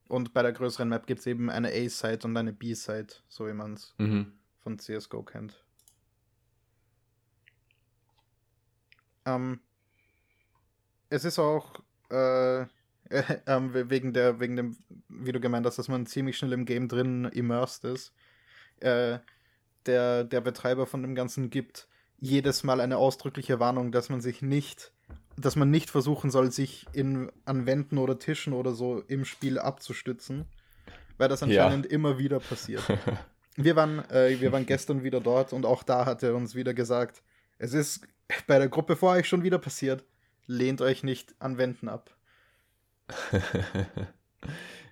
Und 0.08 0.32
bei 0.32 0.42
der 0.42 0.52
größeren 0.52 0.88
Map 0.88 1.06
gibt 1.06 1.20
es 1.20 1.26
eben 1.26 1.50
eine 1.50 1.68
A-Side 1.68 2.20
und 2.24 2.36
eine 2.36 2.52
B-Side, 2.52 3.14
so 3.28 3.46
wie 3.46 3.52
man 3.52 3.74
es 3.74 3.94
mhm. 3.98 4.32
von 4.62 4.78
CSGO 4.78 5.22
kennt. 5.22 5.62
Ähm, 9.26 9.60
es 11.10 11.24
ist 11.24 11.38
auch 11.38 11.82
äh, 12.10 12.62
äh, 13.10 13.88
wegen, 13.90 14.12
der, 14.12 14.40
wegen 14.40 14.56
dem, 14.56 14.76
wie 15.08 15.32
du 15.32 15.40
gemeint 15.40 15.66
hast, 15.66 15.78
dass 15.78 15.88
man 15.88 16.06
ziemlich 16.06 16.38
schnell 16.38 16.52
im 16.52 16.64
Game 16.64 16.88
drin 16.88 17.26
immersed 17.26 17.84
ist. 17.84 18.12
Äh, 18.80 19.20
der, 19.86 20.24
der 20.24 20.40
Betreiber 20.40 20.86
von 20.86 21.02
dem 21.02 21.14
Ganzen 21.14 21.50
gibt 21.50 21.88
jedes 22.18 22.64
Mal 22.64 22.80
eine 22.80 22.98
ausdrückliche 22.98 23.60
Warnung, 23.60 23.92
dass 23.92 24.08
man 24.08 24.20
sich 24.20 24.42
nicht 24.42 24.92
dass 25.40 25.56
man 25.56 25.70
nicht 25.70 25.90
versuchen 25.90 26.30
soll, 26.30 26.50
sich 26.50 26.86
in, 26.92 27.30
an 27.44 27.66
Wänden 27.66 27.98
oder 27.98 28.18
Tischen 28.18 28.52
oder 28.52 28.72
so 28.72 29.02
im 29.06 29.24
Spiel 29.24 29.58
abzustützen, 29.58 30.46
weil 31.16 31.28
das 31.28 31.42
anscheinend 31.42 31.86
ja. 31.86 31.92
immer 31.92 32.18
wieder 32.18 32.40
passiert. 32.40 32.82
Wir 33.60 33.74
waren, 33.74 34.08
äh, 34.10 34.38
wir 34.38 34.52
waren 34.52 34.66
gestern 34.66 35.02
wieder 35.02 35.20
dort 35.20 35.52
und 35.52 35.66
auch 35.66 35.82
da 35.82 36.06
hat 36.06 36.22
er 36.22 36.36
uns 36.36 36.54
wieder 36.54 36.74
gesagt, 36.74 37.24
es 37.58 37.74
ist 37.74 38.06
bei 38.46 38.56
der 38.56 38.68
Gruppe 38.68 38.94
vor 38.94 39.10
euch 39.10 39.26
schon 39.26 39.42
wieder 39.42 39.58
passiert, 39.58 40.04
lehnt 40.46 40.80
euch 40.80 41.02
nicht 41.02 41.34
an 41.40 41.58
Wänden 41.58 41.88
ab. 41.88 42.16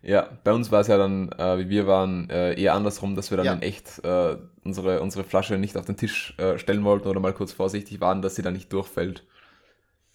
ja, 0.06 0.38
bei 0.44 0.52
uns 0.52 0.70
war 0.70 0.82
es 0.82 0.86
ja 0.86 0.96
dann, 0.96 1.32
äh, 1.32 1.58
wie 1.58 1.68
wir 1.68 1.88
waren, 1.88 2.30
äh, 2.30 2.54
eher 2.54 2.74
andersrum, 2.74 3.16
dass 3.16 3.30
wir 3.30 3.38
dann 3.38 3.46
ja. 3.46 3.52
in 3.54 3.62
echt 3.62 4.04
äh, 4.04 4.36
unsere, 4.62 5.00
unsere 5.02 5.24
Flasche 5.24 5.58
nicht 5.58 5.76
auf 5.76 5.84
den 5.84 5.96
Tisch 5.96 6.32
äh, 6.38 6.58
stellen 6.58 6.84
wollten 6.84 7.08
oder 7.08 7.18
mal 7.18 7.34
kurz 7.34 7.52
vorsichtig 7.52 8.00
waren, 8.00 8.22
dass 8.22 8.36
sie 8.36 8.42
da 8.42 8.52
nicht 8.52 8.72
durchfällt. 8.72 9.26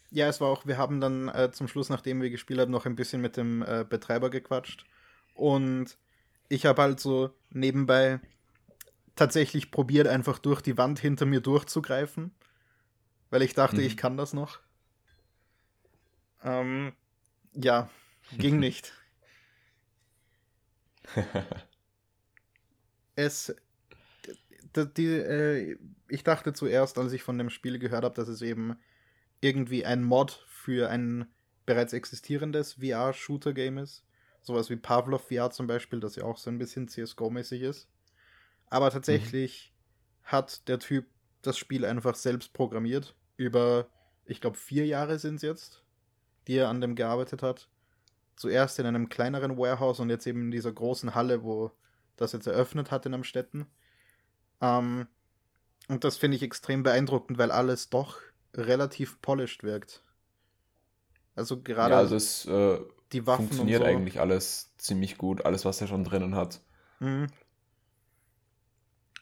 Ja, 0.10 0.28
es 0.28 0.40
war 0.40 0.48
auch, 0.48 0.66
wir 0.66 0.78
haben 0.78 1.02
dann 1.02 1.28
äh, 1.28 1.52
zum 1.52 1.68
Schluss, 1.68 1.90
nachdem 1.90 2.22
wir 2.22 2.30
gespielt 2.30 2.62
haben, 2.62 2.72
noch 2.72 2.86
ein 2.86 2.96
bisschen 2.96 3.20
mit 3.20 3.36
dem 3.36 3.64
äh, 3.64 3.86
Betreiber 3.88 4.30
gequatscht. 4.30 4.86
Und 5.34 5.98
ich 6.48 6.66
habe 6.66 6.82
halt 6.82 7.02
so 7.02 7.32
nebenbei 7.50 8.22
tatsächlich 9.18 9.72
probiert, 9.72 10.08
einfach 10.08 10.40
durch 10.40 10.62
die 10.62 10.78
Wand 10.78 11.00
hinter 11.00 11.26
mir 11.26 11.42
durchzugreifen. 11.42 12.32
Weil 13.30 13.42
ich 13.42 13.56
dachte, 13.56 13.82
mhm. 13.82 13.88
ich 13.88 13.98
kann 13.98 14.16
das 14.16 14.32
noch. 14.32 14.60
Ähm, 16.46 16.94
ja, 17.54 17.90
ging 18.38 18.58
nicht. 18.60 18.94
es. 23.16 23.56
Die, 24.76 25.06
äh, 25.06 25.78
ich 26.08 26.24
dachte 26.24 26.54
zuerst, 26.54 26.98
als 26.98 27.12
ich 27.12 27.24
von 27.24 27.38
dem 27.38 27.50
Spiel 27.50 27.78
gehört 27.78 28.06
habe, 28.06 28.16
dass 28.16 28.30
es 28.30 28.42
eben 28.42 28.78
irgendwie 29.42 29.86
ein 29.86 30.04
Mod 30.04 30.46
für 30.48 30.90
ein 30.90 31.28
bereits 31.66 31.94
existierendes 31.94 32.74
VR-Shooter-Game 32.74 33.80
ist. 33.80 34.04
Sowas 34.42 34.70
wie 34.70 34.76
Pavlov 34.76 35.28
VR 35.28 35.52
zum 35.52 35.68
Beispiel, 35.68 36.00
das 36.00 36.16
ja 36.16 36.24
auch 36.24 36.38
so 36.38 36.50
ein 36.50 36.58
bisschen 36.58 36.88
CSGO-mäßig 36.88 37.62
ist. 37.62 37.88
Aber 38.68 38.90
tatsächlich 38.90 39.74
mhm. 39.74 40.32
hat 40.32 40.68
der 40.68 40.80
Typ 40.80 41.06
das 41.42 41.58
Spiel 41.58 41.86
einfach 41.86 42.16
selbst 42.16 42.54
programmiert. 42.54 43.16
Über, 43.38 43.88
ich 44.26 44.42
glaube, 44.42 44.58
vier 44.58 44.86
Jahre 44.86 45.20
sind 45.20 45.36
es 45.36 45.42
jetzt, 45.42 45.84
die 46.48 46.56
er 46.56 46.70
an 46.70 46.82
dem 46.82 46.96
gearbeitet 46.96 47.44
hat. 47.44 47.70
Zuerst 48.42 48.80
in 48.80 48.88
einem 48.88 49.08
kleineren 49.08 49.56
Warehouse 49.56 50.00
und 50.00 50.10
jetzt 50.10 50.26
eben 50.26 50.46
in 50.46 50.52
dieser 50.52 50.72
großen 50.72 51.14
Halle, 51.14 51.44
wo 51.44 51.70
das 52.16 52.32
jetzt 52.32 52.48
eröffnet 52.48 52.90
hat 52.90 53.06
in 53.06 53.14
Amstetten. 53.14 53.68
Ähm, 54.62 55.06
und 55.88 56.04
das 56.04 56.18
finde 56.18 56.38
ich 56.38 56.42
extrem 56.42 56.82
beeindruckend, 56.82 57.38
weil 57.38 57.52
alles 57.52 57.92
doch 57.92 58.18
relativ 58.56 59.22
polished 59.22 59.62
wirkt. 59.62 60.04
Also 61.36 61.62
gerade 61.62 61.94
ja, 61.94 62.00
also 62.00 62.16
es, 62.16 62.48
äh, 62.48 62.80
die 63.12 63.28
Waffen 63.28 63.46
funktioniert 63.46 63.84
so. 63.84 63.88
eigentlich 63.88 64.20
alles 64.20 64.74
ziemlich 64.78 65.20
gut, 65.20 65.46
alles 65.46 65.64
was 65.64 65.80
er 65.80 65.86
schon 65.86 66.04
drinnen 66.04 66.34
hat. 66.34 66.62
Mhm. 67.00 67.28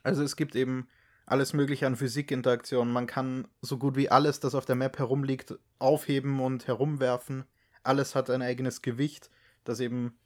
Also 0.02 0.24
es 0.24 0.38
gibt 0.38 0.56
eben 0.56 0.88
alles 1.26 1.52
mögliche 1.52 1.88
an 1.88 1.98
Physikinteraktionen. 1.98 2.94
Man 2.94 3.06
kann 3.06 3.50
so 3.60 3.78
gut 3.78 3.98
wie 3.98 4.10
alles, 4.10 4.40
das 4.40 4.56
auf 4.56 4.66
der 4.66 4.78
Map 4.78 4.98
herumliegt, 4.98 5.60
aufheben 5.78 6.40
und 6.40 6.68
herumwerfen. 6.68 7.44
Alles 7.84 8.16
hat 8.16 8.30
ein 8.30 8.42
eigenes 8.42 8.82
Gewicht, 8.82 9.30
das 9.64 9.80
eben 9.80 10.18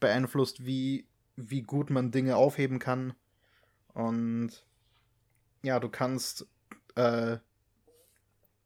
beeinflusst, 0.00 0.64
wie, 0.64 1.06
wie 1.36 1.62
gut 1.62 1.90
man 1.90 2.10
Dinge 2.10 2.36
aufheben 2.36 2.78
kann. 2.78 3.14
Und 3.94 4.50
ja, 5.62 5.80
du 5.80 5.88
kannst 5.88 6.46
äh, 6.94 7.38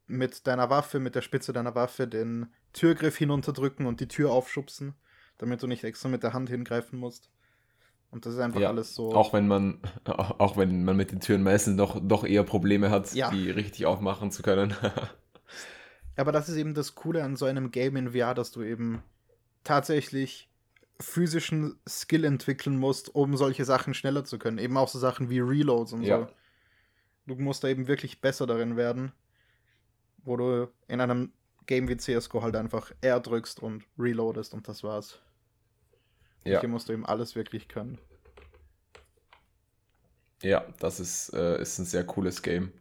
mit 0.07 0.47
deiner 0.47 0.69
Waffe, 0.69 0.99
mit 0.99 1.15
der 1.15 1.21
Spitze 1.21 1.53
deiner 1.53 1.75
Waffe 1.75 2.07
den 2.07 2.47
Türgriff 2.73 3.17
hinunterdrücken 3.17 3.85
und 3.85 3.99
die 3.99 4.07
Tür 4.07 4.31
aufschubsen, 4.31 4.95
damit 5.37 5.61
du 5.61 5.67
nicht 5.67 5.83
extra 5.83 6.09
mit 6.09 6.23
der 6.23 6.33
Hand 6.33 6.49
hingreifen 6.49 6.99
musst. 6.99 7.29
Und 8.09 8.25
das 8.25 8.33
ist 8.35 8.39
einfach 8.39 8.61
ja, 8.61 8.69
alles 8.69 8.95
so. 8.95 9.13
Auch 9.13 9.33
wenn 9.33 9.47
man, 9.47 9.81
auch 10.05 10.57
wenn 10.57 10.85
man 10.85 10.95
mit 10.95 11.11
den 11.11 11.19
Türen 11.19 11.43
meistens 11.43 11.75
noch 11.75 11.99
doch 12.01 12.23
eher 12.23 12.43
Probleme 12.43 12.89
hat, 12.89 13.13
ja. 13.13 13.29
die 13.29 13.49
richtig 13.49 13.85
aufmachen 13.85 14.31
zu 14.31 14.43
können. 14.43 14.75
Aber 16.17 16.31
das 16.31 16.49
ist 16.49 16.57
eben 16.57 16.73
das 16.73 16.95
Coole 16.95 17.23
an 17.23 17.35
so 17.35 17.45
einem 17.45 17.71
Game 17.71 17.95
in 17.95 18.11
VR, 18.11 18.33
dass 18.33 18.51
du 18.51 18.63
eben 18.63 19.01
tatsächlich 19.63 20.49
physischen 20.99 21.79
Skill 21.87 22.23
entwickeln 22.25 22.77
musst, 22.77 23.13
um 23.13 23.37
solche 23.37 23.65
Sachen 23.65 23.93
schneller 23.93 24.25
zu 24.25 24.39
können. 24.39 24.57
Eben 24.57 24.77
auch 24.77 24.87
so 24.87 24.99
Sachen 24.99 25.29
wie 25.29 25.39
Reloads 25.39 25.93
und 25.93 26.01
ja. 26.01 26.21
so. 26.21 26.27
Du 27.27 27.35
musst 27.35 27.63
da 27.63 27.67
eben 27.67 27.87
wirklich 27.87 28.19
besser 28.19 28.47
darin 28.47 28.77
werden 28.77 29.11
wo 30.27 30.35
du 30.35 30.69
in 30.87 31.01
einem 31.01 31.31
Game 31.65 31.87
wie 31.87 31.97
CSGO 31.97 32.43
halt 32.43 32.55
einfach 32.55 32.91
R 33.01 33.19
drückst 33.19 33.61
und 33.63 33.83
reloadest 33.97 34.53
und 34.53 34.67
das 34.67 34.83
war's. 34.83 35.19
Ja. 36.43 36.59
Hier 36.59 36.69
musst 36.69 36.89
du 36.89 36.93
eben 36.93 37.05
alles 37.05 37.35
wirklich 37.35 37.67
können. 37.67 37.97
Ja, 40.43 40.65
das 40.79 40.99
ist, 40.99 41.33
äh, 41.33 41.59
ist 41.61 41.79
ein 41.79 41.85
sehr 41.85 42.05
cooles 42.05 42.41
Game. 42.41 42.71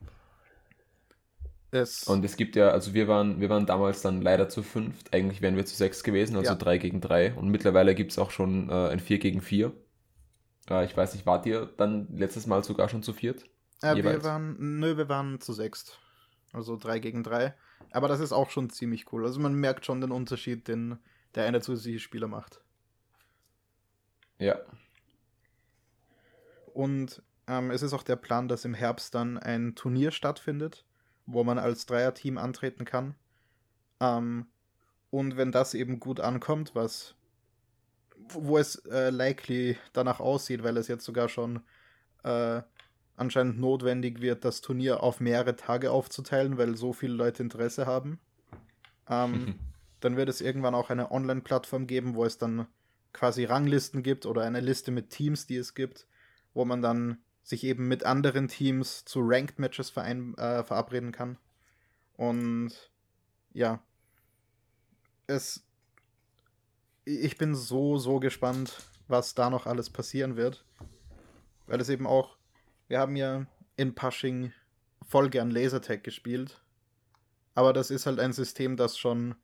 Es 1.76 2.04
und 2.04 2.24
es 2.24 2.36
gibt 2.36 2.56
ja, 2.56 2.70
also 2.70 2.94
wir 2.94 3.08
waren, 3.08 3.40
wir 3.40 3.48
waren 3.48 3.66
damals 3.66 4.02
dann 4.02 4.22
leider 4.22 4.48
zu 4.48 4.62
fünft, 4.62 5.12
eigentlich 5.14 5.42
wären 5.42 5.56
wir 5.56 5.66
zu 5.66 5.76
sechs 5.76 6.02
gewesen, 6.02 6.36
also 6.36 6.52
ja. 6.52 6.56
drei 6.56 6.78
gegen 6.78 7.00
drei. 7.00 7.34
Und 7.34 7.48
mittlerweile 7.48 7.94
gibt 7.94 8.12
es 8.12 8.18
auch 8.18 8.30
schon 8.30 8.68
äh, 8.68 8.88
ein 8.88 9.00
vier 9.00 9.18
gegen 9.18 9.40
vier. 9.40 9.72
Äh, 10.68 10.84
ich 10.84 10.96
weiß 10.96 11.14
nicht, 11.14 11.26
wart 11.26 11.46
ihr 11.46 11.66
dann 11.76 12.08
letztes 12.16 12.46
Mal 12.46 12.64
sogar 12.64 12.88
schon 12.88 13.02
zu 13.02 13.12
viert? 13.12 13.44
Äh, 13.82 13.96
wir 13.96 14.24
waren, 14.24 14.78
nö, 14.78 14.96
wir 14.96 15.08
waren 15.08 15.40
zu 15.40 15.52
sechst. 15.52 15.98
Also 16.52 16.76
3 16.76 17.00
gegen 17.00 17.22
3. 17.22 17.54
Aber 17.90 18.08
das 18.08 18.20
ist 18.20 18.32
auch 18.32 18.50
schon 18.50 18.70
ziemlich 18.70 19.12
cool. 19.12 19.24
Also 19.24 19.40
man 19.40 19.54
merkt 19.54 19.84
schon 19.84 20.00
den 20.00 20.10
Unterschied, 20.10 20.68
den 20.68 20.98
der 21.34 21.44
eine 21.44 21.60
zusätzliche 21.60 22.00
Spieler 22.00 22.28
macht. 22.28 22.62
Ja. 24.38 24.58
Und 26.72 27.22
ähm, 27.46 27.70
es 27.70 27.82
ist 27.82 27.92
auch 27.92 28.02
der 28.02 28.16
Plan, 28.16 28.48
dass 28.48 28.64
im 28.64 28.74
Herbst 28.74 29.14
dann 29.14 29.38
ein 29.38 29.74
Turnier 29.74 30.10
stattfindet, 30.10 30.84
wo 31.26 31.44
man 31.44 31.58
als 31.58 31.86
Dreierteam 31.86 32.38
antreten 32.38 32.84
kann. 32.84 33.14
Ähm, 34.00 34.46
und 35.10 35.36
wenn 35.36 35.52
das 35.52 35.74
eben 35.74 36.00
gut 36.00 36.20
ankommt, 36.20 36.74
was 36.74 37.14
wo 38.28 38.58
es 38.58 38.76
äh, 38.86 39.10
likely 39.10 39.76
danach 39.92 40.20
aussieht, 40.20 40.62
weil 40.62 40.76
es 40.76 40.88
jetzt 40.88 41.04
sogar 41.04 41.28
schon 41.28 41.60
äh, 42.24 42.62
anscheinend 43.16 43.58
notwendig 43.58 44.20
wird, 44.20 44.44
das 44.44 44.60
Turnier 44.60 45.02
auf 45.02 45.20
mehrere 45.20 45.56
Tage 45.56 45.90
aufzuteilen, 45.90 46.58
weil 46.58 46.76
so 46.76 46.92
viele 46.92 47.14
Leute 47.14 47.42
Interesse 47.42 47.86
haben. 47.86 48.18
Ähm, 49.08 49.54
dann 50.00 50.16
wird 50.16 50.28
es 50.28 50.40
irgendwann 50.40 50.74
auch 50.74 50.90
eine 50.90 51.10
Online-Plattform 51.10 51.86
geben, 51.86 52.14
wo 52.14 52.24
es 52.24 52.38
dann 52.38 52.66
quasi 53.12 53.44
Ranglisten 53.44 54.02
gibt 54.02 54.26
oder 54.26 54.42
eine 54.42 54.60
Liste 54.60 54.90
mit 54.90 55.10
Teams, 55.10 55.46
die 55.46 55.56
es 55.56 55.74
gibt, 55.74 56.06
wo 56.52 56.64
man 56.64 56.82
dann 56.82 57.18
sich 57.46 57.62
eben 57.62 57.86
mit 57.86 58.02
anderen 58.02 58.48
Teams 58.48 59.04
zu 59.04 59.20
Ranked 59.22 59.60
Matches 59.60 59.88
verein, 59.88 60.34
äh, 60.36 60.64
verabreden 60.64 61.12
kann. 61.12 61.38
Und 62.16 62.72
ja, 63.52 63.80
es. 65.28 65.64
Ich 67.04 67.38
bin 67.38 67.54
so, 67.54 67.98
so 67.98 68.18
gespannt, 68.18 68.82
was 69.06 69.36
da 69.36 69.48
noch 69.48 69.66
alles 69.66 69.90
passieren 69.90 70.34
wird. 70.34 70.64
Weil 71.68 71.80
es 71.80 71.88
eben 71.88 72.08
auch. 72.08 72.36
Wir 72.88 72.98
haben 72.98 73.14
ja 73.14 73.46
in 73.76 73.94
Pushing 73.94 74.52
voll 75.06 75.30
gern 75.30 75.52
Lasertag 75.52 76.02
gespielt. 76.02 76.60
Aber 77.54 77.72
das 77.72 77.92
ist 77.92 78.06
halt 78.06 78.18
ein 78.18 78.32
System, 78.32 78.76
das 78.76 78.98
schon 78.98 79.36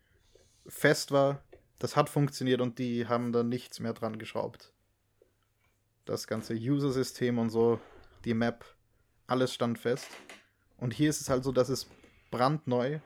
fest 0.67 1.13
war. 1.13 1.45
Das 1.79 1.95
hat 1.95 2.09
funktioniert 2.09 2.61
und 2.61 2.81
die 2.81 3.07
haben 3.07 3.33
da 3.33 3.45
nichts 3.45 3.79
mehr 3.79 3.93
dran 3.93 4.19
geschraubt. 4.19 4.73
Das 6.05 6.27
ganze 6.27 6.55
User-System 6.55 7.39
und 7.39 7.51
so, 7.51 7.81
die 8.25 8.35
Map, 8.35 8.64
alles 9.27 9.55
stand 9.55 9.79
fest. 9.79 10.09
Und 10.77 10.93
hier 10.93 11.11
ist 11.11 11.20
es 11.20 11.29
halt 11.29 11.45
so, 11.45 11.53
dass 11.53 11.68
es 11.68 11.89
brandneu 12.31 12.99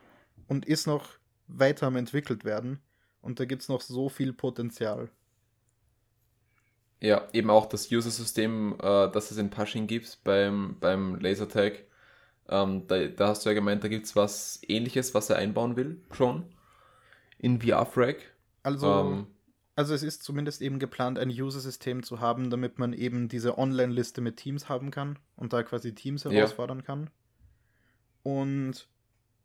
und 0.47 0.65
ist 0.65 0.87
noch 0.87 1.09
weiter 1.47 1.87
am 1.87 1.95
entwickelt 1.95 2.43
werden. 2.43 2.79
Und 3.21 3.39
da 3.39 3.45
gibt 3.45 3.61
es 3.61 3.69
noch 3.69 3.81
so 3.81 4.09
viel 4.09 4.33
Potenzial. 4.33 5.09
Ja, 6.99 7.27
eben 7.33 7.49
auch 7.49 7.67
das 7.67 7.91
User-System, 7.91 8.75
äh, 8.81 9.11
das 9.11 9.29
es 9.31 9.37
in 9.37 9.49
Pushing 9.49 9.85
gibt 9.85 10.19
beim, 10.23 10.77
beim 10.79 11.15
Lasertag. 11.19 11.83
Ähm, 12.49 12.87
da, 12.87 13.05
da, 13.05 13.27
hast 13.27 13.45
du 13.45 13.49
ja 13.49 13.53
gemeint, 13.53 13.83
da 13.83 13.87
gibt 13.87 14.05
es 14.05 14.15
was 14.15 14.59
ähnliches, 14.67 15.13
was 15.13 15.29
er 15.29 15.35
einbauen 15.35 15.75
will, 15.75 16.01
schon. 16.11 16.45
In 17.37 17.61
VR-Frag. 17.61 18.17
Also, 18.63 18.87
ähm, 18.87 19.27
also 19.77 19.93
es 19.93 20.01
ist 20.01 20.23
zumindest 20.23 20.63
eben 20.63 20.79
geplant, 20.79 21.19
ein 21.19 21.29
User-System 21.29 22.01
zu 22.01 22.19
haben, 22.19 22.49
damit 22.49 22.79
man 22.79 22.93
eben 22.93 23.27
diese 23.29 23.59
Online-Liste 23.59 24.21
mit 24.21 24.37
Teams 24.37 24.69
haben 24.69 24.89
kann 24.89 25.19
und 25.35 25.53
da 25.53 25.61
quasi 25.61 25.93
Teams 25.93 26.25
herausfordern 26.25 26.79
ja. 26.79 26.83
kann. 26.83 27.09
Und 28.23 28.89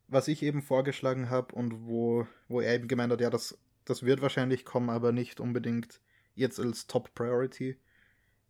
was 0.09 0.28
ich 0.28 0.43
eben 0.43 0.62
vorgeschlagen 0.62 1.28
habe 1.28 1.55
und 1.55 1.87
wo, 1.87 2.26
wo 2.49 2.62
er 2.62 2.74
eben 2.74 2.89
gemeint 2.89 3.12
hat, 3.12 3.20
ja, 3.20 3.28
das, 3.28 3.59
das 3.85 4.05
wird 4.05 4.22
wahrscheinlich 4.22 4.64
kommen, 4.64 4.89
aber 4.89 5.12
nicht 5.12 5.39
unbedingt 5.39 6.01
jetzt 6.35 6.59
als 6.59 6.87
Top 6.87 7.14
Priority. 7.14 7.76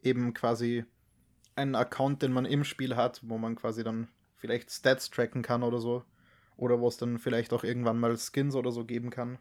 Eben 0.03 0.35
quasi 0.35 0.85
einen 1.57 1.75
Account, 1.75 2.23
den 2.23 2.33
man 2.33 2.45
im 2.45 2.63
Spiel 2.63 2.95
hat, 2.95 3.21
wo 3.25 3.39
man 3.39 3.57
quasi 3.57 3.83
dann 3.83 4.07
vielleicht 4.37 4.71
Stats 4.71 5.11
tracken 5.11 5.43
kann 5.43 5.65
oder 5.65 5.81
so. 5.81 6.05
Oder 6.57 6.79
wo 6.79 6.87
es 6.87 6.97
dann 6.97 7.19
vielleicht 7.19 7.53
auch 7.53 7.65
irgendwann 7.65 7.99
mal 7.99 8.17
Skins 8.17 8.55
oder 8.55 8.71
so 8.71 8.85
geben 8.85 9.11
kann. 9.11 9.39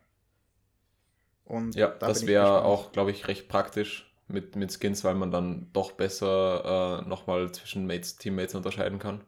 Und 1.45 1.75
ja, 1.75 1.87
da 1.87 2.07
das 2.07 2.27
wäre 2.27 2.63
auch, 2.63 2.91
glaube 2.91 3.11
ich, 3.11 3.27
recht 3.27 3.49
praktisch 3.49 4.11
mit, 4.27 4.55
mit 4.55 4.71
Skins, 4.71 5.03
weil 5.03 5.15
man 5.15 5.31
dann 5.31 5.67
doch 5.73 5.91
besser 5.91 7.01
äh, 7.03 7.07
nochmal 7.07 7.51
zwischen 7.51 7.85
Mates, 7.85 8.15
Teammates 8.15 8.55
unterscheiden 8.55 8.99
kann. 8.99 9.21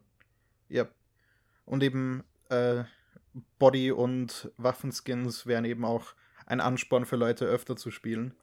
Ja. 0.70 0.88
Und 1.66 1.84
eben 1.84 2.24
äh, 2.50 2.84
Body- 3.60 3.92
und 3.92 4.52
Waffenskins 4.58 5.46
wären 5.46 5.66
eben 5.66 5.86
auch 5.86 6.14
ein 6.46 6.62
Ansporn 6.62 7.06
für 7.06 7.16
Leute 7.16 7.46
öfter 7.46 7.76
zu 7.76 7.92
spielen. 7.92 8.34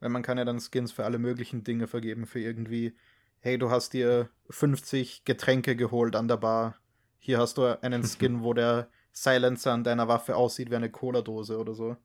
Weil 0.00 0.10
man 0.10 0.22
kann 0.22 0.38
ja 0.38 0.44
dann 0.44 0.60
Skins 0.60 0.92
für 0.92 1.04
alle 1.04 1.18
möglichen 1.18 1.64
Dinge 1.64 1.86
vergeben, 1.86 2.26
für 2.26 2.40
irgendwie, 2.40 2.96
hey, 3.40 3.58
du 3.58 3.70
hast 3.70 3.92
dir 3.92 4.30
50 4.50 5.24
Getränke 5.24 5.76
geholt 5.76 6.16
an 6.16 6.28
der 6.28 6.38
Bar. 6.38 6.76
Hier 7.18 7.38
hast 7.38 7.58
du 7.58 7.80
einen 7.82 8.02
Skin, 8.06 8.42
wo 8.42 8.52
der 8.52 8.88
Silencer 9.12 9.72
an 9.72 9.84
deiner 9.84 10.08
Waffe 10.08 10.36
aussieht 10.36 10.70
wie 10.70 10.76
eine 10.76 10.90
Cola-Dose 10.90 11.58
oder 11.58 11.74
so. 11.74 11.96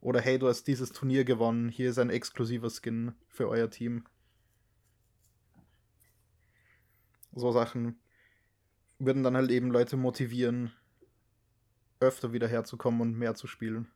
Oder 0.00 0.20
hey, 0.20 0.38
du 0.38 0.48
hast 0.48 0.64
dieses 0.64 0.92
Turnier 0.92 1.24
gewonnen, 1.24 1.68
hier 1.68 1.90
ist 1.90 1.98
ein 1.98 2.10
exklusiver 2.10 2.70
Skin 2.70 3.12
für 3.28 3.48
euer 3.48 3.70
Team. 3.70 4.04
So 7.32 7.52
Sachen 7.52 8.00
würden 8.98 9.22
dann 9.22 9.36
halt 9.36 9.50
eben 9.50 9.70
Leute 9.70 9.96
motivieren, 9.96 10.72
öfter 12.00 12.32
wieder 12.32 12.48
herzukommen 12.48 13.00
und 13.00 13.18
mehr 13.18 13.34
zu 13.34 13.46
spielen. 13.46 13.88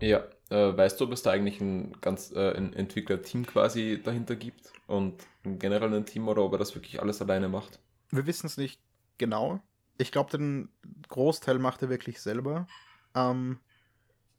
Ja, 0.00 0.24
äh, 0.50 0.76
weißt 0.76 1.00
du, 1.00 1.04
ob 1.04 1.12
es 1.12 1.22
da 1.22 1.30
eigentlich 1.30 1.60
ein 1.60 1.98
ganz 2.02 2.30
äh, 2.32 2.52
ein 2.54 2.74
Entwicklerteam 2.74 3.46
quasi 3.46 4.00
dahinter 4.02 4.36
gibt 4.36 4.72
und 4.86 5.26
generell 5.42 5.92
ein 5.94 6.04
Team 6.04 6.28
oder 6.28 6.42
ob 6.42 6.52
er 6.52 6.58
das 6.58 6.74
wirklich 6.74 7.00
alles 7.00 7.22
alleine 7.22 7.48
macht? 7.48 7.80
Wir 8.10 8.26
wissen 8.26 8.46
es 8.46 8.58
nicht 8.58 8.80
genau. 9.16 9.60
Ich 9.96 10.12
glaube, 10.12 10.30
den 10.30 10.68
Großteil 11.08 11.58
macht 11.58 11.80
er 11.80 11.88
wirklich 11.88 12.20
selber. 12.20 12.66
Ähm, 13.14 13.58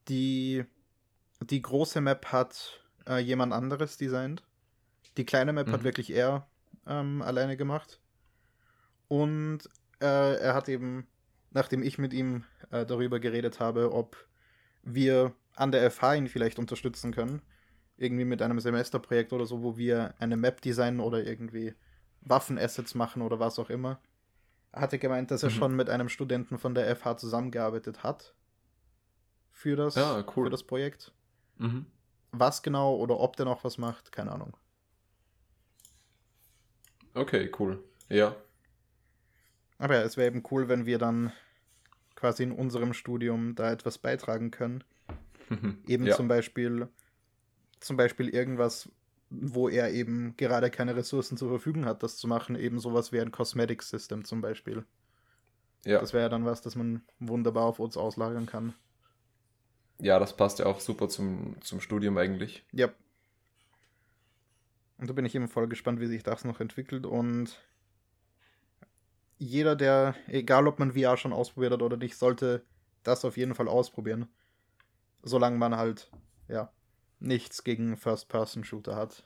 die, 0.09 0.65
die 1.41 1.61
große 1.61 2.01
Map 2.01 2.27
hat 2.27 2.81
äh, 3.07 3.19
jemand 3.19 3.53
anderes 3.53 3.97
designt. 3.97 4.43
Die 5.17 5.25
kleine 5.25 5.53
Map 5.53 5.67
mhm. 5.67 5.71
hat 5.71 5.83
wirklich 5.83 6.11
er 6.11 6.47
ähm, 6.85 7.21
alleine 7.21 7.57
gemacht. 7.57 7.99
Und 9.07 9.59
äh, 10.01 10.35
er 10.35 10.53
hat 10.53 10.69
eben, 10.69 11.07
nachdem 11.51 11.81
ich 11.83 11.97
mit 11.97 12.13
ihm 12.13 12.43
äh, 12.71 12.85
darüber 12.85 13.19
geredet 13.19 13.59
habe, 13.59 13.93
ob 13.93 14.17
wir 14.83 15.33
an 15.55 15.71
der 15.71 15.89
FH 15.89 16.15
ihn 16.15 16.27
vielleicht 16.27 16.59
unterstützen 16.59 17.11
können, 17.11 17.41
irgendwie 17.97 18.25
mit 18.25 18.41
einem 18.41 18.59
Semesterprojekt 18.59 19.33
oder 19.33 19.45
so, 19.45 19.63
wo 19.63 19.77
wir 19.77 20.13
eine 20.19 20.37
Map 20.37 20.61
designen 20.61 20.99
oder 20.99 21.25
irgendwie 21.25 21.73
Waffenassets 22.21 22.93
machen 22.95 23.21
oder 23.21 23.39
was 23.39 23.57
auch 23.57 23.69
immer, 23.69 23.99
hatte 24.71 24.99
gemeint, 24.99 25.31
dass 25.31 25.43
er 25.43 25.49
mhm. 25.49 25.53
schon 25.53 25.75
mit 25.75 25.89
einem 25.89 26.09
Studenten 26.09 26.57
von 26.57 26.75
der 26.75 26.95
FH 26.95 27.17
zusammengearbeitet 27.17 28.03
hat 28.03 28.35
für 29.57 29.75
das, 29.75 29.95
ja, 29.95 30.23
cool. 30.35 30.45
für 30.45 30.49
das 30.51 30.61
Projekt. 30.61 31.11
Mhm. 31.57 31.87
Was 32.31 32.61
genau 32.61 32.95
oder 32.95 33.19
ob 33.19 33.35
der 33.37 33.47
noch 33.47 33.63
was 33.63 33.79
macht, 33.79 34.11
keine 34.11 34.31
Ahnung. 34.31 34.55
Okay, 37.15 37.51
cool. 37.57 37.83
Ja. 38.07 38.35
Aber 39.79 39.95
ja, 39.95 40.03
es 40.03 40.15
wäre 40.15 40.27
eben 40.27 40.43
cool, 40.51 40.69
wenn 40.69 40.85
wir 40.85 40.99
dann 40.99 41.33
quasi 42.13 42.43
in 42.43 42.51
unserem 42.51 42.93
Studium 42.93 43.55
da 43.55 43.71
etwas 43.71 43.97
beitragen 43.97 44.51
können. 44.51 44.83
eben 45.87 46.05
ja. 46.05 46.15
zum 46.15 46.27
Beispiel 46.27 46.87
zum 47.79 47.97
Beispiel 47.97 48.29
irgendwas, 48.29 48.89
wo 49.31 49.69
er 49.69 49.91
eben 49.91 50.35
gerade 50.37 50.69
keine 50.69 50.95
Ressourcen 50.95 51.35
zur 51.35 51.49
Verfügung 51.49 51.85
hat, 51.85 52.03
das 52.03 52.17
zu 52.17 52.27
machen, 52.27 52.55
eben 52.55 52.79
sowas 52.79 53.11
wie 53.11 53.19
ein 53.19 53.31
Cosmetic 53.31 53.81
System 53.81 54.23
zum 54.23 54.41
Beispiel. 54.41 54.85
Ja. 55.83 55.99
Das 55.99 56.13
wäre 56.13 56.23
ja 56.23 56.29
dann 56.29 56.45
was, 56.45 56.61
das 56.61 56.75
man 56.75 57.01
wunderbar 57.19 57.65
auf 57.65 57.79
uns 57.79 57.97
auslagern 57.97 58.45
kann. 58.45 58.75
Ja, 59.99 60.19
das 60.19 60.35
passt 60.35 60.59
ja 60.59 60.65
auch 60.65 60.79
super 60.79 61.09
zum, 61.09 61.55
zum 61.61 61.81
Studium 61.81 62.17
eigentlich. 62.17 62.63
Ja. 62.71 62.89
Und 64.97 65.09
da 65.09 65.13
bin 65.13 65.25
ich 65.25 65.35
eben 65.35 65.47
voll 65.47 65.67
gespannt, 65.67 65.99
wie 65.99 66.07
sich 66.07 66.23
das 66.23 66.43
noch 66.43 66.59
entwickelt 66.59 67.05
und 67.05 67.57
jeder, 69.37 69.75
der, 69.75 70.15
egal 70.27 70.67
ob 70.67 70.79
man 70.79 70.93
VR 70.93 71.17
schon 71.17 71.33
ausprobiert 71.33 71.73
hat 71.73 71.81
oder 71.81 71.97
nicht, 71.97 72.17
sollte 72.17 72.63
das 73.03 73.23
auf 73.23 73.37
jeden 73.37 73.55
Fall 73.55 73.67
ausprobieren. 73.67 74.27
Solange 75.21 75.57
man 75.57 75.77
halt, 75.77 76.09
ja, 76.47 76.71
nichts 77.19 77.63
gegen 77.63 77.97
First-Person-Shooter 77.97 78.95
hat. 78.95 79.23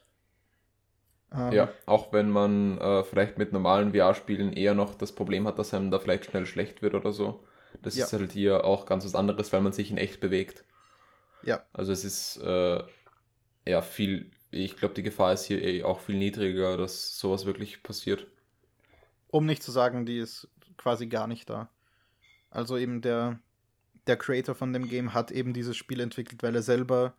Ähm, 1.33 1.53
ja, 1.53 1.69
auch 1.85 2.11
wenn 2.11 2.29
man 2.29 2.77
äh, 2.77 3.03
vielleicht 3.03 3.37
mit 3.37 3.53
normalen 3.53 3.93
VR-Spielen 3.93 4.53
eher 4.53 4.73
noch 4.73 4.95
das 4.95 5.13
Problem 5.13 5.47
hat, 5.47 5.59
dass 5.59 5.73
einem 5.73 5.91
da 5.91 5.99
vielleicht 5.99 6.25
schnell 6.25 6.45
schlecht 6.45 6.81
wird 6.81 6.93
oder 6.93 7.11
so. 7.13 7.45
Das 7.81 7.95
ja. 7.95 8.05
ist 8.05 8.13
halt 8.13 8.31
hier 8.31 8.65
auch 8.65 8.85
ganz 8.85 9.05
was 9.05 9.15
anderes, 9.15 9.51
weil 9.53 9.61
man 9.61 9.73
sich 9.73 9.91
in 9.91 9.97
echt 9.97 10.19
bewegt. 10.19 10.65
Ja. 11.43 11.65
Also 11.73 11.91
es 11.91 12.03
ist 12.03 12.37
äh, 12.37 12.83
ja 13.67 13.81
viel, 13.81 14.31
ich 14.51 14.77
glaube, 14.77 14.93
die 14.93 15.03
Gefahr 15.03 15.33
ist 15.33 15.45
hier 15.45 15.61
eh 15.63 15.83
auch 15.83 15.99
viel 15.99 16.17
niedriger, 16.17 16.77
dass 16.77 17.17
sowas 17.17 17.45
wirklich 17.45 17.83
passiert. 17.83 18.27
Um 19.27 19.45
nicht 19.45 19.63
zu 19.63 19.71
sagen, 19.71 20.05
die 20.05 20.17
ist 20.17 20.47
quasi 20.77 21.07
gar 21.07 21.27
nicht 21.27 21.49
da. 21.49 21.69
Also 22.49 22.77
eben 22.77 23.01
der, 23.01 23.39
der 24.07 24.17
Creator 24.17 24.55
von 24.55 24.73
dem 24.73 24.89
Game 24.89 25.13
hat 25.13 25.31
eben 25.31 25.53
dieses 25.53 25.77
Spiel 25.77 26.01
entwickelt, 26.01 26.43
weil 26.43 26.55
er 26.55 26.61
selber 26.61 27.15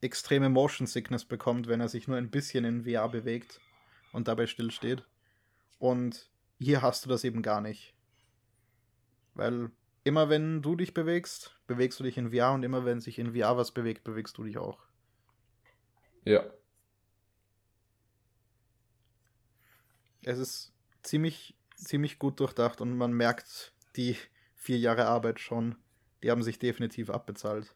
extreme 0.00 0.50
Motion 0.50 0.86
Sickness 0.86 1.24
bekommt, 1.24 1.66
wenn 1.66 1.80
er 1.80 1.88
sich 1.88 2.06
nur 2.06 2.18
ein 2.18 2.30
bisschen 2.30 2.64
in 2.64 2.84
VR 2.84 3.08
bewegt 3.08 3.60
und 4.12 4.28
dabei 4.28 4.46
stillsteht. 4.46 5.04
Und 5.78 6.28
hier 6.58 6.82
hast 6.82 7.04
du 7.04 7.08
das 7.08 7.24
eben 7.24 7.42
gar 7.42 7.60
nicht. 7.60 7.94
Weil 9.34 9.70
immer 10.04 10.28
wenn 10.28 10.62
du 10.62 10.76
dich 10.76 10.94
bewegst, 10.94 11.58
bewegst 11.66 11.98
du 11.98 12.04
dich 12.04 12.18
in 12.18 12.30
VR 12.32 12.52
und 12.52 12.62
immer 12.62 12.84
wenn 12.84 13.00
sich 13.00 13.18
in 13.18 13.34
VR 13.34 13.56
was 13.56 13.72
bewegt, 13.72 14.04
bewegst 14.04 14.38
du 14.38 14.44
dich 14.44 14.58
auch. 14.58 14.78
Ja. 16.24 16.44
Es 20.22 20.38
ist 20.38 20.72
ziemlich, 21.02 21.54
ziemlich 21.76 22.18
gut 22.18 22.40
durchdacht 22.40 22.80
und 22.80 22.96
man 22.96 23.12
merkt 23.12 23.72
die 23.96 24.16
vier 24.54 24.78
Jahre 24.78 25.06
Arbeit 25.06 25.40
schon. 25.40 25.76
Die 26.22 26.30
haben 26.30 26.42
sich 26.42 26.58
definitiv 26.58 27.10
abbezahlt. 27.10 27.74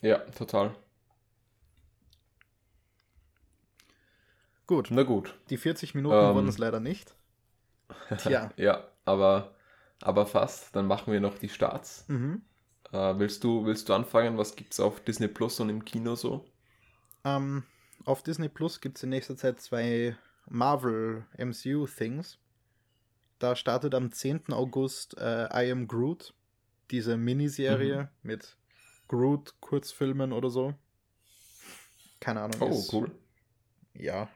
Ja, 0.00 0.18
total. 0.30 0.76
Gut. 4.68 4.88
Na 4.90 5.02
gut. 5.02 5.34
Die 5.50 5.56
40 5.56 5.94
Minuten 5.94 6.14
ähm, 6.14 6.34
wurden 6.34 6.48
es 6.48 6.58
leider 6.58 6.78
nicht. 6.78 7.14
Tja. 8.18 8.52
ja, 8.56 8.86
aber, 9.04 9.54
aber 10.00 10.26
fast. 10.26 10.74
Dann 10.76 10.86
machen 10.86 11.12
wir 11.12 11.20
noch 11.20 11.38
die 11.38 11.48
Starts. 11.48 12.04
Mhm. 12.08 12.42
Äh, 12.92 13.18
willst, 13.18 13.44
du, 13.44 13.64
willst 13.66 13.88
du 13.88 13.94
anfangen? 13.94 14.38
Was 14.38 14.56
gibt 14.56 14.72
es 14.72 14.80
auf 14.80 15.00
Disney 15.00 15.28
Plus 15.28 15.60
und 15.60 15.68
im 15.68 15.84
Kino 15.84 16.14
so? 16.14 16.44
Ähm, 17.24 17.64
auf 18.04 18.22
Disney 18.22 18.48
Plus 18.48 18.80
gibt 18.80 18.96
es 18.98 19.02
in 19.02 19.10
nächster 19.10 19.36
Zeit 19.36 19.60
zwei 19.60 20.16
Marvel 20.48 21.26
MCU 21.36 21.86
Things. 21.86 22.38
Da 23.38 23.54
startet 23.54 23.94
am 23.94 24.10
10. 24.10 24.52
August 24.52 25.16
äh, 25.18 25.48
I 25.52 25.70
Am 25.70 25.86
Groot, 25.86 26.32
diese 26.90 27.16
Miniserie 27.16 28.02
Mhm. 28.04 28.08
mit 28.22 28.56
Groot-Kurzfilmen 29.08 30.32
oder 30.32 30.50
so. 30.50 30.74
Keine 32.20 32.40
Ahnung. 32.42 32.60
Oh, 32.60 32.70
ist- 32.70 32.92
cool. 32.92 33.10
Ja, 33.94 34.28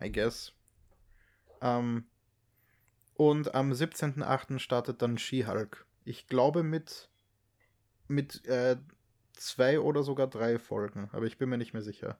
I 0.00 0.10
guess. 0.12 0.52
Ähm, 1.60 2.04
und 3.18 3.52
am 3.54 3.72
17.08. 3.72 4.60
startet 4.60 5.02
dann 5.02 5.18
She-Hulk. 5.18 5.84
Ich 6.04 6.28
glaube 6.28 6.62
mit, 6.62 7.10
mit 8.06 8.44
äh, 8.46 8.76
zwei 9.32 9.80
oder 9.80 10.04
sogar 10.04 10.28
drei 10.28 10.58
Folgen, 10.60 11.10
aber 11.12 11.26
ich 11.26 11.36
bin 11.36 11.48
mir 11.48 11.58
nicht 11.58 11.72
mehr 11.72 11.82
sicher. 11.82 12.18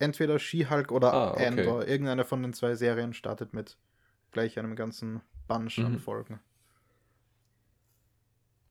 Entweder 0.00 0.40
She-Hulk 0.40 0.90
oder 0.90 1.14
Ah, 1.14 1.30
okay. 1.30 1.46
Andor. 1.46 1.86
Irgendeine 1.86 2.24
von 2.24 2.42
den 2.42 2.52
zwei 2.52 2.74
Serien 2.74 3.14
startet 3.14 3.54
mit 3.54 3.78
gleich 4.32 4.58
einem 4.58 4.74
ganzen 4.74 5.20
Bunch 5.46 5.78
an 5.78 5.92
Mhm. 5.92 5.98
Folgen. 6.00 6.40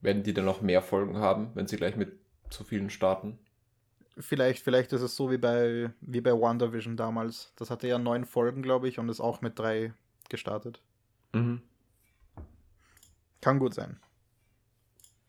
Werden 0.01 0.23
die 0.23 0.33
dann 0.33 0.43
noch 0.43 0.61
mehr 0.61 0.81
Folgen 0.81 1.17
haben, 1.19 1.51
wenn 1.55 1.67
sie 1.67 1.77
gleich 1.77 1.95
mit 1.95 2.19
zu 2.49 2.65
vielen 2.65 2.89
starten? 2.89 3.39
Vielleicht, 4.17 4.61
vielleicht 4.61 4.91
ist 4.91 5.01
es 5.01 5.15
so 5.15 5.31
wie 5.31 5.37
bei, 5.37 5.91
wie 6.01 6.19
bei 6.19 6.33
WandaVision 6.33 6.97
damals. 6.97 7.53
Das 7.55 7.69
hatte 7.69 7.87
ja 7.87 7.97
neun 7.97 8.25
Folgen, 8.25 8.61
glaube 8.61 8.89
ich, 8.89 8.99
und 8.99 9.07
ist 9.07 9.21
auch 9.21 9.39
mit 9.41 9.57
drei 9.57 9.93
gestartet. 10.29 10.81
Mhm. 11.33 11.61
Kann 13.41 13.59
gut 13.59 13.73
sein. 13.73 13.99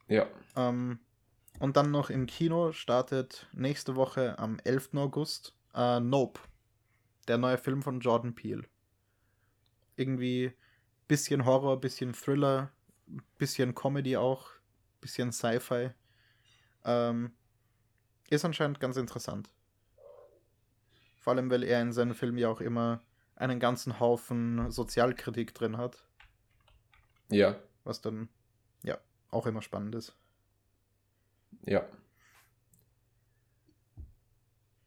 Ja. 0.06 0.26
Ähm, 0.54 1.00
und 1.58 1.76
dann 1.76 1.90
noch 1.90 2.10
im 2.10 2.26
Kino 2.26 2.72
startet 2.72 3.48
nächste 3.52 3.96
Woche 3.96 4.38
am 4.38 4.58
11. 4.64 4.90
August 4.94 5.56
äh, 5.74 6.00
Nope. 6.00 6.40
Der 7.26 7.38
neue 7.38 7.58
Film 7.58 7.82
von 7.82 8.00
Jordan 8.00 8.34
Peele. 8.34 8.64
Irgendwie 9.96 10.52
bisschen 11.08 11.44
Horror, 11.44 11.80
bisschen 11.80 12.12
Thriller, 12.12 12.70
bisschen 13.38 13.74
Comedy 13.74 14.16
auch, 14.16 14.50
bisschen 15.00 15.32
Sci-Fi. 15.32 15.90
Ähm, 16.84 17.32
ist 18.28 18.44
anscheinend 18.44 18.80
ganz 18.80 18.96
interessant. 18.96 19.50
Vor 21.16 21.32
allem, 21.32 21.50
weil 21.50 21.62
er 21.62 21.80
in 21.80 21.92
seinen 21.92 22.14
Filmen 22.14 22.38
ja 22.38 22.48
auch 22.48 22.60
immer 22.60 23.00
einen 23.36 23.58
ganzen 23.60 23.98
Haufen 24.00 24.70
Sozialkritik 24.70 25.54
drin 25.54 25.76
hat, 25.76 26.04
Ja. 27.30 27.56
was 27.84 28.00
dann 28.00 28.28
ja 28.82 28.98
auch 29.30 29.46
immer 29.46 29.62
spannend 29.62 29.94
ist. 29.94 30.14
Ja. 31.66 31.84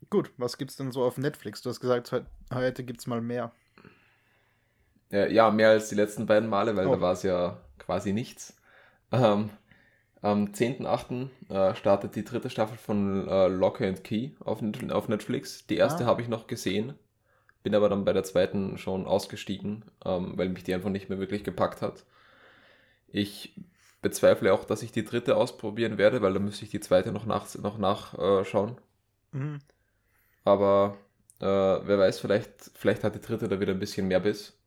Gut, 0.09 0.31
was 0.37 0.57
gibt's 0.57 0.77
denn 0.77 0.91
so 0.91 1.03
auf 1.03 1.17
Netflix? 1.17 1.61
Du 1.61 1.69
hast 1.69 1.79
gesagt, 1.81 2.11
heu- 2.11 2.23
heute 2.53 2.83
gibt's 2.83 3.07
mal 3.07 3.21
mehr. 3.21 3.51
Ja, 5.09 5.51
mehr 5.51 5.69
als 5.69 5.89
die 5.89 5.95
letzten 5.95 6.25
beiden 6.25 6.49
Male, 6.49 6.75
weil 6.75 6.87
Oh. 6.87 6.91
da 6.95 7.01
war 7.01 7.13
es 7.13 7.23
ja 7.23 7.61
quasi 7.77 8.11
nichts. 8.13 8.55
Ähm, 9.11 9.49
am 10.21 10.53
10.8. 10.53 11.29
Äh, 11.49 11.75
startet 11.75 12.15
die 12.15 12.23
dritte 12.25 12.49
Staffel 12.49 12.77
von 12.77 13.27
äh, 13.27 13.47
Lock 13.47 13.79
and 13.81 14.03
Key 14.03 14.31
auf, 14.41 14.61
auf 14.89 15.07
Netflix. 15.09 15.65
Die 15.67 15.77
erste 15.77 16.03
Ah. 16.03 16.07
habe 16.07 16.21
ich 16.21 16.27
noch 16.27 16.47
gesehen, 16.47 16.93
bin 17.63 17.75
aber 17.75 17.89
dann 17.89 18.05
bei 18.05 18.13
der 18.13 18.23
zweiten 18.23 18.77
schon 18.77 19.05
ausgestiegen, 19.05 19.85
ähm, 20.05 20.37
weil 20.37 20.49
mich 20.49 20.63
die 20.63 20.73
einfach 20.73 20.89
nicht 20.89 21.09
mehr 21.09 21.19
wirklich 21.19 21.43
gepackt 21.43 21.81
hat. 21.81 22.05
Ich 23.07 23.53
bezweifle 24.01 24.53
auch, 24.53 24.65
dass 24.65 24.83
ich 24.83 24.91
die 24.91 25.05
dritte 25.05 25.35
ausprobieren 25.35 25.97
werde, 25.97 26.21
weil 26.21 26.33
dann 26.33 26.45
müsste 26.45 26.65
ich 26.65 26.71
die 26.71 26.79
zweite 26.79 27.11
noch, 27.11 27.25
nach, 27.25 27.53
noch 27.55 27.77
nachschauen. 27.77 28.77
Mhm. 29.31 29.59
Aber 30.43 30.97
äh, 31.39 31.45
wer 31.45 31.99
weiß, 31.99 32.19
vielleicht, 32.19 32.71
vielleicht 32.73 33.03
hat 33.03 33.15
die 33.15 33.21
dritte 33.21 33.47
da 33.47 33.59
wieder 33.59 33.73
ein 33.73 33.79
bisschen 33.79 34.07
mehr 34.07 34.19
Biss. 34.19 34.57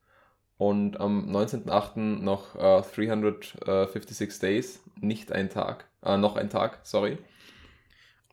Und 0.59 1.01
am 1.01 1.35
19.08. 1.35 2.21
noch 2.21 2.55
äh, 2.55 2.83
356 2.83 4.41
Days, 4.41 4.83
nicht 5.01 5.33
ein 5.33 5.49
Tag, 5.49 5.87
äh, 6.03 6.19
noch 6.19 6.37
ein 6.37 6.51
Tag, 6.51 6.81
sorry. 6.83 7.17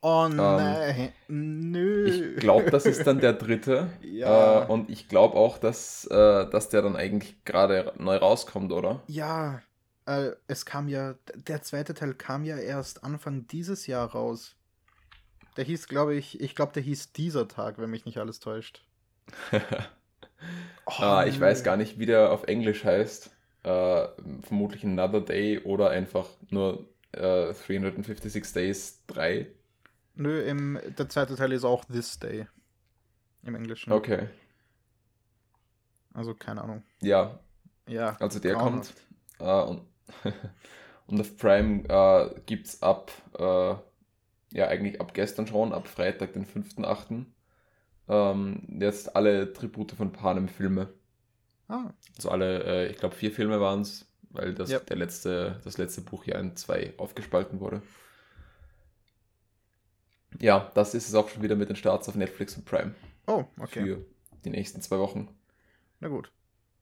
Oh 0.02 0.28
nein, 0.28 1.12
nö. 1.28 2.10
Ähm, 2.10 2.36
Ich 2.36 2.38
glaube, 2.38 2.70
das 2.70 2.86
ist 2.86 3.06
dann 3.06 3.20
der 3.20 3.32
dritte. 3.34 3.90
Ja. 4.00 4.64
Äh, 4.64 4.66
und 4.66 4.90
ich 4.90 5.08
glaube 5.08 5.36
auch, 5.36 5.58
dass, 5.58 6.06
äh, 6.06 6.48
dass 6.50 6.68
der 6.70 6.82
dann 6.82 6.96
eigentlich 6.96 7.44
gerade 7.44 7.92
neu 7.98 8.16
rauskommt, 8.16 8.72
oder? 8.72 9.02
Ja, 9.06 9.62
äh, 10.06 10.32
es 10.46 10.64
kam 10.66 10.88
ja, 10.88 11.14
der 11.34 11.62
zweite 11.62 11.94
Teil 11.94 12.14
kam 12.14 12.44
ja 12.44 12.58
erst 12.58 13.02
Anfang 13.04 13.46
dieses 13.48 13.86
Jahr 13.88 14.10
raus. 14.12 14.56
Der 15.58 15.64
hieß, 15.64 15.88
glaube 15.88 16.14
ich, 16.16 16.40
ich 16.40 16.54
glaube, 16.54 16.72
der 16.72 16.82
hieß 16.82 17.12
dieser 17.12 17.48
Tag, 17.48 17.78
wenn 17.78 17.90
mich 17.90 18.06
nicht 18.06 18.18
alles 18.18 18.40
täuscht. 18.40 18.86
Oh, 20.86 20.92
Ah, 21.00 21.24
ich 21.26 21.38
nö. 21.38 21.40
weiß 21.40 21.62
gar 21.64 21.76
nicht, 21.76 21.98
wie 21.98 22.06
der 22.06 22.32
auf 22.32 22.44
Englisch 22.44 22.84
heißt. 22.84 23.30
Äh, 23.64 24.08
vermutlich 24.42 24.84
Another 24.84 25.20
Day 25.20 25.58
oder 25.60 25.90
einfach 25.90 26.28
nur 26.50 26.88
äh, 27.12 27.52
356 27.52 28.52
Days 28.52 29.04
3. 29.06 29.46
Nö, 30.18 30.40
im, 30.42 30.78
der 30.98 31.08
zweite 31.08 31.36
Teil 31.36 31.52
ist 31.52 31.64
auch 31.64 31.84
This 31.84 32.18
Day. 32.18 32.46
Im 33.44 33.54
Englischen. 33.54 33.92
Okay. 33.92 34.28
Also 36.12 36.34
keine 36.34 36.62
Ahnung. 36.62 36.82
Ja, 37.00 37.38
Ja. 37.86 38.16
also 38.18 38.40
der 38.40 38.54
grauenhaft. 38.54 38.94
kommt. 39.38 39.48
Äh, 39.48 39.62
und, 39.70 39.82
und 41.06 41.20
auf 41.20 41.36
Prime 41.36 41.84
äh, 41.88 42.40
gibt 42.46 42.66
es 42.66 42.82
ab, 42.82 43.12
äh, 43.38 43.74
ja 44.56 44.66
eigentlich 44.66 45.00
ab 45.00 45.14
gestern 45.14 45.46
schon, 45.46 45.72
ab 45.72 45.86
Freitag, 45.86 46.32
den 46.32 46.46
5.8. 46.46 47.24
Ähm, 48.08 48.78
jetzt 48.80 49.14
alle 49.14 49.52
Tribute 49.52 49.92
von 49.92 50.10
Panem 50.12 50.48
Filme. 50.48 50.92
Ah, 51.68 51.92
Also 52.16 52.30
alle, 52.30 52.64
äh, 52.64 52.90
ich 52.90 52.96
glaube 52.96 53.14
vier 53.14 53.30
Filme 53.30 53.60
waren 53.60 53.82
es, 53.82 54.10
weil 54.30 54.54
das, 54.54 54.70
Ja. 54.70 54.80
der 54.80 54.96
letzte, 54.96 55.60
das 55.62 55.78
letzte 55.78 56.00
Buch 56.00 56.24
ja 56.24 56.38
in 56.40 56.56
zwei 56.56 56.94
aufgespalten 56.96 57.60
wurde. 57.60 57.82
Ja, 60.40 60.70
das 60.74 60.94
ist 60.94 61.08
es 61.08 61.14
auch 61.14 61.28
schon 61.28 61.42
wieder 61.42 61.56
mit 61.56 61.68
den 61.68 61.76
Starts 61.76 62.08
auf 62.08 62.14
Netflix 62.14 62.56
und 62.56 62.64
Prime 62.64 62.94
oh, 63.26 63.44
okay. 63.58 63.80
für 63.84 64.04
die 64.44 64.50
nächsten 64.50 64.80
zwei 64.80 64.98
Wochen. 64.98 65.28
Na 66.00 66.08
gut. 66.08 66.30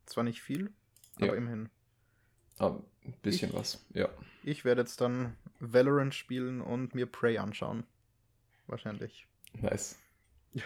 Zwar 0.04 0.24
nicht 0.24 0.42
viel, 0.42 0.70
Ja. 1.18 1.28
aber 1.28 1.36
immerhin. 1.36 1.68
Ah, 2.58 2.76
ein 3.04 3.14
bisschen 3.22 3.50
Ich- 3.50 3.56
was, 3.56 3.84
ja. 3.92 4.08
Ich 4.42 4.64
werde 4.64 4.82
jetzt 4.82 5.00
dann 5.00 5.36
Valorant 5.58 6.14
spielen 6.14 6.60
und 6.60 6.94
mir 6.94 7.06
Prey 7.06 7.38
anschauen. 7.38 7.84
Wahrscheinlich. 8.66 9.26
Nice. 9.60 9.96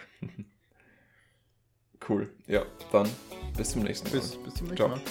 cool. 2.09 2.29
Ja, 2.47 2.65
dann 2.91 3.09
bis 3.57 3.71
zum 3.71 3.83
nächsten 3.83 4.09
Mal. 4.09 4.17
Bis, 4.19 4.35
bis 4.43 4.53
zum 4.55 4.67
nächsten 4.67 4.75
Ciao. 4.75 4.89
Mal. 4.89 5.01